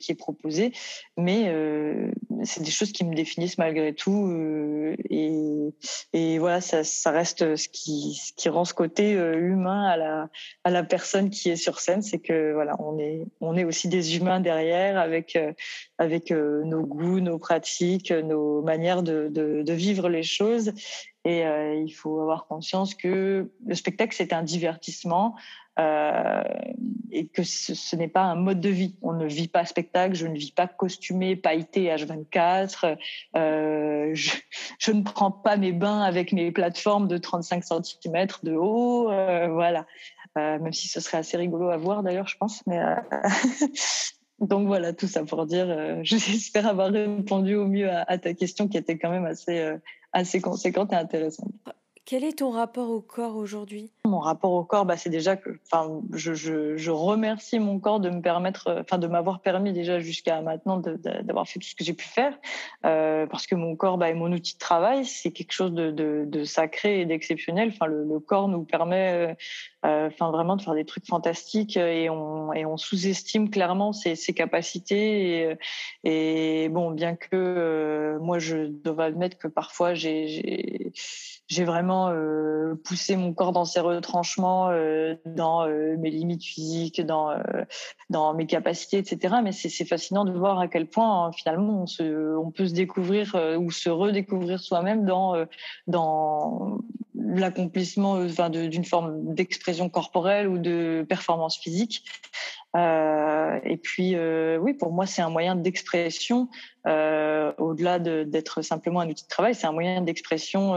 qui 0.00 0.12
est 0.12 0.18
proposée. 0.18 0.72
Mais 1.18 1.52
c'est 2.44 2.62
des 2.62 2.70
choses 2.70 2.92
qui 2.92 3.04
me 3.04 3.14
définissent 3.14 3.58
malgré 3.58 3.92
tout 3.92 4.94
et, 5.10 5.74
et 6.14 6.38
voilà, 6.38 6.62
ça, 6.62 6.82
ça, 6.82 7.10
reste 7.10 7.56
ce 7.56 7.68
qui, 7.68 8.14
ce 8.14 8.32
qui 8.32 8.48
rend 8.48 8.64
ce 8.64 8.72
côté 8.72 9.12
humain 9.12 9.84
à 9.84 9.96
la, 9.98 10.28
à 10.64 10.70
la 10.70 10.82
personne 10.82 11.28
qui 11.28 11.50
est 11.50 11.56
sur 11.56 11.80
scène, 11.80 12.00
c'est 12.00 12.18
que 12.18 12.54
voilà, 12.54 12.74
on 12.78 12.98
est, 12.98 13.26
on 13.42 13.54
est 13.54 13.64
aussi 13.64 13.88
des 13.88 14.16
humains 14.16 14.40
derrière 14.40 14.98
avec, 14.98 15.38
avec 15.98 16.30
nos 16.30 16.84
goûts, 16.84 17.20
nos 17.20 17.38
pratiques, 17.46 18.10
nos 18.10 18.60
manières 18.60 19.04
de, 19.04 19.72
vivre 19.72 20.08
les 20.08 20.24
choses. 20.24 20.72
Et 21.24 21.46
euh, 21.46 21.74
il 21.74 21.92
faut 21.92 22.20
avoir 22.20 22.46
conscience 22.46 22.94
que 22.94 23.50
le 23.64 23.74
spectacle, 23.74 24.14
c'est 24.16 24.32
un 24.32 24.42
divertissement 24.42 25.36
euh, 25.78 26.42
et 27.12 27.28
que 27.28 27.44
ce, 27.44 27.96
n'est 27.96 28.08
pas 28.08 28.22
un 28.22 28.34
mode 28.34 28.60
de 28.60 28.68
vie. 28.68 28.96
On 29.00 29.12
ne 29.12 29.26
vit 29.26 29.46
pas 29.46 29.64
spectacle, 29.64 30.14
je 30.14 30.26
ne 30.26 30.36
vis 30.36 30.50
pas 30.50 30.66
costumé, 30.66 31.36
pailleté 31.36 31.86
H24. 31.86 32.96
Euh, 33.36 34.10
je, 34.12 34.92
ne 34.92 35.02
prends 35.02 35.30
pas 35.30 35.56
mes 35.56 35.72
bains 35.72 36.02
avec 36.02 36.32
mes 36.32 36.50
plateformes 36.50 37.06
de 37.06 37.16
35 37.16 37.62
cm 37.64 38.26
de 38.42 38.54
haut. 38.54 39.04
Voilà. 39.04 39.86
Même 40.34 40.72
si 40.72 40.88
ce 40.88 41.00
serait 41.00 41.18
assez 41.18 41.36
rigolo 41.36 41.70
à 41.70 41.76
voir 41.76 42.02
d'ailleurs, 42.02 42.28
je 42.28 42.36
pense. 42.36 42.62
Mais 42.66 42.80
Donc 44.40 44.66
voilà, 44.66 44.92
tout 44.92 45.06
ça 45.06 45.24
pour 45.24 45.46
dire, 45.46 45.66
euh, 45.68 46.00
j'espère 46.02 46.66
avoir 46.66 46.90
répondu 46.90 47.54
au 47.54 47.66
mieux 47.66 47.90
à, 47.90 48.18
ta 48.18 48.34
question 48.34 48.68
qui 48.68 48.76
était 48.76 48.98
quand 48.98 49.10
même 49.10 49.24
assez, 49.24 49.58
euh, 49.58 49.78
assez 50.12 50.40
conséquente 50.40 50.92
et 50.92 50.96
intéressante. 50.96 51.52
Quel 52.06 52.22
est 52.22 52.38
ton 52.38 52.52
rapport 52.52 52.90
au 52.90 53.00
corps 53.00 53.34
aujourd'hui? 53.34 53.90
Mon 54.04 54.20
rapport 54.20 54.52
au 54.52 54.62
corps, 54.62 54.86
bah, 54.86 54.96
c'est 54.96 55.10
déjà 55.10 55.34
que, 55.34 55.50
je, 56.12 56.34
je, 56.34 56.76
je, 56.76 56.90
remercie 56.92 57.58
mon 57.58 57.80
corps 57.80 57.98
de 57.98 58.10
me 58.10 58.22
permettre, 58.22 58.68
euh, 58.68 58.98
de 58.98 59.06
m'avoir 59.08 59.40
permis 59.40 59.72
déjà 59.72 59.98
jusqu'à 59.98 60.40
maintenant 60.40 60.76
d'avoir 60.78 61.48
fait 61.48 61.58
tout 61.58 61.66
ce 61.66 61.74
que 61.74 61.82
j'ai 61.82 61.94
pu 61.94 62.06
faire, 62.06 62.38
euh, 62.84 63.26
parce 63.26 63.48
que 63.48 63.56
mon 63.56 63.74
corps 63.74 63.98
bah, 63.98 64.08
est 64.08 64.14
mon 64.14 64.30
outil 64.30 64.54
de 64.54 64.60
travail, 64.60 65.04
c'est 65.04 65.32
quelque 65.32 65.50
chose 65.50 65.72
de, 65.72 65.90
de, 65.90 66.44
sacré 66.44 67.00
et 67.00 67.06
d'exceptionnel. 67.06 67.74
Le, 67.84 68.20
corps 68.20 68.46
nous 68.46 68.62
permet, 68.62 69.36
euh, 69.84 70.08
vraiment 70.20 70.54
de 70.54 70.62
faire 70.62 70.74
des 70.74 70.84
trucs 70.84 71.06
fantastiques 71.06 71.76
et 71.76 72.08
on, 72.08 72.52
et 72.52 72.64
on 72.64 72.76
sous-estime 72.76 73.50
clairement 73.50 73.92
ses, 73.92 74.16
capacités. 74.32 75.56
Et, 76.04 76.68
bon, 76.68 76.92
bien 76.92 77.16
que 77.16 78.16
moi, 78.20 78.38
je 78.38 78.66
dois 78.66 79.06
admettre 79.06 79.38
que 79.38 79.48
parfois 79.48 79.94
j'ai 79.94 80.92
j'ai 81.48 81.64
vraiment 81.64 82.08
euh, 82.10 82.74
poussé 82.84 83.16
mon 83.16 83.32
corps 83.32 83.52
dans 83.52 83.64
ses 83.64 83.80
retranchements, 83.80 84.70
euh, 84.70 85.14
dans 85.24 85.66
euh, 85.66 85.96
mes 85.96 86.10
limites 86.10 86.44
physiques, 86.44 87.00
dans 87.00 87.30
euh, 87.30 87.40
dans 88.10 88.34
mes 88.34 88.46
capacités, 88.46 88.98
etc. 88.98 89.36
Mais 89.42 89.52
c'est 89.52 89.84
fascinant 89.84 90.24
de 90.24 90.32
voir 90.32 90.58
à 90.58 90.66
quel 90.68 90.86
point 90.86 91.26
hein, 91.26 91.32
finalement 91.32 91.82
on 91.82 91.86
se 91.86 92.36
on 92.36 92.50
peut 92.50 92.66
se 92.66 92.74
découvrir 92.74 93.34
euh, 93.36 93.56
ou 93.56 93.70
se 93.70 93.88
redécouvrir 93.88 94.60
soi-même 94.60 95.04
dans 95.04 95.36
dans 95.86 96.78
l'accomplissement 97.14 98.12
enfin, 98.12 98.50
d'une 98.50 98.84
forme 98.84 99.34
d'expression 99.34 99.88
corporelle 99.88 100.48
ou 100.48 100.58
de 100.58 101.04
performance 101.08 101.58
physique. 101.58 102.04
Euh, 102.76 103.58
et 103.64 103.76
puis, 103.76 104.14
euh, 104.14 104.58
oui, 104.58 104.74
pour 104.74 104.92
moi, 104.92 105.06
c'est 105.06 105.22
un 105.22 105.30
moyen 105.30 105.56
d'expression, 105.56 106.48
euh, 106.86 107.52
au-delà 107.58 107.98
d'être 107.98 108.62
simplement 108.62 109.00
un 109.00 109.08
outil 109.08 109.24
de 109.24 109.28
travail, 109.28 109.54
c'est 109.54 109.66
un 109.66 109.72
moyen 109.72 110.02
d'expression 110.02 110.76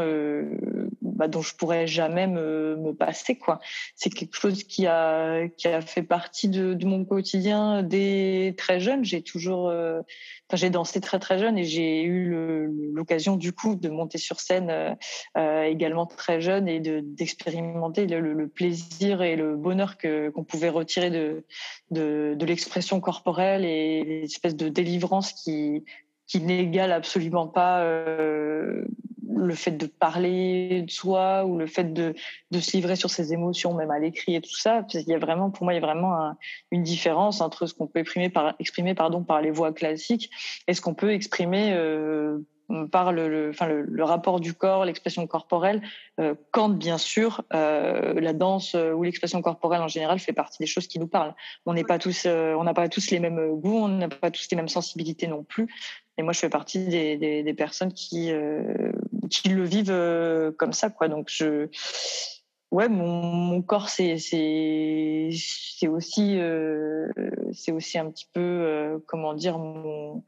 bah, 1.20 1.28
dont 1.28 1.42
je 1.42 1.54
pourrais 1.54 1.86
jamais 1.86 2.28
me, 2.28 2.78
me 2.78 2.94
passer. 2.94 3.38
quoi. 3.38 3.60
C'est 3.94 4.10
quelque 4.10 4.38
chose 4.38 4.64
qui 4.64 4.88
a, 4.88 5.50
qui 5.50 5.68
a 5.68 5.82
fait 5.82 6.02
partie 6.02 6.48
de, 6.48 6.74
de 6.74 6.86
mon 6.86 7.04
quotidien 7.04 7.84
dès 7.84 8.56
très 8.58 8.80
jeune. 8.80 9.04
J'ai 9.04 9.22
toujours, 9.22 9.68
euh, 9.68 10.00
j'ai 10.54 10.70
dansé 10.70 11.02
très 11.02 11.20
très 11.20 11.38
jeune 11.38 11.58
et 11.58 11.66
j'ai 11.66 12.04
eu 12.04 12.34
l'occasion 12.94 13.36
du 13.36 13.52
coup 13.52 13.76
de 13.76 13.90
monter 13.90 14.18
sur 14.18 14.40
scène 14.40 14.96
euh, 15.38 15.64
également 15.64 16.06
très 16.06 16.40
jeune 16.40 16.70
et 16.70 16.80
d'expérimenter 16.80 18.08
le, 18.08 18.34
le, 18.34 18.48
plaisir 18.48 19.22
et 19.22 19.36
le 19.36 19.58
bonheur 19.58 19.98
que 19.98 20.30
qu'on 20.30 20.46
pouvait 20.46 20.70
retirer 20.70 21.10
de 21.10 21.44
de, 21.92 22.34
de 22.38 22.46
l'expression 22.46 23.02
corporelle 23.02 23.66
et 23.66 24.04
l'espèce 24.06 24.56
de 24.56 24.70
délivrance 24.70 25.34
qui, 25.34 25.84
qui 26.28 26.40
n'égale 26.40 26.92
absolument 26.92 27.48
pas 27.48 27.82
euh, 27.82 28.86
le 29.36 29.56
fait 29.56 29.72
de 29.72 29.86
parler 29.86 30.82
de 30.82 30.92
soi 30.92 31.46
ou 31.46 31.58
le 31.58 31.68
fait 31.68 31.94
de, 31.94 32.16
de 32.52 32.60
se 32.60 32.76
livrer 32.76 32.96
sur 32.96 33.10
ses 33.10 33.34
émotions, 33.34 33.74
même 33.74 33.92
à 33.92 34.00
l'écrit 34.00 34.36
et 34.36 34.42
tout 34.42 34.56
ça. 34.56 34.86
Il 34.94 35.08
y 35.08 35.14
a 35.14 35.20
vraiment, 35.20 35.52
pour 35.52 35.64
moi, 35.64 35.74
il 35.74 35.78
y 35.78 35.84
a 35.84 35.86
vraiment 35.86 36.36
une 36.72 36.84
différence 36.84 37.42
entre 37.42 37.66
ce 37.66 37.74
qu'on 37.74 37.88
peut 37.88 38.00
exprimer 38.00 38.30
par, 38.30 38.56
exprimer 38.60 38.96
pardon, 38.96 39.24
par 39.24 39.42
les 39.42 39.52
voix 39.52 39.74
classiques 39.74 40.30
et 40.68 40.74
ce 40.74 40.82
qu'on 40.82 40.94
peut 40.94 41.12
exprimer 41.12 41.74
euh, 41.74 42.40
par 42.92 43.12
le, 43.12 43.50
enfin, 43.50 43.68
le, 43.68 43.82
le, 43.82 44.04
rapport 44.04 44.40
du 44.40 44.54
corps, 44.54 44.86
l'expression 44.86 45.26
corporelle, 45.28 45.82
euh, 46.20 46.36
quand 46.52 46.70
bien 46.70 46.98
sûr 46.98 47.42
euh, 47.54 48.20
la 48.20 48.34
danse 48.34 48.76
euh, 48.76 48.94
ou 48.94 49.04
l'expression 49.04 49.42
corporelle 49.42 49.82
en 49.82 49.88
général 49.88 50.20
fait 50.20 50.34
partie 50.34 50.58
des 50.60 50.68
choses 50.68 50.88
qui 50.88 51.00
nous 51.00 51.08
parlent. 51.08 51.34
On 51.66 51.74
n'est 51.74 51.84
pas 51.84 51.98
tous, 51.98 52.24
euh, 52.26 52.54
on 52.54 52.64
n'a 52.64 52.74
pas 52.74 52.88
tous 52.90 53.10
les 53.12 53.20
mêmes 53.20 53.56
goûts, 53.56 53.80
on 53.80 53.88
n'a 53.88 54.10
pas 54.10 54.32
tous 54.32 54.48
les 54.52 54.58
mêmes 54.58 54.68
sensibilités 54.68 55.28
non 55.28 55.44
plus. 55.44 55.68
Et 56.18 56.22
moi, 56.22 56.34
je 56.34 56.40
fais 56.40 56.50
partie 56.50 56.86
des, 56.86 57.18
des, 57.18 57.44
des 57.44 57.54
personnes 57.54 57.94
qui 57.94 58.32
euh, 58.32 58.92
qui 59.30 59.50
le 59.50 59.64
vivent 59.64 60.54
comme 60.58 60.74
ça, 60.74 60.90
quoi. 60.90 61.08
Donc 61.08 61.28
je 61.30 61.70
ouais 62.72 62.88
mon, 62.88 63.08
mon 63.08 63.62
corps 63.64 63.90
c'est 63.90 64.18
c'est 64.20 65.30
c'est 65.34 65.88
aussi 65.88 66.40
euh, 66.40 67.08
c'est 67.52 67.72
aussi 67.72 67.98
un 67.98 68.12
petit 68.12 68.28
peu 68.32 68.42
euh, 68.42 69.00
comment 69.08 69.34
dire 69.34 69.58
mon 69.58 70.24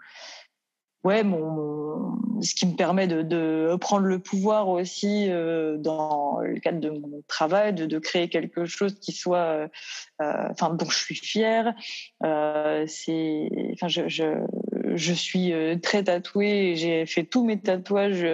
ouais, 1.04 1.24
mon, 1.24 2.42
ce 2.42 2.54
qui 2.54 2.68
me 2.68 2.76
permet 2.76 3.08
de, 3.08 3.22
de 3.22 3.76
prendre 3.80 4.06
le 4.06 4.20
pouvoir 4.20 4.70
aussi 4.70 5.30
euh, 5.30 5.78
dans 5.78 6.40
le 6.42 6.60
cadre 6.60 6.80
de 6.80 6.90
mon 6.90 7.24
travail, 7.28 7.74
de, 7.74 7.86
de 7.86 8.00
créer 8.00 8.30
quelque 8.30 8.66
chose 8.66 9.00
qui 9.00 9.12
soit, 9.12 9.38
euh, 9.38 9.68
enfin, 10.20 10.74
dont 10.74 10.90
je 10.90 10.98
suis 10.98 11.16
fière. 11.16 11.74
Euh, 12.24 12.86
c'est, 12.88 13.50
enfin, 13.74 13.88
je, 13.88 14.08
je, 14.08 14.46
je 14.96 15.14
suis 15.14 15.54
euh, 15.54 15.78
très 15.78 16.04
tatouée. 16.04 16.76
J'ai 16.76 17.06
fait 17.06 17.24
tous 17.24 17.46
mes 17.46 17.60
tatouages 17.60 18.26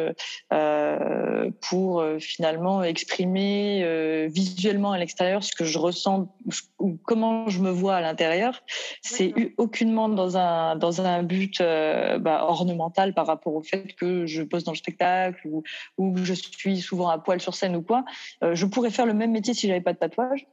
euh, 0.54 1.52
pour 1.70 2.00
euh, 2.00 2.20
finalement 2.20 2.84
exprimer 2.84 3.82
euh, 3.84 4.28
visuellement 4.32 4.94
à 4.94 4.98
l'extérieur 4.98 5.44
ce 5.44 5.54
que 5.54 5.66
je 5.66 5.78
ressens 5.78 6.34
ou 6.80 6.98
comment 7.04 7.50
je 7.50 7.60
me 7.60 7.70
vois 7.70 7.96
à 7.96 8.02
l'intérieur. 8.02 8.64
C'est 9.02 9.34
aucunement 9.58 10.08
dans 10.08 10.38
un 10.38 10.76
dans 10.76 11.02
un 11.02 11.24
but 11.24 11.60
bah, 11.60 12.46
ornemental 12.48 13.14
par 13.14 13.28
rapport 13.28 13.56
au 13.56 13.62
fait 13.62 13.94
que 13.96 14.26
je 14.26 14.44
pose 14.44 14.64
dans 14.64 14.72
le 14.72 14.78
spectacle 14.78 15.42
ou, 15.48 15.64
ou 15.98 16.14
que 16.14 16.24
je 16.24 16.34
suis 16.34 16.80
souvent 16.80 17.10
à 17.10 17.18
poil 17.18 17.42
sur 17.42 17.56
scène 17.56 17.76
ou 17.76 17.82
quoi. 17.82 18.06
je 18.42 18.66
pourrais 18.66 18.92
faire 18.92 19.06
le 19.06 19.14
même 19.14 19.32
métier 19.32 19.54
si 19.54 19.68
j'avais 19.68 19.82
pas 19.82 19.94
de 19.94 20.00
tatouage. 20.00 20.46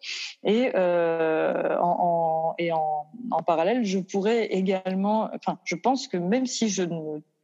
Et 0.44 0.70
en, 0.74 1.96
en, 2.00 2.54
et 2.58 2.72
en, 2.72 3.06
en 3.30 3.42
parallèle, 3.42 3.84
je 3.84 3.98
pourrais 3.98 4.46
également, 4.46 5.30
enfin, 5.34 5.58
je 5.64 5.76
pense 5.76 5.93
que 6.08 6.16
même 6.16 6.46
si 6.46 6.68
je 6.68 6.82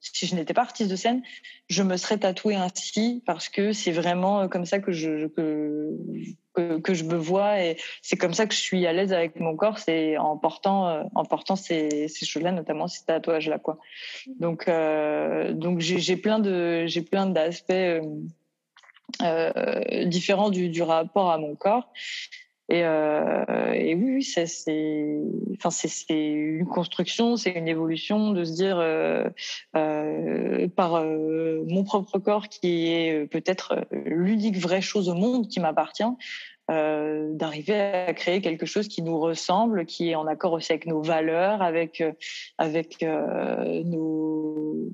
si 0.01 0.27
je 0.27 0.35
n'étais 0.35 0.55
pas 0.55 0.63
artiste 0.63 0.91
de 0.91 0.97
scène, 0.97 1.23
je 1.69 1.83
me 1.83 1.97
serais 1.97 2.19
tatouée 2.19 2.57
ainsi 2.57 3.23
parce 3.27 3.49
que 3.49 3.73
c'est 3.73 3.93
vraiment 3.93 4.49
comme 4.49 4.65
ça 4.65 4.79
que 4.79 4.93
je 4.93 5.27
que, 5.27 6.79
que, 6.79 6.95
je 6.95 7.05
me 7.05 7.17
vois 7.17 7.63
et 7.63 7.77
c'est 8.03 8.17
comme 8.17 8.33
ça 8.33 8.47
que 8.47 8.55
je 8.55 8.61
suis 8.61 8.87
à 8.87 8.93
l'aise 8.93 9.13
avec 9.13 9.39
mon 9.39 9.57
corps, 9.57 9.79
c'est 9.79 10.17
en 10.17 10.37
portant 10.39 11.07
en 11.15 11.25
portant 11.25 11.55
ces, 11.55 12.09
ces 12.09 12.25
choses-là, 12.25 12.53
notamment 12.53 12.89
ces 12.89 13.05
tatouages-là 13.05 13.59
quoi. 13.59 13.79
Donc 14.39 14.69
euh, 14.69 15.53
donc 15.53 15.81
j'ai 15.81 16.17
plein 16.17 16.39
de 16.39 16.87
j'ai 16.87 17.03
plein 17.03 17.27
d'aspects 17.27 17.71
euh, 17.71 18.01
euh, 19.23 20.05
différents 20.07 20.51
du, 20.51 20.71
du 20.71 20.83
rapport 20.83 21.31
à 21.31 21.39
mon 21.39 21.55
corps 21.57 21.93
et, 22.71 22.85
euh, 22.85 23.73
et 23.73 23.97
oui, 23.97 24.15
oui 24.15 24.23
c'est, 24.23 24.47
enfin, 25.57 25.71
c'est, 25.71 26.07
une 26.09 26.67
construction, 26.67 27.37
c'est 27.37 27.51
une 27.51 27.67
évolution 27.67 28.31
de 28.31 28.45
se 28.45 28.53
dire 28.53 28.79
euh, 28.79 29.25
euh, 29.77 30.69
par 30.69 30.95
euh, 30.95 31.65
mon 31.67 31.83
propre 31.83 32.21
corps 32.21 32.49
qui 32.49 32.87
est 32.87 33.27
peut-être 33.27 33.85
l'unique 33.91 34.57
vraie 34.57 34.83
chose 34.83 35.09
au 35.09 35.15
monde 35.15 35.49
qui 35.49 35.59
m'appartient, 35.59 36.05
euh, 36.71 37.29
d'arriver 37.33 37.81
à 37.81 38.15
créer 38.15 38.41
quelque 38.41 38.65
chose 38.65 38.87
qui 38.87 39.03
nous 39.03 39.19
ressemble, 39.19 39.87
qui 39.87 40.11
est 40.11 40.15
en 40.15 40.27
accord 40.27 40.53
aussi 40.53 40.73
avec 40.73 40.87
nos 40.87 41.03
valeurs, 41.03 41.63
avec 41.63 42.03
avec 42.59 43.03
euh, 43.03 43.83
nos 43.85 44.91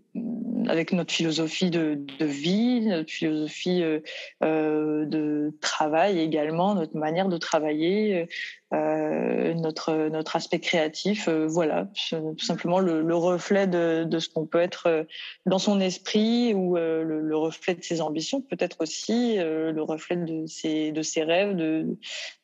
avec 0.69 0.93
notre 0.93 1.13
philosophie 1.13 1.71
de, 1.71 1.99
vie, 2.21 2.87
notre 2.87 3.11
philosophie 3.11 3.83
euh, 3.83 4.01
euh 4.43 5.05
de 5.05 5.53
travail 5.61 6.19
également, 6.19 6.75
notre 6.75 6.97
manière 6.97 7.29
de 7.29 7.37
travailler, 7.37 8.27
euh, 8.75 9.55
notre 9.55 10.09
notre 10.09 10.35
aspect 10.35 10.59
créatif, 10.59 11.29
euh, 11.29 11.47
voilà, 11.47 11.87
tout 12.11 12.45
simplement 12.45 12.81
le, 12.81 13.01
le 13.01 13.15
reflet 13.15 13.69
de, 13.69 14.03
de 14.03 14.19
ce 14.19 14.29
qu'on 14.29 14.45
peut 14.45 14.61
être 14.61 14.89
euh, 14.89 15.05
dans 15.47 15.61
son 15.61 15.81
esprit 15.81 16.53
ou 16.53 16.75
le, 16.75 17.21
le, 17.21 17.37
reflet 17.37 17.77
de 17.77 17.85
ses 17.85 18.01
ambitions, 18.01 18.41
peut-être 18.41 18.79
aussi 18.81 19.37
le 19.37 19.81
reflet 19.83 20.17
de 20.17 20.47
ses 20.47 20.91
de 20.91 21.03
ses 21.03 21.23
rêves, 21.23 21.55
de 21.55 21.97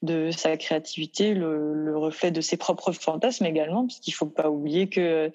de 0.02 0.30
sa 0.30 0.56
créativité, 0.56 1.34
le, 1.34 1.74
le 1.74 1.98
reflet 1.98 2.30
de 2.30 2.40
ses 2.40 2.56
propres 2.56 2.92
fantasmes 2.92 3.46
également, 3.46 3.86
parce 3.88 3.98
qu'il 3.98 4.14
faut 4.14 4.26
pas 4.26 4.48
oublier 4.48 4.88
que 4.88 5.32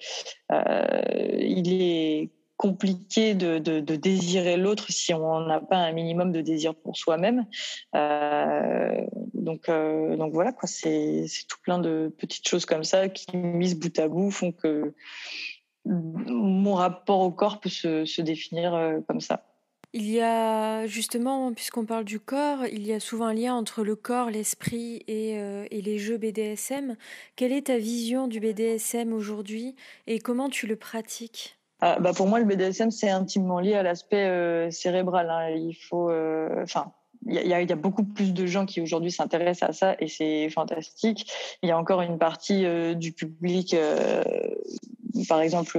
il 0.50 1.82
est 1.82 2.30
compliqué 2.58 3.34
de, 3.34 3.78
désirer 3.80 4.56
l'autre 4.56 4.90
si 4.90 5.14
on 5.14 5.40
n'a 5.46 5.60
pas 5.60 5.76
un 5.76 5.92
minimum 5.92 6.32
de 6.32 6.42
désir 6.42 6.74
pour 6.74 6.96
soi-même. 6.96 7.46
Euh, 7.94 9.00
donc, 9.32 9.68
euh, 9.68 10.16
donc 10.16 10.34
voilà. 10.34 10.52
C'est, 10.64 11.24
tout 11.48 11.58
plein 11.62 11.78
de 11.78 12.12
petites 12.18 12.46
choses 12.46 12.66
comme 12.66 12.84
ça 12.84 13.08
qui, 13.08 13.34
mises 13.36 13.78
bout 13.78 13.96
à 13.98 14.08
bout, 14.08 14.30
font 14.30 14.52
que 14.52 14.92
mon 15.86 16.74
rapport 16.74 17.20
au 17.20 17.30
corps 17.30 17.60
peut 17.60 17.70
se, 17.70 18.20
définir 18.20 18.74
euh, 18.74 18.98
comme 19.06 19.20
ça. 19.20 19.44
Il 19.92 20.10
y 20.10 20.20
a 20.20 20.86
justement, 20.86 21.54
puisqu'on 21.54 21.86
parle 21.86 22.04
du 22.04 22.18
corps, 22.18 22.66
il 22.66 22.86
y 22.86 22.92
a 22.92 23.00
souvent 23.00 23.26
un 23.26 23.34
lien 23.34 23.54
entre 23.54 23.84
le 23.84 23.94
corps, 23.94 24.30
l'esprit 24.30 25.02
et, 25.06 25.38
les 25.70 25.98
jeux 25.98 26.18
BDSM. 26.18 26.96
Quelle 27.36 27.52
est 27.52 27.68
ta 27.68 27.78
vision 27.78 28.26
du 28.26 28.40
BDSM 28.40 29.12
aujourd'hui 29.14 29.76
et 30.06 30.18
comment 30.18 30.50
tu 30.50 30.66
le 30.66 30.76
pratiques? 30.76 31.57
Ah, 31.80 31.98
bah 32.00 32.12
pour 32.12 32.26
moi, 32.26 32.40
le 32.40 32.44
BDSM, 32.44 32.90
c'est 32.90 33.08
intimement 33.08 33.60
lié 33.60 33.74
à 33.74 33.82
l'aspect 33.82 34.26
euh, 34.26 34.70
cérébral. 34.70 35.30
Hein. 35.30 35.50
Il 35.50 35.74
faut, 35.74 36.10
euh, 36.10 36.62
enfin, 36.62 36.92
il 37.26 37.34
y 37.34 37.52
a, 37.52 37.62
y 37.62 37.72
a, 37.72 37.76
beaucoup 37.76 38.02
plus 38.02 38.32
de 38.32 38.46
gens 38.46 38.66
qui 38.66 38.80
aujourd'hui 38.80 39.12
s'intéressent 39.12 39.70
à 39.70 39.72
ça 39.72 39.96
et 40.00 40.08
c'est 40.08 40.48
fantastique. 40.50 41.30
Il 41.62 41.68
y 41.68 41.72
a 41.72 41.78
encore 41.78 42.02
une 42.02 42.18
partie 42.18 42.64
euh, 42.64 42.94
du 42.94 43.12
public 43.12 43.76
par 45.28 45.40
exemple 45.40 45.78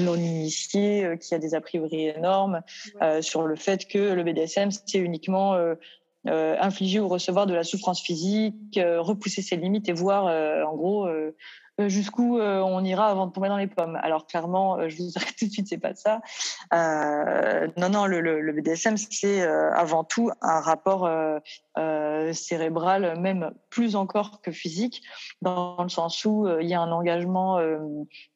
non 0.00 0.16
initié 0.16 1.16
qui 1.20 1.32
a 1.32 1.38
des 1.38 1.54
a 1.54 1.60
priori 1.60 2.08
énormes 2.08 2.60
sur 3.20 3.42
le 3.42 3.54
fait 3.54 3.86
que 3.86 3.98
le 3.98 4.24
BDSM 4.24 4.70
c'est 4.70 4.98
uniquement 4.98 5.56
infliger 6.24 6.98
ou 6.98 7.06
recevoir 7.06 7.46
de 7.46 7.54
la 7.54 7.62
souffrance 7.62 8.02
physique, 8.02 8.80
repousser 8.98 9.42
ses 9.42 9.56
limites 9.56 9.88
et 9.88 9.92
voir 9.92 10.24
en 10.68 10.74
gros 10.74 11.06
jusqu'où 11.86 12.38
euh, 12.38 12.60
on 12.60 12.82
ira 12.82 13.08
avant 13.08 13.26
de 13.26 13.32
tomber 13.32 13.48
dans 13.48 13.56
les 13.56 13.68
pommes. 13.68 13.96
Alors 14.02 14.26
clairement, 14.26 14.78
euh, 14.78 14.88
je 14.88 14.96
vous 14.96 15.10
arrête 15.16 15.36
tout 15.38 15.46
de 15.46 15.50
suite, 15.50 15.68
c'est 15.68 15.78
pas 15.78 15.94
ça. 15.94 16.20
non, 17.76 17.88
non, 17.88 18.06
le, 18.06 18.20
le, 18.20 18.52
BDSM, 18.52 18.96
c'est 18.96 19.42
avant 19.42 20.02
tout 20.02 20.30
un 20.42 20.60
rapport 20.60 21.08
cérébral, 22.32 23.18
même 23.20 23.52
plus 23.70 23.94
encore 23.94 24.40
que 24.40 24.50
physique, 24.50 25.02
dans 25.42 25.82
le 25.82 25.88
sens 25.88 26.24
où 26.24 26.48
il 26.60 26.66
y 26.66 26.74
a 26.74 26.80
un 26.80 26.90
engagement 26.90 27.60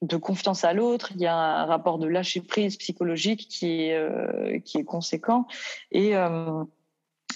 de 0.03 0.17
confiance 0.17 0.65
à 0.65 0.73
l'autre, 0.73 1.11
il 1.15 1.21
y 1.21 1.27
a 1.27 1.35
un 1.35 1.65
rapport 1.65 1.99
de 1.99 2.07
lâcher 2.07 2.41
prise 2.41 2.77
psychologique 2.77 3.49
qui 3.49 3.83
est 3.83 4.63
qui 4.65 4.79
est 4.79 4.85
conséquent 4.85 5.47
et 5.91 6.15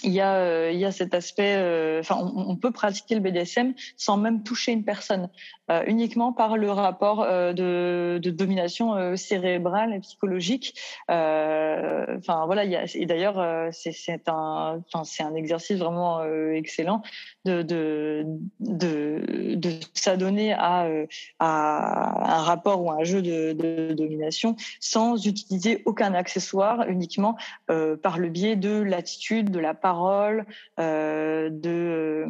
il 0.03 0.11
y 0.11 0.21
a, 0.21 0.35
euh, 0.35 0.71
il 0.71 0.79
y 0.79 0.85
a 0.85 0.91
cet 0.91 1.13
aspect, 1.13 1.55
euh, 1.57 1.99
enfin, 1.99 2.17
on, 2.35 2.55
peut 2.55 2.71
pratiquer 2.71 3.15
le 3.15 3.21
BDSM 3.21 3.73
sans 3.95 4.17
même 4.17 4.43
toucher 4.43 4.71
une 4.71 4.83
personne, 4.83 5.29
euh, 5.69 5.83
uniquement 5.87 6.33
par 6.33 6.57
le 6.57 6.71
rapport 6.71 7.25
de, 7.25 8.19
domination 8.23 9.15
cérébrale 9.15 9.93
et 9.93 9.99
psychologique. 9.99 10.75
Enfin, 11.07 12.45
voilà, 12.45 12.65
et 12.65 13.05
d'ailleurs, 13.05 13.69
c'est 13.71 14.27
un, 14.27 14.81
enfin, 14.87 15.03
c'est 15.03 15.23
un 15.23 15.35
exercice 15.35 15.77
vraiment 15.77 16.23
excellent 16.51 17.01
de, 17.45 17.61
de, 17.61 18.25
de, 18.59 19.79
s'adonner 19.93 20.53
à, 20.53 20.87
à 21.39 22.37
un 22.37 22.41
rapport 22.41 22.83
ou 22.83 22.91
un 22.91 23.03
jeu 23.03 23.21
de, 23.21 23.53
de, 23.53 23.93
domination 23.93 24.55
sans 24.79 25.25
utiliser 25.25 25.81
aucun 25.85 26.13
accessoire, 26.13 26.87
uniquement 26.87 27.37
par 27.67 28.17
le 28.17 28.29
biais 28.29 28.55
de 28.55 28.81
l'attitude, 28.81 29.51
de 29.51 29.59
la 29.59 29.73
parole, 29.87 30.45
euh, 30.81 31.49
de, 31.49 32.25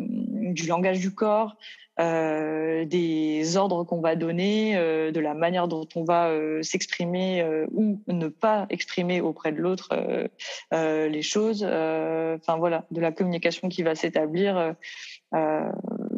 du 0.59 0.67
langage 0.67 0.99
du 0.99 1.11
corps, 1.11 1.57
euh, 1.99 2.85
des 2.85 3.57
ordres 3.57 3.83
qu'on 3.83 3.99
va 3.99 4.15
donner, 4.15 4.77
euh, 4.77 5.11
de 5.11 5.19
la 5.19 5.33
manière 5.33 5.67
dont 5.67 5.87
on 5.95 6.03
va 6.03 6.29
s'exprimer 6.61 7.43
ou 7.73 7.99
ne 8.07 8.27
pas 8.27 8.67
exprimer 8.69 9.21
auprès 9.21 9.51
de 9.51 9.59
l'autre 9.59 9.89
les 10.71 11.23
choses. 11.23 11.63
Enfin 11.63 12.57
voilà, 12.57 12.85
de 12.91 13.01
la 13.01 13.11
communication 13.11 13.69
qui 13.69 13.81
va 13.81 13.95
s'établir. 13.95 14.75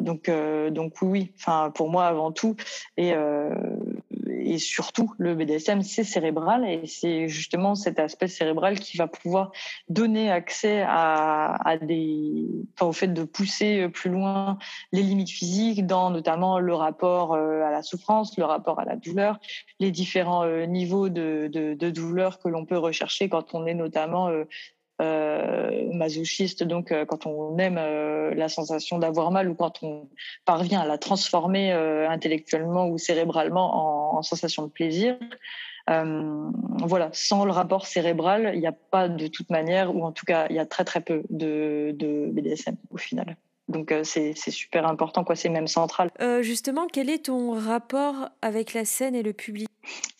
donc 0.08 0.30
donc 0.78 0.92
oui, 1.00 1.32
enfin 1.38 1.72
pour 1.74 1.88
moi 1.88 2.04
avant 2.06 2.32
tout 2.32 2.54
et 2.98 3.14
et 4.42 4.58
surtout, 4.58 5.12
le 5.18 5.34
BDSM, 5.34 5.82
c'est 5.82 6.04
cérébral 6.04 6.64
et 6.68 6.86
c'est 6.86 7.28
justement 7.28 7.74
cet 7.74 7.98
aspect 7.98 8.28
cérébral 8.28 8.78
qui 8.78 8.96
va 8.96 9.06
pouvoir 9.06 9.52
donner 9.88 10.30
accès 10.30 10.84
à, 10.86 11.58
au 12.80 12.92
fait 12.92 13.08
de 13.08 13.24
pousser 13.24 13.88
plus 13.88 14.10
loin 14.10 14.58
les 14.92 15.02
limites 15.02 15.30
physiques 15.30 15.86
dans 15.86 16.10
notamment 16.10 16.58
le 16.58 16.74
rapport 16.74 17.34
euh, 17.34 17.62
à 17.62 17.70
la 17.70 17.82
souffrance, 17.82 18.36
le 18.38 18.44
rapport 18.44 18.80
à 18.80 18.84
la 18.84 18.96
douleur, 18.96 19.38
les 19.78 19.90
différents 19.90 20.44
euh, 20.44 20.66
niveaux 20.66 21.08
de, 21.08 21.48
douleur 21.90 22.38
que 22.38 22.48
l'on 22.48 22.64
peut 22.64 22.78
rechercher 22.78 23.28
quand 23.28 23.54
on 23.54 23.66
est 23.66 23.74
notamment 23.74 24.28
euh, 24.28 24.44
euh, 25.00 25.90
masochiste, 25.94 26.62
donc 26.62 26.92
euh, 26.92 27.06
quand 27.06 27.24
on 27.24 27.56
aime 27.56 27.78
euh, 27.78 28.34
la 28.34 28.50
sensation 28.50 28.98
d'avoir 28.98 29.30
mal 29.30 29.48
ou 29.48 29.54
quand 29.54 29.82
on 29.82 30.10
parvient 30.44 30.80
à 30.80 30.86
la 30.86 30.98
transformer 30.98 31.72
intellectuellement 31.72 32.86
ou 32.86 32.98
cérébralement 32.98 33.74
en, 33.74 33.99
sensation 34.22 34.64
de 34.64 34.70
plaisir. 34.70 35.16
voilà, 35.86 37.10
sans 37.12 37.44
le 37.44 37.52
rapport 37.52 37.86
cérébral, 37.86 38.52
il 38.54 38.60
n'y 38.60 38.66
a 38.66 38.72
pas 38.72 39.08
de 39.08 39.26
toute 39.26 39.50
manière, 39.50 39.94
ou 39.94 40.04
en 40.04 40.12
tout 40.12 40.24
cas, 40.24 40.46
il 40.50 40.56
y 40.56 40.58
a 40.58 40.66
très 40.66 40.84
très 40.84 41.00
peu 41.00 41.22
de, 41.30 41.92
de 41.94 42.30
BDSM 42.32 42.76
au 42.90 42.96
final. 42.96 43.36
Donc 43.70 43.94
c'est 44.02 44.34
super 44.34 44.86
important, 44.86 45.24
quoi. 45.24 45.36
C'est 45.36 45.48
même 45.48 45.68
central. 45.68 46.10
justement, 46.42 46.86
quel 46.92 47.08
est 47.10 47.26
ton 47.26 47.52
rapport 47.52 48.28
avec 48.42 48.74
la 48.74 48.84
scène 48.84 49.14
et 49.14 49.22
le 49.22 49.32
public? 49.32 49.68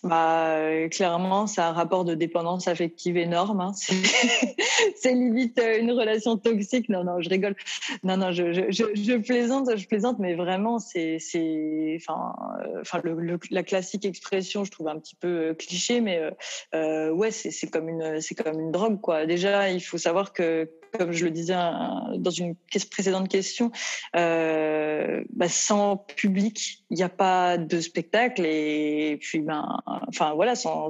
Bah, 0.03 0.55
euh, 0.55 0.89
clairement, 0.89 1.47
c'est 1.47 1.61
un 1.61 1.73
rapport 1.73 2.07
de 2.07 2.15
dépendance 2.15 2.69
affective 2.69 3.19
énorme. 3.19 3.61
Hein. 3.61 3.73
C'est 4.97 5.13
limite 5.13 5.59
euh, 5.59 5.79
une 5.79 5.93
relation 5.93 6.39
toxique. 6.39 6.89
Non, 6.89 7.05
non, 7.05 7.21
je 7.21 7.29
rigole. 7.29 7.55
Non, 8.03 8.17
non, 8.17 8.33
je, 8.33 8.53
je, 8.53 8.63
je, 8.71 9.17
plaisante, 9.19 9.77
je 9.77 9.87
plaisante, 9.87 10.19
mais 10.19 10.35
vraiment, 10.35 10.79
c'est, 10.79 11.19
enfin, 11.97 12.35
euh, 12.65 12.81
enfin, 12.81 13.03
la 13.51 13.63
classique 13.63 14.07
expression, 14.07 14.65
je 14.65 14.71
trouve 14.71 14.89
un 14.89 14.99
petit 14.99 15.15
peu 15.15 15.55
cliché, 15.55 16.01
mais 16.01 16.31
euh, 16.75 17.11
ouais, 17.11 17.31
c'est, 17.31 17.51
c'est 17.51 17.69
comme 17.69 17.91
une, 17.91 18.23
c'est 18.23 18.35
comme 18.35 18.59
une 18.59 18.71
drogue, 18.71 19.01
quoi. 19.03 19.27
Déjà, 19.27 19.71
il 19.71 19.81
faut 19.81 19.99
savoir 19.99 20.33
que 20.33 20.71
comme 20.99 21.13
je 21.13 21.25
le 21.25 21.31
disais 21.31 21.55
dans 21.55 22.31
une 22.31 22.55
précédente 22.91 23.29
question, 23.29 23.71
euh, 24.17 25.23
bah, 25.31 25.49
sans 25.49 25.97
public, 25.97 26.85
il 26.91 26.97
n'y 26.97 27.03
a 27.03 27.09
pas 27.09 27.59
de 27.59 27.81
spectacle 27.81 28.45
et 28.45 29.17
puis 29.21 29.41
ben, 29.41 29.81
enfin 30.09 30.35
voilà, 30.35 30.55
sans, 30.55 30.89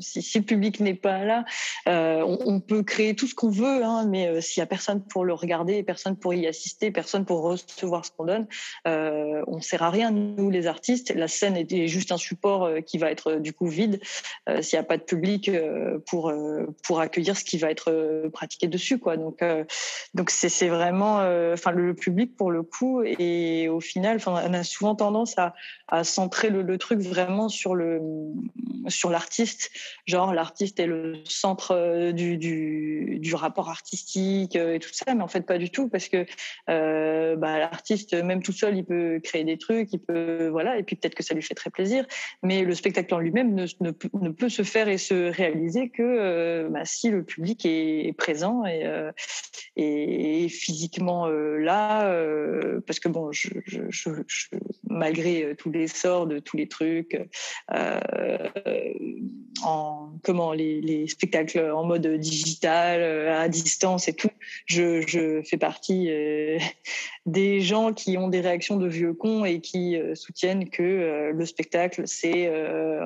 si, 0.00 0.38
le 0.38 0.44
public 0.44 0.80
n'est 0.80 0.94
pas 0.94 1.24
là, 1.24 1.44
euh, 1.88 2.22
on, 2.44 2.60
peut 2.60 2.82
créer 2.82 3.14
tout 3.14 3.26
ce 3.26 3.34
qu'on 3.34 3.50
veut, 3.50 3.84
hein, 3.84 4.06
mais 4.06 4.28
euh, 4.28 4.40
s'il 4.40 4.60
y 4.60 4.62
a 4.62 4.66
personne 4.66 5.02
pour 5.02 5.24
le 5.24 5.32
regarder, 5.32 5.82
personne 5.82 6.16
pour 6.16 6.34
y 6.34 6.46
assister, 6.46 6.90
personne 6.90 7.24
pour 7.24 7.42
recevoir 7.42 8.04
ce 8.04 8.10
qu'on 8.10 8.24
donne, 8.24 8.46
euh, 8.86 9.42
on 9.46 9.60
sert 9.60 9.82
à 9.82 9.90
rien 9.90 10.10
nous 10.10 10.50
les 10.50 10.66
artistes. 10.66 11.14
La 11.14 11.28
scène 11.28 11.56
est 11.56 11.86
juste 11.86 12.12
un 12.12 12.16
support 12.16 12.64
euh, 12.64 12.80
qui 12.80 12.98
va 12.98 13.10
être 13.10 13.36
du 13.36 13.52
coup 13.52 13.66
vide 13.66 14.00
s'il 14.60 14.78
n'y 14.78 14.80
a 14.80 14.84
pas 14.84 14.96
de 14.96 15.02
public 15.02 15.50
pour 16.06 16.32
pour 16.82 17.00
accueillir 17.00 17.36
ce 17.36 17.44
qui 17.44 17.58
va 17.58 17.70
être 17.70 18.28
pratiqué 18.32 18.66
dessus. 18.66 18.98
Donc 18.98 19.37
donc, 19.38 19.42
euh, 19.42 19.64
donc 20.14 20.30
c'est 20.30 20.68
vraiment, 20.68 21.20
euh, 21.20 21.54
enfin, 21.54 21.70
le, 21.70 21.94
public 21.94 22.36
pour 22.36 22.50
le 22.50 22.62
coup, 22.62 23.02
et 23.02 23.68
au 23.68 23.80
final, 23.80 24.18
on 24.26 24.54
a 24.54 24.64
souvent 24.64 24.94
tendance 24.94 25.36
à, 25.38 25.54
centrer 26.04 26.50
le, 26.50 26.78
truc 26.78 27.00
vraiment 27.00 27.48
sur 27.48 27.74
le 27.74 28.00
sur 28.88 29.10
l'artiste, 29.10 29.70
genre 30.06 30.32
l'artiste 30.34 30.78
est 30.80 30.86
le 30.86 31.14
centre 31.24 31.74
euh, 31.74 32.12
du, 32.12 32.36
du, 32.36 33.34
rapport 33.34 33.70
artistique 33.70 34.54
et 34.56 34.78
tout 34.78 34.92
ça, 34.92 35.14
mais 35.14 35.22
en 35.22 35.28
fait 35.28 35.42
pas 35.42 35.58
du 35.58 35.70
tout 35.70 35.88
parce 35.88 36.08
que 36.08 36.26
bah, 36.66 37.58
l'artiste 37.58 38.14
même 38.14 38.42
tout 38.42 38.52
seul 38.52 38.76
il 38.76 38.84
peut 38.84 39.20
créer 39.22 39.44
des 39.44 39.58
trucs, 39.58 39.92
il 39.92 39.98
peut 39.98 40.48
voilà, 40.48 40.78
et 40.78 40.82
puis 40.82 40.96
peut-être 40.96 41.14
que 41.14 41.22
ça 41.22 41.34
lui 41.34 41.42
fait 41.42 41.54
très 41.54 41.70
plaisir, 41.70 42.06
mais 42.42 42.62
le 42.62 42.74
spectacle 42.74 43.14
en 43.14 43.18
lui-même 43.18 43.54
ne, 43.54 44.30
peut 44.30 44.48
se 44.48 44.62
faire 44.62 44.88
et 44.88 44.98
se 44.98 45.30
réaliser 45.30 45.88
que 45.88 46.68
bah, 46.70 46.84
si 46.84 47.10
le 47.10 47.22
public 47.24 47.64
est, 47.64 48.12
présent 48.16 48.64
et 49.78 50.48
physiquement 50.48 51.28
euh, 51.28 51.56
là, 51.58 52.08
euh, 52.08 52.80
parce 52.86 52.98
que 52.98 53.08
bon, 53.08 53.30
malgré 54.88 55.44
euh, 55.44 55.54
tous 55.54 55.70
les 55.70 55.86
sorts 55.86 56.26
de 56.26 56.40
tous 56.40 56.56
les 56.56 56.66
trucs, 56.66 57.18
en 59.62 60.12
comment 60.24 60.52
les, 60.52 60.80
les, 60.80 61.06
spectacles 61.06 61.70
en 61.70 61.84
mode 61.84 62.06
digital, 62.18 63.28
à 63.28 63.48
distance 63.48 64.08
et 64.08 64.14
tout, 64.14 64.30
je, 64.66 65.42
fais 65.44 65.56
partie 65.56 66.10
des 67.26 67.60
gens 67.60 67.92
qui 67.92 68.18
ont 68.18 68.28
des 68.28 68.40
réactions 68.40 68.76
de 68.76 68.88
vieux 68.88 69.14
cons 69.14 69.44
et 69.44 69.60
qui 69.60 69.96
soutiennent 70.14 70.68
que 70.68 71.30
le 71.32 71.46
spectacle 71.46 72.02
c'est 72.06 72.50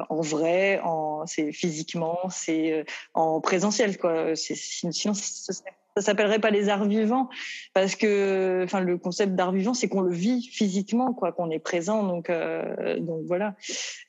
en 0.09 0.21
vrai, 0.21 0.81
c'est 1.27 1.53
physiquement, 1.53 2.19
c'est 2.31 2.85
en 3.15 3.41
présentiel 3.41 3.99
quoi. 3.99 4.35
C'est 4.37 4.57
sinon 4.57 5.15
ce 5.15 5.53
serait 5.53 5.73
ça 5.97 6.03
s'appellerait 6.03 6.39
pas 6.39 6.51
les 6.51 6.69
arts 6.69 6.87
vivants 6.87 7.29
parce 7.75 7.97
que 7.97 8.63
enfin 8.65 8.81
le 8.81 8.97
concept 8.99 9.35
d'art 9.35 9.53
vivant 9.53 9.75
c'est 9.75 9.89
qu'on 9.89 10.01
le 10.01 10.15
vit 10.15 10.43
physiquement 10.43 11.13
quoi 11.13 11.33
qu'on 11.33 11.51
est 11.51 11.59
présent 11.59 12.03
donc 12.03 12.31
euh, 12.31 12.99
donc 12.99 13.23
voilà 13.27 13.55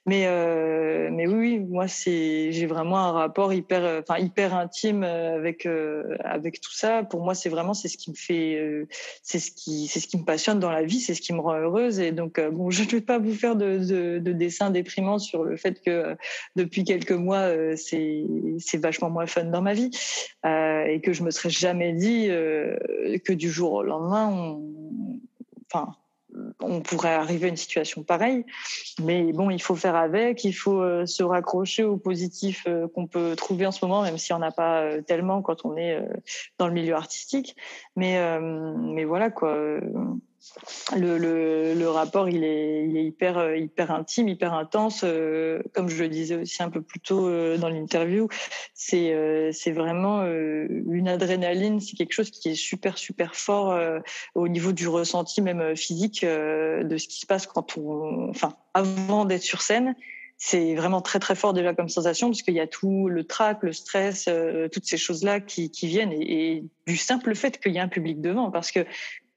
mais 0.06 0.26
euh, 0.28 1.10
mais 1.12 1.28
oui, 1.28 1.60
moi 1.60 1.88
c'est 1.88 2.51
j'ai 2.51 2.66
vraiment 2.66 2.97
un 2.97 3.12
rapport 3.12 3.54
hyper 3.54 4.01
enfin 4.01 4.18
hyper 4.20 4.54
intime 4.54 5.04
avec 5.04 5.66
euh, 5.66 6.18
avec 6.20 6.60
tout 6.60 6.74
ça. 6.74 7.04
Pour 7.04 7.22
moi 7.22 7.36
c'est 7.36 7.49
vraiment 7.49 7.74
c'est 7.74 7.88
ce 7.88 7.97
qui 7.97 8.10
me 8.12 8.16
fait 8.16 8.56
euh, 8.56 8.88
c'est 9.22 9.39
ce 9.39 9.51
qui 9.51 9.88
c'est 9.88 9.99
ce 9.99 10.08
qui 10.08 10.18
me 10.18 10.26
passionne 10.26 10.60
dans 10.60 10.72
la 10.72 10.84
vie 10.84 10.99
c'est 10.99 11.14
ce 11.14 11.22
qui 11.22 11.34
me 11.34 11.39
rend 11.39 11.56
heureuse. 11.56 11.99
Et 11.99 12.12
donc 12.12 12.39
euh, 12.39 12.51
bon 12.51 12.70
je 12.72 12.84
ne 12.84 12.88
vais 12.89 13.01
pas 13.01 13.18
vous 13.18 13.34
faire 13.34 13.56
de, 13.56 13.78
de, 13.78 14.20
de 14.20 14.32
dessins 14.34 14.72
déprimants 14.72 15.20
sur 15.20 15.43
le 15.43 15.56
fait 15.56 15.82
que 15.82 16.16
depuis 16.56 16.84
quelques 16.84 17.12
mois 17.12 17.49
c'est 17.78 18.26
c'est 18.60 18.82
vachement 18.82 19.10
moins 19.10 19.26
fun 19.26 19.45
dans 19.45 19.62
ma 19.62 19.74
vie 19.74 19.91
et 20.45 21.01
que 21.01 21.14
je 21.14 21.24
me 21.24 21.32
serais 21.32 21.49
jamais 21.49 21.93
dit 21.93 22.28
que 22.28 23.34
du 23.34 23.49
jour 23.49 23.74
au 23.74 23.84
lendemain 23.84 24.28
on 24.28 24.74
enfin 25.72 25.95
on 26.60 26.82
pourrait 26.82 27.14
arriver 27.14 27.46
à 27.46 27.50
une 27.50 27.58
situation 27.58 28.04
pareille. 28.04 28.46
Mais 29.02 29.32
bon, 29.34 29.50
il 29.50 29.62
faut 29.62 29.76
faire 29.76 29.96
avec, 29.96 30.44
il 30.44 30.54
faut 30.54 30.82
euh, 30.82 31.06
se 31.06 31.24
raccrocher 31.24 31.84
au 31.84 31.98
positif 31.98 32.64
euh, 32.68 32.88
qu'on 32.88 33.08
peut 33.08 33.36
trouver 33.36 33.66
en 33.66 33.72
ce 33.72 33.86
moment, 33.86 34.02
même 34.04 34.18
si 34.18 34.34
on 34.34 34.40
n'a 34.40 34.52
pas 34.52 34.82
euh, 34.82 35.02
tellement 35.02 35.42
quand 35.42 35.66
on 35.66 35.78
est 35.78 36.00
dans 36.58 36.68
le 36.68 36.74
milieu 36.74 36.96
artistique. 36.96 37.56
Mais, 37.96 38.40
mais 38.40 39.04
voilà, 39.04 39.30
quoi. 39.30 39.80
Le, 40.96 41.86
rapport, 41.88 42.30
il 42.30 42.44
est, 42.44 42.86
il 42.88 42.98
est 42.98 43.06
hyper, 43.06 43.56
hyper 43.56 43.91
intime, 43.91 44.28
hyper 44.28 44.54
intense. 44.54 45.02
Euh, 45.04 45.62
comme 45.74 45.89
je 45.89 46.02
le 46.02 46.10
disais 46.10 46.36
aussi 46.36 46.62
un 46.62 46.70
peu 46.70 46.82
plus 46.82 47.00
tôt 47.00 47.28
euh, 47.28 47.58
dans 47.58 47.70
l'interview, 47.70 48.28
c'est, 48.74 49.14
euh, 49.14 49.52
vraiment 49.68 50.24
une 50.24 51.08
adrénaline. 51.08 51.80
C'est 51.80 51.96
quelque 51.96 52.14
chose 52.14 52.30
qui 52.30 52.50
est 52.50 52.56
super, 52.56 52.98
super 52.98 53.36
fort 53.36 53.80
au 54.36 54.48
niveau 54.48 54.72
du 54.72 54.88
ressenti, 54.88 55.41
même 55.41 55.76
physique, 55.76 56.24
de 56.24 56.98
ce 56.98 57.08
qui 57.08 57.20
se 57.20 57.26
passe 57.26 57.48
quand 57.48 57.78
on, 57.78 58.30
enfin, 58.30 58.54
avant 58.74 59.26
d'être 59.26 59.41
sur 59.41 59.62
scène 59.62 59.96
c'est 60.38 60.76
vraiment 60.76 61.02
très 61.02 61.20
très 61.20 61.36
fort 61.36 61.54
déjà 61.54 61.74
comme 61.74 61.88
sensation 61.88 62.28
parce 62.28 62.41
qu'il 62.41 62.56
y 62.56 62.60
a 62.60 62.68
tout 62.68 63.08
le 63.08 63.24
trac, 63.24 63.60
le 63.62 63.72
stress, 63.72 64.28
toutes 64.74 64.86
ces 64.86 64.98
choses-là 64.98 65.39
qui, 65.39 65.72
qui 65.72 65.88
viennent 65.88 66.12
et, 66.12 66.58
et, 66.58 66.64
du 66.86 66.98
simple 66.98 67.34
fait 67.34 67.62
qu'il 67.62 67.72
y 67.72 67.80
a 67.80 67.84
un 67.84 67.88
public 67.88 68.20
devant 68.20 68.52
parce 68.52 68.72
que 68.72 68.86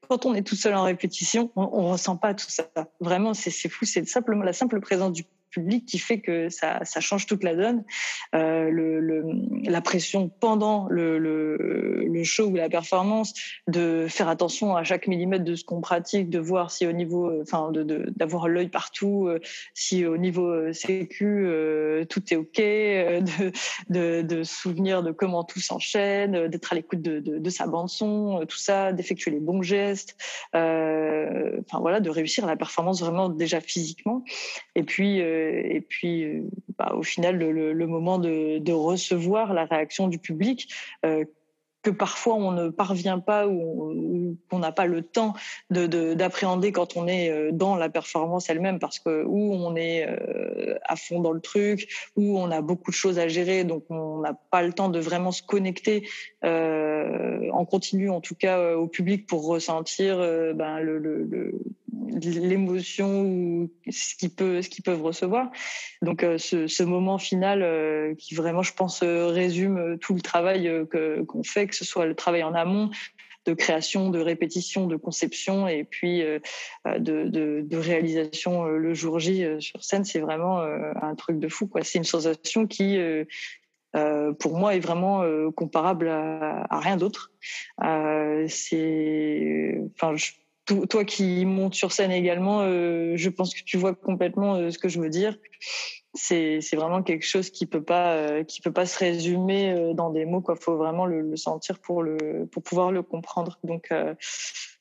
quand 0.07 0.25
on 0.25 0.33
est 0.33 0.41
tout 0.41 0.55
seul 0.55 0.73
en 0.75 0.83
répétition, 0.83 1.51
on, 1.55 1.69
on 1.71 1.91
ressent 1.91 2.17
pas 2.17 2.33
tout 2.33 2.49
ça. 2.49 2.69
Vraiment, 2.99 3.33
c'est 3.33 3.51
fou. 3.69 3.85
C'est 3.85 4.07
simplement 4.07 4.43
la 4.43 4.53
simple 4.53 4.79
présence 4.79 5.13
du 5.13 5.23
public 5.49 5.85
qui 5.85 5.99
fait 5.99 6.19
que 6.19 6.49
ça, 6.49 6.83
ça 6.83 6.99
change 6.99 7.25
toute 7.25 7.43
la 7.43 7.55
donne. 7.55 7.83
Euh, 8.35 8.69
le, 8.69 9.23
la 9.63 9.81
pression 9.81 10.29
pendant 10.29 10.87
le, 10.89 11.17
le, 11.17 12.23
show 12.23 12.47
ou 12.47 12.55
la 12.55 12.67
performance, 12.67 13.33
de 13.67 14.07
faire 14.09 14.27
attention 14.27 14.75
à 14.75 14.83
chaque 14.83 15.07
millimètre 15.07 15.45
de 15.45 15.55
ce 15.55 15.63
qu'on 15.63 15.81
pratique, 15.81 16.29
de 16.29 16.39
voir 16.39 16.71
si 16.71 16.85
au 16.85 16.91
niveau, 16.91 17.29
euh, 17.29 17.43
enfin, 17.43 17.71
d'avoir 18.15 18.47
l'œil 18.47 18.69
partout, 18.69 19.27
euh, 19.27 19.39
si 19.73 20.05
au 20.05 20.17
niveau 20.17 20.47
euh, 20.47 20.73
sécu 20.73 21.45
tout 22.09 22.33
est 22.33 22.35
ok, 22.35 22.57
de, 22.57 23.51
de, 23.89 24.21
de 24.23 24.43
souvenir 24.43 25.03
de 25.03 25.11
comment 25.11 25.43
tout 25.43 25.59
s'enchaîne, 25.59 26.47
d'être 26.47 26.73
à 26.73 26.75
l'écoute 26.75 27.01
de, 27.01 27.19
de, 27.19 27.37
de, 27.37 27.49
sa 27.49 27.67
bande 27.67 27.89
son, 27.89 28.45
tout 28.47 28.57
ça, 28.57 28.91
d'effectuer 28.93 29.31
les 29.31 29.39
bons 29.39 29.61
gestes, 29.61 30.17
enfin 30.53 31.79
voilà, 31.79 31.99
de 31.99 32.09
réussir 32.09 32.45
la 32.45 32.55
performance 32.55 33.01
vraiment 33.01 33.29
déjà 33.29 33.61
physiquement. 33.61 34.23
Et 34.75 34.83
puis 34.83 35.21
et 35.37 35.81
puis, 35.81 36.23
euh, 36.23 36.43
bah, 36.77 36.93
au 36.95 37.03
final, 37.03 37.37
le, 37.37 37.87
moment 37.87 38.19
de, 38.19 38.71
recevoir 38.71 39.53
la 39.53 39.65
réaction 39.65 40.07
du 40.07 40.19
public, 40.19 40.73
euh, 41.05 41.25
que 41.83 41.91
parfois 41.91 42.33
on 42.33 42.51
ne 42.51 42.69
parvient 42.69 43.19
pas 43.19 43.47
ou 43.47 44.35
qu'on 44.49 44.59
n'a 44.59 44.73
pas 44.73 44.87
le 44.87 45.03
temps 45.03 45.35
d'appréhender 45.69 46.73
quand 46.73 46.97
on 46.97 47.07
est 47.07 47.29
euh, 47.29 47.51
dans 47.53 47.75
la 47.75 47.87
performance 47.87 48.49
elle-même. 48.49 48.79
Parce 48.79 48.99
que 48.99 49.23
ou 49.23 49.53
on 49.53 49.75
est 49.75 50.05
à 50.83 50.95
fond 50.95 51.21
dans 51.21 51.31
le 51.31 51.39
truc 51.39 51.87
ou 52.17 52.37
on 52.37 52.51
a 52.51 52.61
beaucoup 52.61 52.91
de 52.91 52.95
choses 52.95 53.19
à 53.19 53.27
gérer 53.27 53.63
donc 53.63 53.85
on 53.89 54.19
n'a 54.19 54.33
pas 54.33 54.63
le 54.63 54.73
temps 54.73 54.89
de 54.89 54.99
vraiment 54.99 55.31
se 55.31 55.43
connecter 55.43 56.09
en 56.43 57.65
continu 57.65 58.09
en 58.09 58.21
tout 58.21 58.35
cas 58.35 58.75
au 58.75 58.87
public 58.87 59.25
pour 59.27 59.45
ressentir 59.47 60.17
ben, 60.55 60.79
le, 60.79 61.53
l'émotion 62.21 63.21
ou 63.21 63.71
ce 63.89 64.15
qu'ils 64.15 64.31
peuvent, 64.31 64.63
peuvent 64.83 65.01
recevoir. 65.01 65.51
Donc 66.01 66.23
euh, 66.23 66.37
ce, 66.37 66.67
ce, 66.67 66.83
moment 66.83 67.17
final 67.17 67.61
euh, 67.61 68.13
qui 68.15 68.35
vraiment, 68.35 68.63
je 68.63 68.73
pense, 68.73 69.01
euh, 69.03 69.27
résume 69.27 69.97
tout 69.99 70.13
le 70.13 70.21
travail 70.21 70.71
que 70.89 71.21
qu'on 71.23 71.43
fait, 71.43 71.67
que 71.67 71.75
ce 71.75 71.85
soit 71.85 72.05
le 72.05 72.15
travail 72.15 72.43
en 72.43 72.53
amont 72.53 72.89
de 73.45 73.53
création, 73.53 74.09
de 74.09 74.19
répétition, 74.19 74.87
de 74.87 74.97
conception 74.97 75.69
et 75.69 75.85
puis 75.85 76.19
de, 76.19 76.41
de, 76.99 77.77
réalisation 77.77 78.65
le 78.65 78.93
jour 78.93 79.19
J 79.19 79.45
sur 79.59 79.85
scène, 79.85 80.03
c'est 80.03 80.19
vraiment 80.19 80.59
un 80.59 81.15
truc 81.15 81.39
de 81.39 81.47
fou. 81.47 81.69
C'est 81.81 81.97
une 81.97 82.03
sensation 82.03 82.67
qui 82.67 82.99
pour 83.93 84.57
moi 84.57 84.75
est 84.75 84.81
vraiment 84.81 85.23
comparable 85.51 86.09
à, 86.09 86.79
rien 86.81 86.97
d'autre. 86.97 87.31
c'est, 88.49 89.81
enfin, 89.95 90.13
toi 90.89 91.05
qui 91.05 91.45
montes 91.45 91.75
sur 91.75 91.91
scène 91.91 92.11
également, 92.11 92.61
euh, 92.61 93.13
je 93.15 93.29
pense 93.29 93.53
que 93.53 93.63
tu 93.63 93.77
vois 93.77 93.95
complètement 93.95 94.55
euh, 94.55 94.71
ce 94.71 94.77
que 94.77 94.89
je 94.89 94.99
veux 94.99 95.09
dire. 95.09 95.37
C'est 96.13 96.59
vraiment 96.73 97.03
quelque 97.03 97.25
chose 97.25 97.51
qui 97.51 97.67
peut 97.67 97.83
pas 97.83 98.13
euh, 98.13 98.43
peut 98.63 98.71
pas 98.71 98.85
se 98.85 98.97
résumer 98.97 99.93
dans 99.93 100.09
des 100.09 100.25
mots. 100.25 100.43
Il 100.49 100.55
faut 100.59 100.77
vraiment 100.77 101.05
le, 101.05 101.21
le, 101.21 101.35
sentir 101.35 101.79
pour 101.79 102.01
le 102.01 102.47
pour 102.51 102.63
pouvoir 102.63 102.91
le 102.91 103.03
comprendre. 103.03 103.59
Donc 103.63 103.91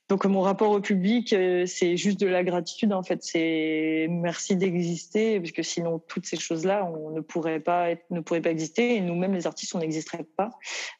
donc 0.09 0.24
mon 0.24 0.40
rapport 0.40 0.70
au 0.70 0.80
public, 0.80 1.32
euh, 1.32 1.66
c'est 1.66 1.96
juste 1.96 2.20
de 2.20 2.28
la 2.28 2.44
gratitude 2.44 2.92
en 2.92 3.02
fait. 3.02 3.24
C'est 3.24 4.07
merci 4.09 4.54
d'exister 4.54 5.40
parce 5.40 5.50
que 5.50 5.64
sinon 5.64 5.98
toutes 5.98 6.26
ces 6.26 6.36
choses-là, 6.36 6.84
on 6.84 7.11
ne 7.11 7.20
pourrait 7.20 7.59
pas 7.59 7.88
ne 8.11 8.20
pourrait 8.20 8.40
pas 8.40 8.50
exister 8.50 8.94
et 8.94 9.00
nous-mêmes 9.00 9.34
les 9.34 9.48
artistes, 9.48 9.74
on 9.74 9.80
n'existerait 9.80 10.26
pas. 10.36 10.50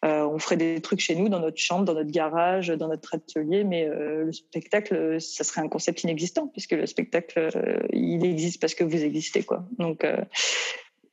Euh, 0.05 0.27
on 0.27 0.41
ferait 0.41 0.57
des 0.57 0.81
trucs 0.81 0.99
chez 0.99 1.15
nous, 1.15 1.29
dans 1.29 1.39
notre 1.39 1.59
chambre, 1.59 1.85
dans 1.85 1.95
notre 1.95 2.11
garage, 2.11 2.67
dans 2.67 2.89
notre 2.89 3.15
atelier, 3.15 3.63
mais 3.63 3.87
euh, 3.87 4.25
le 4.25 4.33
spectacle, 4.33 5.21
ça 5.21 5.45
serait 5.45 5.61
un 5.61 5.69
concept 5.69 6.03
inexistant 6.03 6.49
puisque 6.49 6.73
le 6.73 6.87
spectacle, 6.87 7.87
il 7.93 8.25
existe 8.25 8.61
parce 8.61 8.75
que 8.75 8.83
vous 8.83 9.05
existez 9.05 9.45
quoi. 9.45 9.65
Donc 9.79 10.05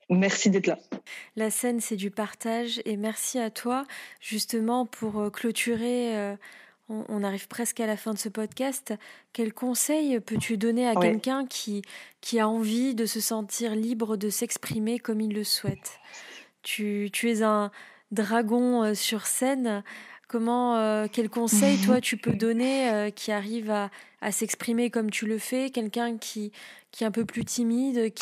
Merci 0.10 0.50
d'être 0.50 0.68
là. 0.68 0.78
La 1.38 1.50
scène, 1.50 1.80
c'est 1.80 1.96
du 1.96 2.12
partage 2.12 2.82
et 2.84 2.98
merci 2.98 3.40
à 3.40 3.50
toi 3.50 3.86
justement 4.20 4.86
pour 4.86 5.32
clôturer 5.32 6.36
on, 6.90 7.24
arrive 7.24 7.48
presque 7.48 7.80
à 7.80 7.88
la 7.88 7.98
fin 7.98 8.14
de 8.14 8.18
ce 8.18 8.30
podcast. 8.30 8.94
Quel 9.32 9.54
conseil 9.54 10.20
peux-tu 10.20 10.58
donner 10.58 10.88
à 10.88 10.96
quelqu'un 10.96 11.46
qui, 11.46 11.82
qui 12.22 12.40
a 12.40 12.48
envie 12.48 12.94
de 12.94 13.06
se 13.06 13.20
sentir 13.20 13.76
libre 13.76 14.18
de 14.18 14.30
s'exprimer 14.30 15.00
comme 15.00 15.22
il 15.22 15.34
le 15.34 15.44
souhaite? 15.44 16.00
Tu, 16.62 17.10
tu 17.12 17.30
es 17.30 17.42
un 17.42 17.72
dragon 18.12 18.84
euh, 18.84 18.94
sur 18.94 19.26
scène. 19.26 19.84
Comment, 20.28 20.78
euh, 20.78 21.08
quel 21.12 21.30
conseil 21.30 21.78
toi 21.78 22.02
tu 22.02 22.18
peux 22.18 22.34
donner 22.34 22.90
euh, 22.90 23.10
qui 23.12 23.32
arrive 23.32 23.70
à, 23.70 23.90
à 24.24 24.32
s'exprimer 24.32 24.90
comme 24.90 25.12
tu 25.12 25.26
le 25.26 25.38
fais, 25.38 25.70
quelqu'un 25.70 26.18
qui, 26.18 26.52
qui 26.92 27.04
est 27.04 27.08
un 27.08 27.12
peu 27.12 27.26
plus 27.26 27.44
timide 27.44 28.14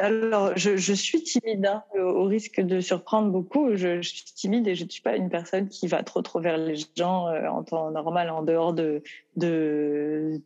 Alors, 0.00 0.52
je, 0.56 0.94
suis 0.94 1.22
timide, 1.22 1.66
hein, 1.66 1.82
au 1.98 2.24
risque 2.24 2.60
de 2.60 2.80
surprendre 2.80 3.30
beaucoup. 3.30 3.74
Je, 3.74 4.00
suis 4.02 4.24
timide 4.34 4.66
et 4.68 4.74
je 4.74 4.84
ne 4.84 4.90
suis 4.90 5.02
pas 5.02 5.16
une 5.16 5.28
personne 5.28 5.68
qui 5.68 5.86
va 5.86 6.02
trop 6.02 6.22
trop 6.22 6.40
vers 6.40 6.56
les 6.56 6.76
gens 6.96 7.28
euh, 7.28 7.48
en 7.48 7.62
temps 7.62 7.90
normal, 7.90 8.30
en 8.30 8.42
dehors 8.42 8.72
de, 8.72 9.02
de, 9.36 10.40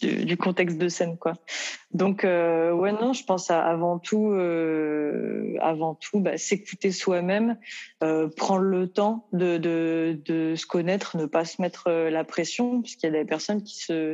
du, 0.00 0.36
contexte 0.36 0.78
de 0.78 0.88
scène, 0.88 1.18
quoi. 1.18 1.34
Donc, 1.92 2.24
euh, 2.24 2.72
ouais, 2.72 2.92
non, 2.92 3.12
je 3.12 3.24
pense 3.24 3.50
avant 3.50 3.98
tout, 3.98 4.30
euh, 4.32 5.56
tout, 6.00 6.20
bah, 6.20 6.36
s'écouter 6.36 6.90
soi-même, 6.90 7.56
euh, 8.02 8.28
prendre 8.28 8.62
le 8.62 8.88
temps 8.88 9.26
de, 9.32 9.58
de, 9.58 10.20
de 10.24 10.54
se 10.56 10.66
connaître, 10.66 11.16
ne 11.16 11.26
pas 11.26 11.44
se 11.44 11.62
mettre 11.62 11.84
euh, 11.88 12.10
la 12.10 12.24
pression, 12.24 12.82
puisqu'il 12.82 13.06
y 13.06 13.08
a 13.08 13.12
des 13.12 13.24
personnes 13.24 13.62
qui 13.62 13.78
se 13.78 14.13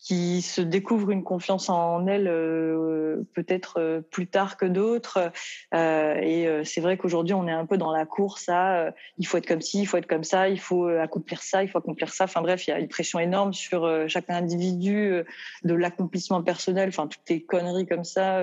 qui 0.00 0.40
se 0.40 0.62
découvrent 0.62 1.10
une 1.10 1.22
confiance 1.22 1.68
en 1.68 2.06
elles 2.06 2.26
euh, 2.26 3.22
peut-être 3.34 3.78
euh, 3.78 4.00
plus 4.00 4.26
tard 4.26 4.56
que 4.56 4.64
d'autres. 4.64 5.30
Euh, 5.74 6.14
et 6.14 6.64
c'est 6.64 6.80
vrai 6.80 6.96
qu'aujourd'hui, 6.96 7.34
on 7.34 7.46
est 7.46 7.52
un 7.52 7.66
peu 7.66 7.76
dans 7.76 7.92
la 7.92 8.06
course 8.06 8.48
à 8.48 8.92
il 9.18 9.26
faut 9.26 9.36
être 9.36 9.46
comme 9.46 9.60
ci, 9.60 9.80
il 9.80 9.86
faut 9.86 9.98
être 9.98 10.06
comme 10.06 10.24
ça, 10.24 10.48
il 10.48 10.58
faut 10.58 10.86
accomplir 10.86 11.42
ça, 11.42 11.62
il 11.62 11.68
faut 11.68 11.78
accomplir 11.78 12.12
ça. 12.12 12.24
Enfin 12.24 12.40
bref, 12.40 12.66
il 12.66 12.70
y 12.70 12.72
a 12.72 12.78
une 12.78 12.88
pression 12.88 13.18
énorme 13.18 13.52
sur 13.52 13.88
chaque 14.08 14.30
individu 14.30 15.22
de 15.64 15.74
l'accomplissement 15.74 16.42
personnel. 16.42 16.88
Enfin 16.88 17.06
toutes 17.06 17.28
les 17.28 17.42
conneries 17.42 17.86
comme 17.86 18.04
ça 18.04 18.42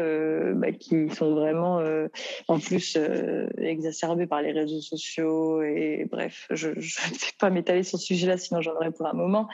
bah, 0.53 0.71
qui 0.71 1.09
sont 1.09 1.33
vraiment 1.33 1.81
en 2.47 2.59
plus 2.59 2.97
exacerbées 3.57 4.27
par 4.27 4.41
les 4.41 4.51
réseaux 4.51 4.81
sociaux. 4.81 5.63
Et 5.63 6.07
bref, 6.09 6.47
je 6.51 6.69
ne 6.69 6.73
vais 6.75 7.37
pas 7.39 7.49
m'étaler 7.49 7.83
sur 7.83 7.99
ce 7.99 8.05
sujet-là, 8.05 8.37
sinon 8.37 8.61
j'en 8.61 8.73
aurais 8.73 8.91
pour 8.91 9.07
un 9.07 9.13
moment. 9.13 9.47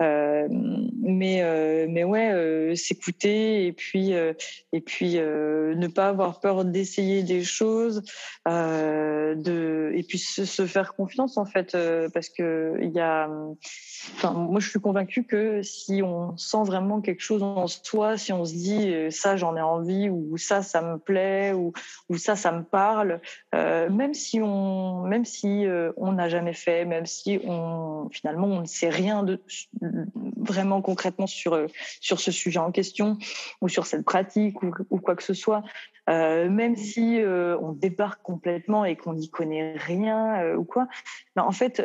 mais 0.00 1.43
euh, 1.44 1.86
mais 1.88 2.04
ouais, 2.04 2.32
euh, 2.32 2.74
s'écouter 2.74 3.66
et 3.66 3.72
puis 3.72 4.14
euh, 4.14 4.32
et 4.72 4.80
puis 4.80 5.14
ne 5.14 5.86
pas 5.86 6.08
avoir 6.08 6.40
peur 6.40 6.64
d'essayer 6.64 7.22
des 7.22 7.42
choses, 7.44 8.02
de 8.46 9.92
et 9.94 10.02
puis 10.02 10.18
se, 10.18 10.66
faire 10.66 10.94
confiance 10.94 11.36
en 11.36 11.44
fait, 11.44 11.76
parce 12.12 12.28
que 12.28 12.78
il 12.82 12.90
y 12.90 13.00
a, 13.00 13.28
enfin 14.16 14.32
moi 14.32 14.60
je 14.60 14.68
suis 14.68 14.80
convaincue 14.80 15.24
que 15.24 15.62
si 15.62 16.02
on 16.02 16.36
sent 16.36 16.64
vraiment 16.64 17.00
quelque 17.00 17.22
chose 17.22 17.42
en 17.42 17.66
soi, 17.66 18.16
si 18.16 18.32
on 18.32 18.44
se 18.44 18.52
dit 18.52 18.92
ça 19.10 19.36
j'en 19.36 19.56
ai 19.56 19.62
envie 19.62 20.08
ou 20.08 20.36
ça 20.36 20.62
ça 20.62 20.82
me 20.82 20.98
plaît 20.98 21.52
ou 21.52 21.72
ou 22.08 22.16
ça 22.16 22.36
ça 22.36 22.52
me 22.52 22.64
parle, 22.64 23.20
même 23.52 24.14
si 24.14 24.40
on 24.40 25.02
même 25.02 25.24
si 25.24 25.66
on 25.96 26.12
n'a 26.12 26.28
jamais 26.28 26.54
fait, 26.54 26.84
même 26.84 27.06
si 27.06 27.40
on 27.44 28.08
finalement 28.10 28.48
on 28.48 28.60
ne 28.60 28.66
sait 28.66 28.90
rien 28.90 29.22
de 29.22 29.40
vraiment 30.36 30.82
concrètement 30.82 31.26
sur, 31.34 31.54
euh, 31.54 31.66
sur 32.00 32.20
ce 32.20 32.30
sujet 32.30 32.58
en 32.58 32.72
question 32.72 33.18
ou 33.60 33.68
sur 33.68 33.86
cette 33.86 34.04
pratique 34.04 34.62
ou, 34.62 34.72
ou 34.90 34.98
quoi 34.98 35.16
que 35.16 35.22
ce 35.22 35.34
soit. 35.34 35.62
Euh, 36.08 36.48
même 36.48 36.76
si 36.76 37.20
euh, 37.20 37.58
on 37.60 37.72
débarque 37.72 38.22
complètement 38.22 38.84
et 38.84 38.96
qu'on 38.96 39.14
n'y 39.14 39.30
connaît 39.30 39.74
rien 39.76 40.54
ou 40.54 40.64
quoi, 40.64 40.86
ben, 41.34 41.42
en 41.42 41.52
fait, 41.52 41.80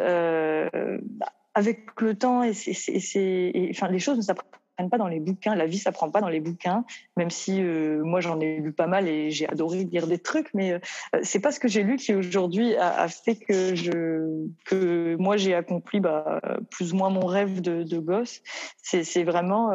avec 1.55 2.01
le 2.01 2.15
temps 2.15 2.43
et, 2.43 2.53
c'est, 2.53 3.69
enfin, 3.71 3.87
les 3.89 3.99
choses 3.99 4.17
ne 4.17 4.21
s'apprennent 4.21 4.49
pas 4.87 4.97
dans 4.97 5.07
les 5.07 5.19
bouquins. 5.19 5.55
La 5.55 5.65
vie 5.65 5.77
s'apprend 5.77 6.09
pas 6.09 6.21
dans 6.21 6.29
les 6.29 6.39
bouquins, 6.39 6.85
même 7.17 7.29
si 7.29 7.61
moi 7.61 8.21
j'en 8.21 8.39
ai 8.39 8.57
lu 8.57 8.71
pas 8.71 8.87
mal 8.87 9.07
et 9.07 9.31
j'ai 9.31 9.49
adoré 9.49 9.83
lire 9.83 10.07
des 10.07 10.19
trucs, 10.19 10.53
mais 10.53 10.79
c'est 11.23 11.39
pas 11.39 11.51
ce 11.51 11.59
que 11.59 11.67
j'ai 11.67 11.83
lu 11.83 11.97
qui 11.97 12.13
aujourd'hui 12.13 12.75
a, 12.77 13.07
fait 13.07 13.35
que 13.35 13.75
je 13.75 14.47
que 14.65 15.15
moi 15.17 15.37
j'ai 15.37 15.53
accompli 15.53 15.99
bah, 15.99 16.39
plus 16.71 16.93
ou 16.93 16.95
moins 16.95 17.09
mon 17.09 17.25
rêve 17.25 17.61
de, 17.61 17.83
de 17.83 17.99
gosse. 17.99 18.41
C'est 18.81 19.23
vraiment 19.23 19.71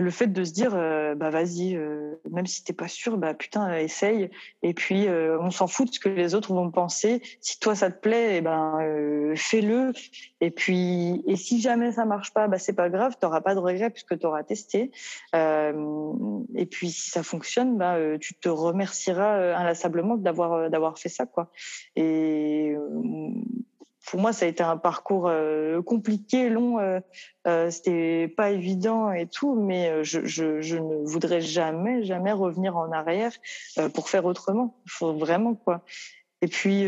le 0.00 0.10
fait 0.10 0.26
de 0.26 0.44
se 0.44 0.52
dire 0.52 0.72
euh, 0.74 1.14
bah 1.14 1.30
vas-y 1.30 1.76
euh, 1.76 2.14
même 2.30 2.46
si 2.46 2.64
t'es 2.64 2.72
pas 2.72 2.88
sûr 2.88 3.16
bah 3.16 3.34
putain 3.34 3.76
essaye. 3.76 4.30
Et 4.62 4.74
puis 4.74 5.06
euh, 5.06 5.38
on 5.40 5.50
s'en 5.50 5.66
fout 5.66 5.88
de 5.88 5.94
ce 5.94 6.00
que 6.00 6.08
les 6.08 6.34
autres 6.34 6.52
vont 6.54 6.70
penser. 6.70 7.22
Si 7.40 7.58
toi 7.60 7.74
ça 7.74 7.90
te 7.90 8.00
plaît 8.00 8.34
et 8.34 8.36
eh 8.36 8.40
ben 8.40 9.34
fais-le. 9.36 9.92
Et 10.40 10.50
puis 10.50 11.22
et 11.26 11.36
si 11.36 11.60
jamais 11.60 11.92
ça 11.92 12.04
marche 12.04 12.32
pas 12.32 12.48
bah 12.48 12.58
c'est 12.58 12.72
pas 12.72 12.88
grave 12.88 13.16
t'auras 13.20 13.40
pas 13.40 13.54
de 13.54 13.60
regret 13.60 13.90
puisque 13.90 14.18
t'auras 14.18 14.42
testé. 14.42 14.90
Et 15.34 16.66
puis 16.66 16.90
si 16.90 17.10
ça 17.10 17.22
fonctionne 17.22 17.76
bah 17.76 17.96
tu 18.20 18.34
te 18.34 18.48
remercieras 18.48 19.56
inlassablement 19.56 20.16
d'avoir 20.16 20.70
d'avoir 20.70 20.98
fait 20.98 21.08
ça 21.08 21.26
quoi. 21.26 21.50
Et 21.96 22.74
pour 24.06 24.20
moi, 24.20 24.32
ça 24.32 24.46
a 24.46 24.48
été 24.48 24.62
un 24.62 24.76
parcours 24.76 25.28
euh, 25.28 25.82
compliqué, 25.82 26.48
long. 26.48 26.78
Euh, 26.78 27.00
euh, 27.46 27.70
C'était 27.70 28.28
pas 28.28 28.50
évident 28.50 29.12
et 29.12 29.26
tout, 29.26 29.54
mais 29.54 29.90
euh, 29.90 30.02
je, 30.04 30.74
ne 30.76 31.06
voudrais 31.06 31.40
jamais, 31.40 32.04
jamais 32.04 32.32
revenir 32.32 32.76
en 32.76 32.92
arrière 32.92 33.32
euh, 33.78 33.88
pour 33.88 34.08
faire 34.08 34.24
autrement. 34.24 34.80
Il 34.86 34.90
faut 34.90 35.14
vraiment 35.14 35.54
quoi. 35.54 35.82
Et 36.42 36.48
puis 36.48 36.84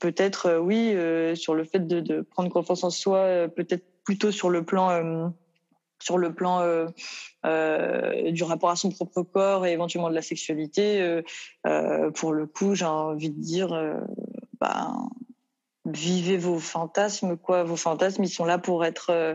peut-être 0.00 0.58
oui 0.58 0.94
sur 1.34 1.54
le 1.54 1.64
fait 1.64 1.86
de, 1.88 2.20
prendre 2.20 2.50
confiance 2.50 2.84
en 2.84 2.90
soi, 2.90 3.48
peut-être 3.48 3.86
plutôt 4.04 4.30
sur 4.30 4.50
le 4.50 4.62
plan 4.66 5.32
sur 5.98 6.18
le 6.18 6.34
plan 6.34 6.60
du 7.42 8.42
rapport 8.42 8.68
à 8.68 8.76
son 8.76 8.90
propre 8.90 9.22
corps 9.22 9.64
et 9.64 9.72
éventuellement 9.72 10.10
de 10.10 10.14
la 10.14 10.20
sexualité, 10.20 11.22
pour 12.16 12.34
le 12.34 12.46
coup, 12.46 12.74
j'ai 12.74 12.84
envie 12.84 13.30
de 13.30 13.40
dire, 13.40 13.96
bah, 14.60 14.92
vivez 15.96 16.36
vos 16.36 16.58
fantasmes, 16.58 17.36
quoi. 17.36 17.64
Vos 17.64 17.76
fantasmes, 17.76 18.24
ils 18.24 18.28
sont 18.28 18.44
là 18.44 18.58
pour 18.58 18.84
être 18.84 19.10
euh, 19.10 19.34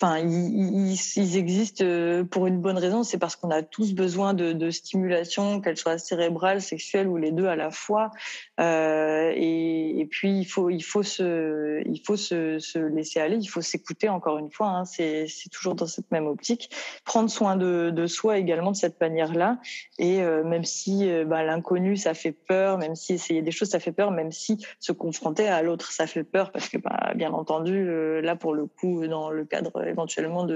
enfin, 0.00 0.18
ils, 0.18 1.36
existent 1.36 1.84
euh, 1.84 2.24
pour 2.24 2.46
une 2.46 2.60
bonne 2.60 2.76
raison. 2.76 3.02
C'est 3.02 3.18
parce 3.18 3.36
qu'on 3.36 3.50
a 3.50 3.62
tous 3.62 3.94
besoin 3.94 4.34
de, 4.34 4.70
stimulation, 4.70 5.60
qu'elle 5.60 5.76
soit 5.76 5.98
cérébrale, 5.98 6.60
sexuelle 6.60 7.08
ou 7.08 7.16
les 7.16 7.32
deux 7.32 7.46
à 7.46 7.56
la 7.56 7.70
fois. 7.70 8.10
Euh, 8.60 9.32
et, 9.34 10.06
puis 10.10 10.38
il 10.38 10.44
faut, 10.44 10.70
il 10.70 10.82
faut 10.82 11.02
se, 11.02 11.82
il 11.86 12.00
faut 12.04 12.16
se, 12.16 12.58
se 12.58 12.78
laisser 12.78 13.20
aller. 13.20 13.36
Il 13.36 13.46
faut 13.46 13.62
s'écouter 13.62 14.08
encore 14.08 14.38
une 14.38 14.50
fois. 14.50 14.68
Hein, 14.68 14.84
c'est, 14.84 15.26
toujours 15.50 15.74
dans 15.74 15.86
cette 15.86 16.10
même 16.10 16.26
optique. 16.26 16.70
Prendre 17.04 17.30
soin 17.30 17.56
de, 17.56 18.06
soi 18.06 18.38
également 18.38 18.72
de 18.72 18.76
cette 18.76 19.00
manière-là. 19.00 19.58
Et 19.98 20.22
euh, 20.22 20.44
même 20.44 20.64
si 20.64 21.08
bah, 21.24 21.42
l'inconnu 21.42 21.96
ça 21.96 22.14
fait 22.14 22.32
peur, 22.32 22.78
même 22.78 22.94
si 22.94 23.14
essayer 23.14 23.42
des 23.42 23.50
choses 23.50 23.70
ça 23.70 23.80
fait 23.80 23.92
peur, 23.92 24.10
même 24.10 24.32
si 24.32 24.64
se 24.80 24.92
confronter 24.92 25.48
à 25.48 25.62
l'autre 25.62 25.92
ça 25.92 26.06
fait 26.06 26.24
peur, 26.24 26.52
parce 26.52 26.68
que 26.68 26.78
bah, 26.78 27.12
bien 27.14 27.32
entendu 27.32 28.20
là 28.20 28.36
pour 28.36 28.54
le 28.54 28.66
coup 28.66 29.06
dans 29.06 29.30
le 29.30 29.44
cadre 29.44 29.85
éventuellement 29.88 30.46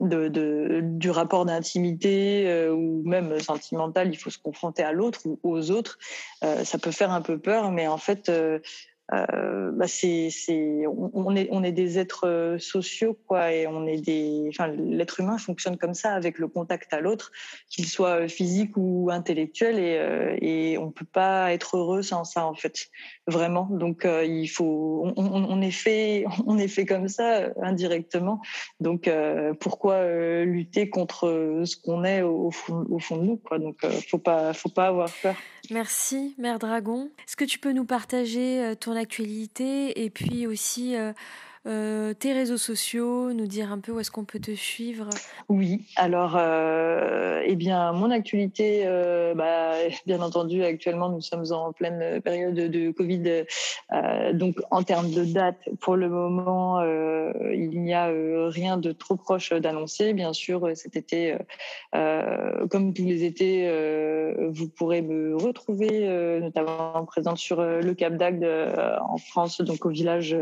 du 0.00 1.10
rapport 1.10 1.44
d'intimité 1.44 2.48
euh, 2.48 2.72
ou 2.72 3.02
même 3.04 3.38
sentimental, 3.40 4.08
il 4.08 4.16
faut 4.16 4.30
se 4.30 4.38
confronter 4.38 4.82
à 4.82 4.92
l'autre 4.92 5.20
ou 5.24 5.38
aux 5.42 5.70
autres. 5.70 5.98
Euh, 6.44 6.64
ça 6.64 6.78
peut 6.78 6.90
faire 6.90 7.10
un 7.10 7.22
peu 7.22 7.38
peur, 7.38 7.70
mais 7.70 7.86
en 7.86 7.98
fait, 7.98 8.30
euh, 9.12 9.62
euh, 9.62 9.70
bah 9.72 9.86
on, 11.50 11.64
est, 11.64 11.72
des 11.72 11.98
êtres 11.98 12.26
euh, 12.26 12.58
sociaux, 12.58 13.18
quoi, 13.26 13.52
et 13.52 13.66
on 13.66 13.86
est 13.86 14.00
des, 14.00 14.46
enfin, 14.48 14.68
l'être 14.68 15.20
humain 15.20 15.38
fonctionne 15.38 15.76
comme 15.76 15.94
ça, 15.94 16.14
avec 16.14 16.38
le 16.38 16.48
contact 16.48 16.92
à 16.92 17.00
l'autre, 17.00 17.32
qu'il 17.68 17.86
soit 17.86 18.28
physique 18.28 18.76
ou 18.76 19.10
intellectuel, 19.10 19.78
et, 19.78 19.96
euh, 19.98 20.36
et 20.40 20.78
on 20.78 20.90
peut 20.90 21.06
pas 21.10 21.52
être 21.52 21.76
heureux 21.76 22.02
sans 22.02 22.24
ça, 22.24 22.46
en 22.46 22.54
fait, 22.54 22.88
vraiment. 23.26 23.68
Donc, 23.70 24.06
il 24.06 24.48
faut, 24.48 25.12
on, 25.16 25.26
on, 25.26 25.60
est 25.60 25.70
fait, 25.70 26.24
on 26.46 26.58
est 26.58 26.68
fait 26.68 26.86
comme 26.86 27.08
ça 27.08 27.48
indirectement. 27.62 28.40
Donc, 28.80 29.10
pourquoi 29.60 30.04
lutter 30.44 30.90
contre 30.90 31.62
ce 31.64 31.76
qu'on 31.76 32.04
est 32.04 32.22
au, 32.22 32.50
fond, 32.50 32.84
au 32.90 32.98
fond 32.98 33.16
de 33.16 33.22
nous, 33.22 33.36
quoi. 33.36 33.58
Donc, 33.58 33.76
faut 34.08 34.18
pas, 34.18 34.52
faut 34.52 34.68
pas 34.68 34.88
avoir 34.88 35.10
peur. 35.22 35.36
Merci, 35.70 36.34
Mère 36.38 36.58
Dragon. 36.58 37.10
Est-ce 37.26 37.36
que 37.36 37.44
tu 37.44 37.58
peux 37.58 37.72
nous 37.72 37.84
partager 37.84 38.74
ton 38.80 38.96
actualité 38.96 40.04
et 40.04 40.10
puis 40.10 40.46
aussi 40.46 40.96
euh, 41.64 42.12
tes 42.12 42.32
réseaux 42.32 42.56
sociaux, 42.56 43.32
nous 43.32 43.46
dire 43.46 43.70
un 43.70 43.78
peu 43.78 43.92
où 43.92 44.00
est-ce 44.00 44.10
qu'on 44.10 44.24
peut 44.24 44.40
te 44.40 44.50
suivre 44.50 45.08
Oui, 45.48 45.86
alors, 45.94 46.36
euh, 46.36 47.40
eh 47.46 47.54
bien, 47.54 47.92
mon 47.92 48.10
actualité, 48.10 48.82
euh, 48.84 49.34
bah, 49.34 49.74
bien 50.06 50.20
entendu, 50.20 50.64
actuellement, 50.64 51.08
nous 51.08 51.20
sommes 51.20 51.44
en 51.52 51.72
pleine 51.72 52.20
période 52.20 52.54
de 52.54 52.90
Covid. 52.90 53.44
Euh, 53.92 54.32
donc, 54.32 54.56
en 54.72 54.82
termes 54.82 55.12
de 55.12 55.24
date, 55.24 55.68
pour 55.80 55.94
le 55.94 56.08
moment, 56.08 56.82
il 56.82 57.80
n'y 57.80 57.94
a 57.94 58.10
rien 58.48 58.76
de 58.76 58.90
trop 58.90 59.16
proche 59.16 59.52
d'annoncer. 59.52 60.14
Bien 60.14 60.32
sûr, 60.32 60.68
cet 60.74 60.96
été, 60.96 61.36
comme 61.92 62.92
tous 62.92 63.04
les 63.04 63.24
étés, 63.24 63.70
vous 64.50 64.68
pourrez 64.68 65.02
me 65.02 65.36
retrouver, 65.36 66.08
notamment 66.40 67.04
présente 67.04 67.38
sur 67.38 67.62
le 67.62 67.94
Cap 67.94 68.16
d'Agde 68.16 68.44
en 68.44 69.18
France, 69.18 69.60
donc 69.60 69.86
au 69.86 69.90
village 69.90 70.36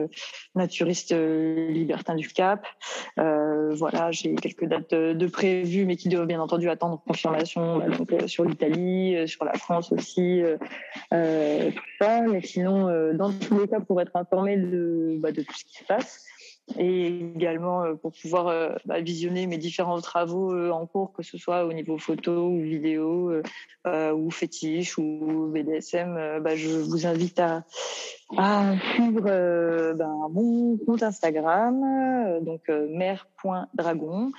naturiste 0.55 1.10
Libertin 1.13 2.15
du 2.15 2.29
Cap. 2.29 2.67
Euh, 3.19 3.75
voilà, 3.75 4.11
j'ai 4.11 4.35
quelques 4.35 4.67
dates 4.67 4.95
de 4.95 5.27
prévues, 5.27 5.85
mais 5.85 5.97
qui 5.97 6.09
doivent 6.09 6.27
bien 6.27 6.41
entendu 6.41 6.69
attendre 6.69 7.03
confirmation 7.07 7.83
euh, 7.83 8.27
sur 8.27 8.45
l'Italie, 8.45 9.17
euh, 9.17 9.27
sur 9.27 9.45
la 9.45 9.55
France 9.55 9.93
aussi, 9.93 10.43
tout 11.11 11.81
ça. 12.01 12.23
Mais 12.23 12.43
sinon, 12.43 13.13
dans 13.15 13.33
tous 13.33 13.59
les 13.61 13.69
cas, 13.69 13.81
pour 13.81 14.01
être 14.01 14.15
informé 14.15 14.57
de, 14.57 15.17
bah, 15.19 15.33
de 15.33 15.43
tout 15.43 15.55
ce 15.55 15.65
qui 15.65 15.79
se 15.79 15.85
passe, 15.85 16.25
et 16.79 17.07
également 17.37 17.83
euh, 17.83 17.95
pour 17.95 18.13
pouvoir 18.13 18.49
euh, 18.49 18.75
bah, 18.85 19.01
visionner 19.01 19.47
mes 19.47 19.59
différents 19.59 20.01
travaux 20.01 20.53
euh, 20.53 20.71
en 20.71 20.87
cours, 20.87 21.13
que 21.13 21.23
ce 21.23 21.39
soit 21.39 21.65
au 21.65 21.73
niveau 21.73 21.99
photo 21.99 22.49
ou 22.49 22.61
vidéo 22.61 23.33
ou 23.87 24.31
fétiche 24.31 24.99
ou 24.99 25.51
BDSM, 25.53 26.41
bah, 26.43 26.55
je 26.55 26.69
vous 26.69 27.07
invite 27.07 27.41
à, 27.41 27.65
suivre 28.95 29.23
ben, 29.95 30.29
mon 30.31 30.77
compte 30.87 31.03
Instagram, 31.03 32.41
donc 32.43 32.69
mère.dragon. 32.69 34.31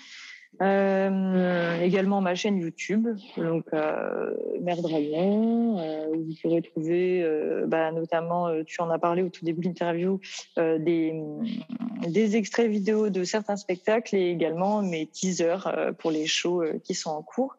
Euh, 0.62 1.80
également 1.82 2.22
ma 2.22 2.36
chaîne 2.36 2.58
YouTube, 2.58 3.08
donc 3.38 3.66
euh, 3.74 4.36
Mère 4.60 4.82
Dragon, 4.82 5.80
euh, 5.80 6.08
vous 6.14 6.36
pourrez 6.42 6.62
trouver, 6.62 7.24
euh, 7.24 7.66
bah, 7.66 7.92
notamment, 7.92 8.48
euh, 8.48 8.64
tu 8.64 8.80
en 8.82 8.90
as 8.90 9.00
parlé 9.00 9.24
au 9.24 9.30
tout 9.30 9.44
début 9.44 9.62
de 9.62 9.68
l'interview, 9.68 10.20
des, 10.58 11.16
des 12.08 12.36
extraits 12.36 12.70
vidéo 12.70 13.10
de 13.10 13.24
certains 13.24 13.56
spectacles 13.56 14.16
et 14.16 14.30
également 14.30 14.84
mes 14.84 15.08
teasers 15.08 15.94
pour 15.98 16.12
les 16.12 16.28
shows 16.28 16.64
qui 16.84 16.94
sont 16.94 17.12
en 17.12 17.24
cours. 17.24 17.56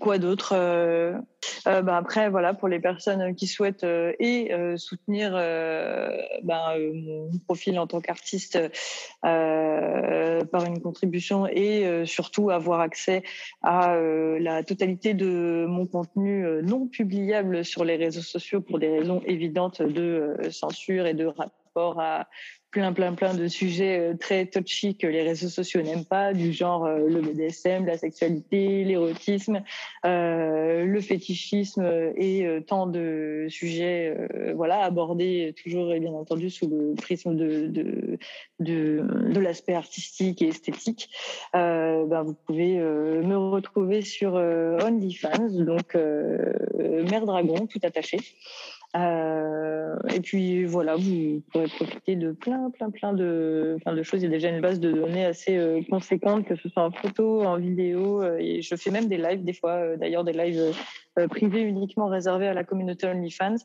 Quoi 0.00 0.18
d'autre 0.18 0.54
euh, 0.56 1.12
euh, 1.66 1.82
bah 1.82 1.96
Après, 1.96 2.30
voilà, 2.30 2.54
pour 2.54 2.68
les 2.68 2.80
personnes 2.80 3.34
qui 3.34 3.46
souhaitent 3.46 3.84
euh, 3.84 4.12
et 4.18 4.52
euh, 4.52 4.76
soutenir 4.76 5.32
euh, 5.34 6.10
bah, 6.42 6.74
mon 6.94 7.30
profil 7.46 7.78
en 7.78 7.86
tant 7.86 8.00
qu'artiste 8.00 8.58
par 9.22 10.64
une 10.64 10.80
contribution 10.80 11.46
et 11.46 12.04
surtout 12.06 12.50
avoir 12.50 12.80
accès 12.80 13.22
à 13.62 13.96
la 13.96 14.62
totalité 14.62 15.14
de 15.14 15.66
mon 15.68 15.86
contenu 15.86 16.46
non 16.62 16.86
publiable 16.86 17.64
sur 17.64 17.84
les 17.84 17.96
réseaux 17.96 18.22
sociaux 18.22 18.60
pour 18.60 18.78
des 18.78 18.88
raisons 18.88 19.22
évidentes 19.26 19.82
de 19.82 20.36
censure 20.50 21.06
et 21.06 21.14
de 21.14 21.26
rapport 21.26 22.00
à 22.00 22.28
plein, 22.78 22.92
plein, 22.92 23.14
plein 23.14 23.34
de 23.34 23.48
sujets 23.48 23.98
euh, 23.98 24.14
très 24.16 24.46
touchy 24.46 24.96
que 24.96 25.08
les 25.08 25.22
réseaux 25.22 25.48
sociaux 25.48 25.82
n'aiment 25.82 26.04
pas, 26.04 26.32
du 26.32 26.52
genre 26.52 26.84
euh, 26.86 27.08
le 27.08 27.20
BDSM, 27.20 27.86
la 27.86 27.98
sexualité, 27.98 28.84
l'érotisme, 28.84 29.64
euh, 30.06 30.84
le 30.84 31.00
fétichisme 31.00 32.12
et 32.16 32.46
tant 32.68 32.86
de 32.86 33.46
sujets 33.48 34.16
voilà, 34.54 34.84
abordés 34.84 35.54
toujours 35.60 35.92
et 35.92 35.98
bien 35.98 36.12
entendu 36.12 36.50
sous 36.50 36.68
le 36.68 36.94
prisme 36.94 37.34
de, 37.34 38.18
de, 38.60 39.40
l'aspect 39.40 39.74
artistique 39.74 40.40
et 40.42 40.48
esthétique. 40.48 41.10
ben, 41.52 42.22
vous 42.24 42.34
pouvez 42.46 42.76
me 42.78 43.36
retrouver 43.36 44.02
sur 44.02 44.34
OnlyFans, 44.34 45.64
donc 45.64 45.94
Mère 45.94 47.26
Dragon, 47.26 47.66
tout 47.66 47.80
attaché. 47.82 48.18
Et 50.12 50.20
puis 50.20 50.64
voilà, 50.64 50.96
vous 50.96 51.42
pourrez 51.52 51.66
profiter 51.66 52.16
de 52.16 52.32
plein, 52.32 52.70
plein, 52.70 52.90
plein 52.90 53.12
de, 53.12 53.78
plein 53.82 53.94
de 53.94 54.02
choses. 54.02 54.22
Il 54.22 54.24
y 54.24 54.28
a 54.28 54.30
déjà 54.30 54.48
une 54.48 54.60
base 54.60 54.80
de 54.80 54.92
données 54.92 55.24
assez 55.24 55.56
euh, 55.56 55.80
conséquente, 55.88 56.46
que 56.46 56.56
ce 56.56 56.68
soit 56.68 56.84
en 56.84 56.90
photo, 56.90 57.42
en 57.42 57.56
vidéo. 57.58 58.22
Euh, 58.22 58.38
et 58.38 58.62
je 58.62 58.74
fais 58.74 58.90
même 58.90 59.08
des 59.08 59.18
lives 59.18 59.44
des 59.44 59.52
fois, 59.52 59.96
d'ailleurs 59.96 60.24
des 60.24 60.32
lives 60.32 60.74
privés 61.30 61.62
uniquement 61.62 62.06
réservés 62.06 62.46
à 62.46 62.54
la 62.54 62.64
communauté 62.64 63.06
OnlyFans. 63.08 63.56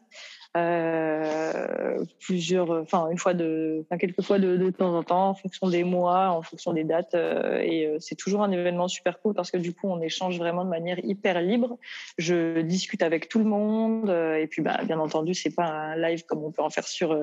Plusieurs, 2.20 2.70
enfin 2.70 3.10
une 3.10 3.18
fois 3.18 3.34
de, 3.34 3.80
enfin 3.82 3.98
quelques 3.98 4.22
fois 4.22 4.40
de, 4.40 4.58
de, 4.58 4.70
temps 4.70 4.96
en 4.96 5.04
temps, 5.04 5.30
en 5.30 5.34
fonction 5.34 5.68
des 5.68 5.84
mois, 5.84 6.30
en 6.30 6.42
fonction 6.42 6.74
des 6.74 6.84
dates. 6.84 7.16
et 7.16 7.90
c'est 8.00 8.16
toujours 8.16 8.44
un 8.44 8.52
événement 8.52 8.88
super 8.88 9.20
cool 9.20 9.34
parce 9.34 9.52
que 9.52 9.58
du 9.58 9.74
coup 9.74 9.88
on 9.88 10.02
échange 10.02 10.38
vraiment 10.38 10.64
de 10.64 10.70
manière 10.70 11.00
hyper 11.04 11.42
libre. 11.42 11.78
Je 12.18 12.62
discute 12.62 13.02
avec 13.02 13.30
tout 13.30 13.40
le 13.40 13.46
monde 13.46 14.10
et 14.10 14.48
puis 14.48 14.62
bah, 14.62 14.80
bien 14.86 15.00
entendu 15.00 15.34
c'est 15.34 15.56
pas 15.56 15.66
un 15.66 15.96
live 15.96 16.24
comme 16.26 16.44
on 16.44 16.52
peut 16.52 16.62
en 16.62 16.70
faire 16.70 16.88
sur 16.88 17.18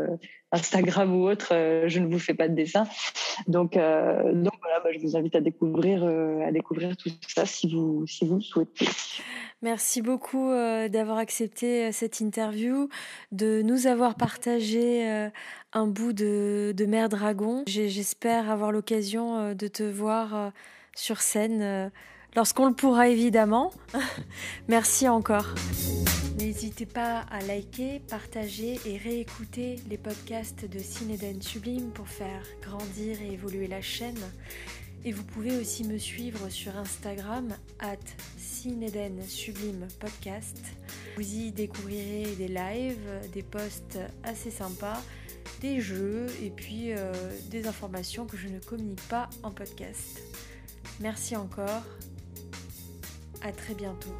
Instagram 0.52 1.14
ou 1.14 1.28
autre. 1.28 1.48
je 1.86 1.98
ne 1.98 2.06
vous 2.06 2.18
fais 2.18 2.34
pas 2.34 2.48
de 2.48 2.54
dessin. 2.54 2.86
Donc 3.46 3.74
donc 3.74 4.54
voilà, 4.62 4.80
bah, 4.82 4.90
je 4.92 4.98
vous 4.98 5.16
invite 5.16 5.36
à 5.36 5.40
découvrir 5.40 6.04
à 6.04 6.50
découvrir 6.52 6.96
tout 6.96 7.10
ça 7.28 7.46
si 7.46 7.72
vous 7.72 8.06
si 8.06 8.26
vous 8.26 8.36
le 8.36 8.42
souhaitez. 8.42 8.86
Merci 9.62 10.00
beaucoup 10.00 10.50
euh, 10.50 10.88
d'avoir 10.88 11.18
accepté 11.18 11.84
euh, 11.84 11.92
cette 11.92 12.20
interview, 12.20 12.88
de 13.30 13.60
nous 13.60 13.86
avoir 13.86 14.14
partagé 14.14 15.06
euh, 15.06 15.28
un 15.74 15.86
bout 15.86 16.14
de, 16.14 16.72
de 16.74 16.86
Mère 16.86 17.10
Dragon. 17.10 17.64
J'espère 17.66 18.50
avoir 18.50 18.72
l'occasion 18.72 19.54
de 19.54 19.68
te 19.68 19.82
voir 19.82 20.52
sur 20.96 21.20
scène 21.20 21.90
lorsqu'on 22.34 22.66
le 22.66 22.74
pourra 22.74 23.08
évidemment. 23.08 23.70
Merci 24.68 25.08
encore. 25.08 25.54
N'hésitez 26.40 26.86
pas 26.86 27.20
à 27.30 27.42
liker, 27.42 28.00
partager 28.08 28.80
et 28.86 28.96
réécouter 28.96 29.76
les 29.90 29.98
podcasts 29.98 30.64
de 30.64 30.78
Cinéden 30.78 31.42
Sublime 31.42 31.90
pour 31.90 32.08
faire 32.08 32.42
grandir 32.62 33.20
et 33.20 33.34
évoluer 33.34 33.66
la 33.66 33.82
chaîne. 33.82 34.18
Et 35.04 35.12
vous 35.12 35.22
pouvez 35.22 35.58
aussi 35.58 35.84
me 35.84 35.98
suivre 35.98 36.48
sur 36.48 36.74
Instagram, 36.78 37.54
at 37.78 37.96
Sublime 38.38 39.86
Podcast. 39.98 40.58
Vous 41.16 41.34
y 41.34 41.52
découvrirez 41.52 42.34
des 42.36 42.48
lives, 42.48 43.30
des 43.34 43.42
posts 43.42 43.98
assez 44.22 44.50
sympas, 44.50 45.02
des 45.60 45.82
jeux 45.82 46.26
et 46.42 46.48
puis 46.48 46.92
euh, 46.92 47.12
des 47.50 47.66
informations 47.66 48.24
que 48.24 48.38
je 48.38 48.48
ne 48.48 48.60
communique 48.60 49.06
pas 49.08 49.28
en 49.42 49.50
podcast. 49.50 50.22
Merci 51.00 51.36
encore. 51.36 51.82
À 53.42 53.52
très 53.52 53.74
bientôt. 53.74 54.14